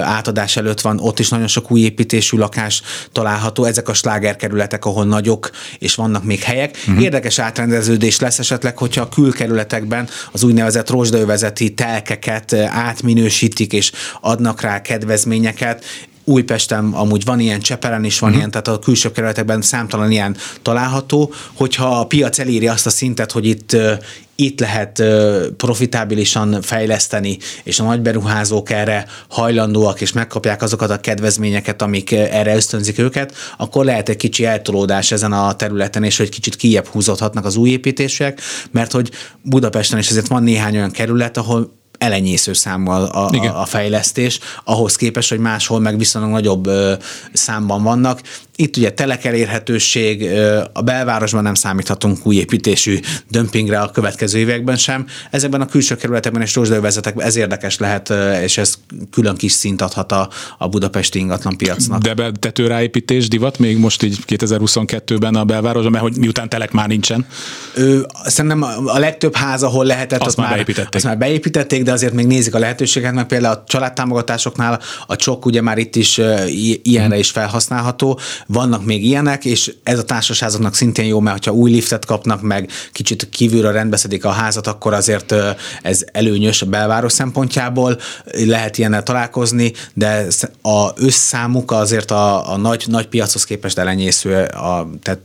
átadás 0.01 0.57
előtt 0.57 0.81
van, 0.81 0.99
ott 0.99 1.19
is 1.19 1.29
nagyon 1.29 1.47
sok 1.47 1.71
új 1.71 1.79
építésű 1.79 2.37
lakás 2.37 2.81
található. 3.11 3.63
Ezek 3.63 3.89
a 3.89 3.93
slágerkerületek, 3.93 4.85
ahol 4.85 5.05
nagyok, 5.05 5.49
és 5.79 5.95
vannak 5.95 6.23
még 6.23 6.41
helyek. 6.41 6.77
Uh-huh. 6.87 7.03
Érdekes 7.03 7.39
átrendeződés 7.39 8.19
lesz 8.19 8.39
esetleg, 8.39 8.77
hogyha 8.77 9.01
a 9.01 9.09
külkerületekben 9.09 10.07
az 10.31 10.43
úgynevezett 10.53 10.89
rozsdaövezeti 10.89 11.73
telkeket 11.73 12.53
átminősítik, 12.53 13.73
és 13.73 13.91
adnak 14.21 14.61
rá 14.61 14.81
kedvezményeket, 14.81 15.85
Újpesten 16.23 16.91
amúgy 16.93 17.25
van 17.25 17.39
ilyen, 17.39 17.59
Csepelen 17.59 18.03
is 18.03 18.19
van 18.19 18.29
uh-huh. 18.29 18.37
ilyen, 18.37 18.51
tehát 18.51 18.67
a 18.79 18.83
külső 18.83 19.11
kerületekben 19.11 19.61
számtalan 19.61 20.11
ilyen 20.11 20.35
található, 20.61 21.33
hogyha 21.53 21.99
a 21.99 22.05
piac 22.05 22.39
eléri 22.39 22.67
azt 22.67 22.85
a 22.85 22.89
szintet, 22.89 23.31
hogy 23.31 23.45
itt 23.45 23.75
itt 24.35 24.59
lehet 24.59 25.03
profitábilisan 25.57 26.61
fejleszteni, 26.61 27.37
és 27.63 27.79
a 27.79 27.83
nagyberuházók 27.83 28.69
erre 28.69 29.05
hajlandóak, 29.29 30.01
és 30.01 30.11
megkapják 30.11 30.61
azokat 30.61 30.89
a 30.89 30.99
kedvezményeket, 30.99 31.81
amik 31.81 32.11
erre 32.11 32.55
ösztönzik 32.55 32.99
őket, 32.99 33.35
akkor 33.57 33.85
lehet 33.85 34.09
egy 34.09 34.15
kicsi 34.15 34.45
eltolódás 34.45 35.11
ezen 35.11 35.31
a 35.31 35.55
területen, 35.55 36.03
és 36.03 36.17
hogy 36.17 36.29
kicsit 36.29 36.55
kijebb 36.55 36.85
húzódhatnak 36.85 37.45
az 37.45 37.55
új 37.55 37.69
építések, 37.69 38.41
mert 38.71 38.91
hogy 38.91 39.11
Budapesten 39.41 39.99
is 39.99 40.09
azért 40.09 40.27
van 40.27 40.43
néhány 40.43 40.75
olyan 40.75 40.91
kerület, 40.91 41.37
ahol 41.37 41.81
elenyésző 42.03 42.53
számmal 42.53 43.03
a, 43.03 43.29
a, 43.29 43.61
a 43.61 43.65
fejlesztés, 43.65 44.39
ahhoz 44.63 44.95
képest, 44.95 45.29
hogy 45.29 45.39
máshol 45.39 45.79
meg 45.79 45.97
viszonylag 45.97 46.31
nagyobb 46.31 46.69
számban 47.33 47.83
vannak. 47.83 48.21
Itt 48.55 48.77
ugye 48.77 48.91
telek 48.91 49.25
elérhetőség, 49.25 50.29
a 50.73 50.81
belvárosban 50.81 51.43
nem 51.43 51.53
számíthatunk 51.53 52.25
új 52.25 52.35
építésű 52.35 52.99
dömpingre 53.29 53.79
a 53.79 53.91
következő 53.91 54.39
években 54.39 54.77
sem. 54.77 55.05
Ezekben 55.31 55.61
a 55.61 55.65
külső 55.65 55.95
kerületekben 55.95 56.41
és 56.41 56.55
rozsdővezetekben 56.55 57.25
ez 57.25 57.35
érdekes 57.35 57.77
lehet, 57.77 58.13
és 58.43 58.57
ez 58.57 58.73
külön 59.11 59.35
kis 59.35 59.51
szint 59.51 59.81
adhat 59.81 60.11
a, 60.11 60.29
a 60.57 60.67
budapesti 60.67 61.19
ingatlan 61.19 61.57
piacnak. 61.57 62.01
De 62.01 62.13
be, 62.13 62.31
tetőráépítés 62.39 63.27
divat 63.27 63.59
még 63.59 63.77
most 63.77 64.03
így 64.03 64.17
2022-ben 64.27 65.35
a 65.35 65.43
belvárosban, 65.43 65.91
mert 65.91 66.03
hogy 66.03 66.17
miután 66.17 66.49
telek 66.49 66.71
már 66.71 66.87
nincsen? 66.87 67.25
Ő, 67.75 68.05
szerintem 68.25 68.63
a 68.85 68.99
legtöbb 68.99 69.35
ház, 69.35 69.63
ahol 69.63 69.85
lehetett, 69.85 70.19
azt, 70.19 70.27
azt 70.27 70.37
már 70.37 70.49
beépítették. 70.49 70.95
Azt 70.95 71.03
már 71.03 71.17
beépítették, 71.17 71.83
de 71.83 71.91
azért 71.91 72.13
még 72.13 72.25
nézik 72.27 72.55
a 72.55 72.59
lehetőséget, 72.59 73.13
mert 73.13 73.27
például 73.27 73.53
a 73.53 73.63
családtámogatásoknál 73.67 74.79
a 75.07 75.15
csok 75.15 75.45
ugye 75.45 75.61
már 75.61 75.77
itt 75.77 75.95
is 75.95 76.21
ilyenre 76.83 77.17
is 77.17 77.29
felhasználható, 77.29 78.19
vannak 78.47 78.85
még 78.85 79.05
ilyenek, 79.05 79.45
és 79.45 79.73
ez 79.83 79.99
a 79.99 80.03
társasházaknak 80.03 80.75
szintén 80.75 81.05
jó, 81.05 81.19
mert 81.19 81.45
ha 81.45 81.51
új 81.51 81.71
liftet 81.71 82.05
kapnak 82.05 82.41
meg, 82.41 82.69
kicsit 82.91 83.29
kívülről 83.29 83.71
rendbeszedik 83.71 84.25
a 84.25 84.29
házat, 84.29 84.67
akkor 84.67 84.93
azért 84.93 85.35
ez 85.81 86.03
előnyös 86.11 86.61
a 86.61 86.65
belváros 86.65 87.11
szempontjából, 87.11 87.99
lehet 88.45 88.77
ilyennel 88.77 89.03
találkozni, 89.03 89.73
de 89.93 90.25
a 90.61 90.89
összámuk 90.95 91.71
azért 91.71 92.11
a, 92.11 92.51
a 92.51 92.57
nagy, 92.57 92.83
nagy 92.87 93.07
piachoz 93.07 93.43
képest 93.43 93.77
elenyésző, 93.77 94.43
a, 94.43 94.89
tehát 95.01 95.19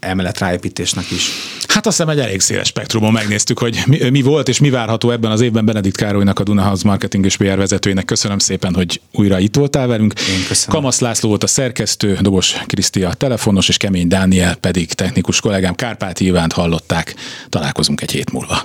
emelet 0.00 0.38
ráépítésnek 0.38 1.10
is. 1.10 1.30
Hát 1.68 1.86
azt 1.86 1.96
hiszem 1.96 2.12
egy 2.12 2.18
elég 2.18 2.40
széles 2.40 2.66
spektrumon 2.66 3.12
megnéztük, 3.12 3.58
hogy 3.58 3.82
mi, 3.86 4.08
mi 4.10 4.22
volt 4.22 4.48
és 4.48 4.60
mi 4.60 4.70
várható 4.70 5.10
ebben 5.10 5.30
az 5.30 5.40
évben 5.40 5.64
Benedikt 5.64 5.96
Károlynak, 5.96 6.38
a 6.38 6.42
Dunahouse 6.42 6.86
Marketing 6.86 7.24
és 7.24 7.36
PR 7.36 7.56
vezetőjének. 7.56 8.04
Köszönöm 8.04 8.38
szépen, 8.38 8.74
hogy 8.74 9.00
újra 9.12 9.38
itt 9.38 9.56
voltál 9.56 9.86
velünk. 9.86 10.12
Én 10.20 10.46
köszönöm. 10.48 10.76
Kamasz 10.76 11.00
László 11.00 11.28
volt 11.28 11.42
a 11.42 11.46
szerkesztő, 11.46 12.18
Dobos 12.20 12.56
Krisztia 12.66 13.12
telefonos, 13.12 13.68
és 13.68 13.76
Kemény 13.76 14.08
Dániel 14.08 14.54
pedig 14.54 14.92
technikus 14.92 15.40
kollégám 15.40 15.74
Kárpát 15.74 16.20
Ivánt 16.20 16.52
hallották. 16.52 17.14
Találkozunk 17.48 18.00
egy 18.00 18.10
hét 18.10 18.32
múlva. 18.32 18.62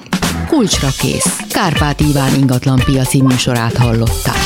Kulcsra 0.47 0.89
kész. 0.97 1.37
Kárpát 1.51 1.99
Iván 1.99 2.35
ingatlan 2.35 2.81
piaci 2.85 3.21
műsorát 3.21 3.77
hallották. 3.77 4.37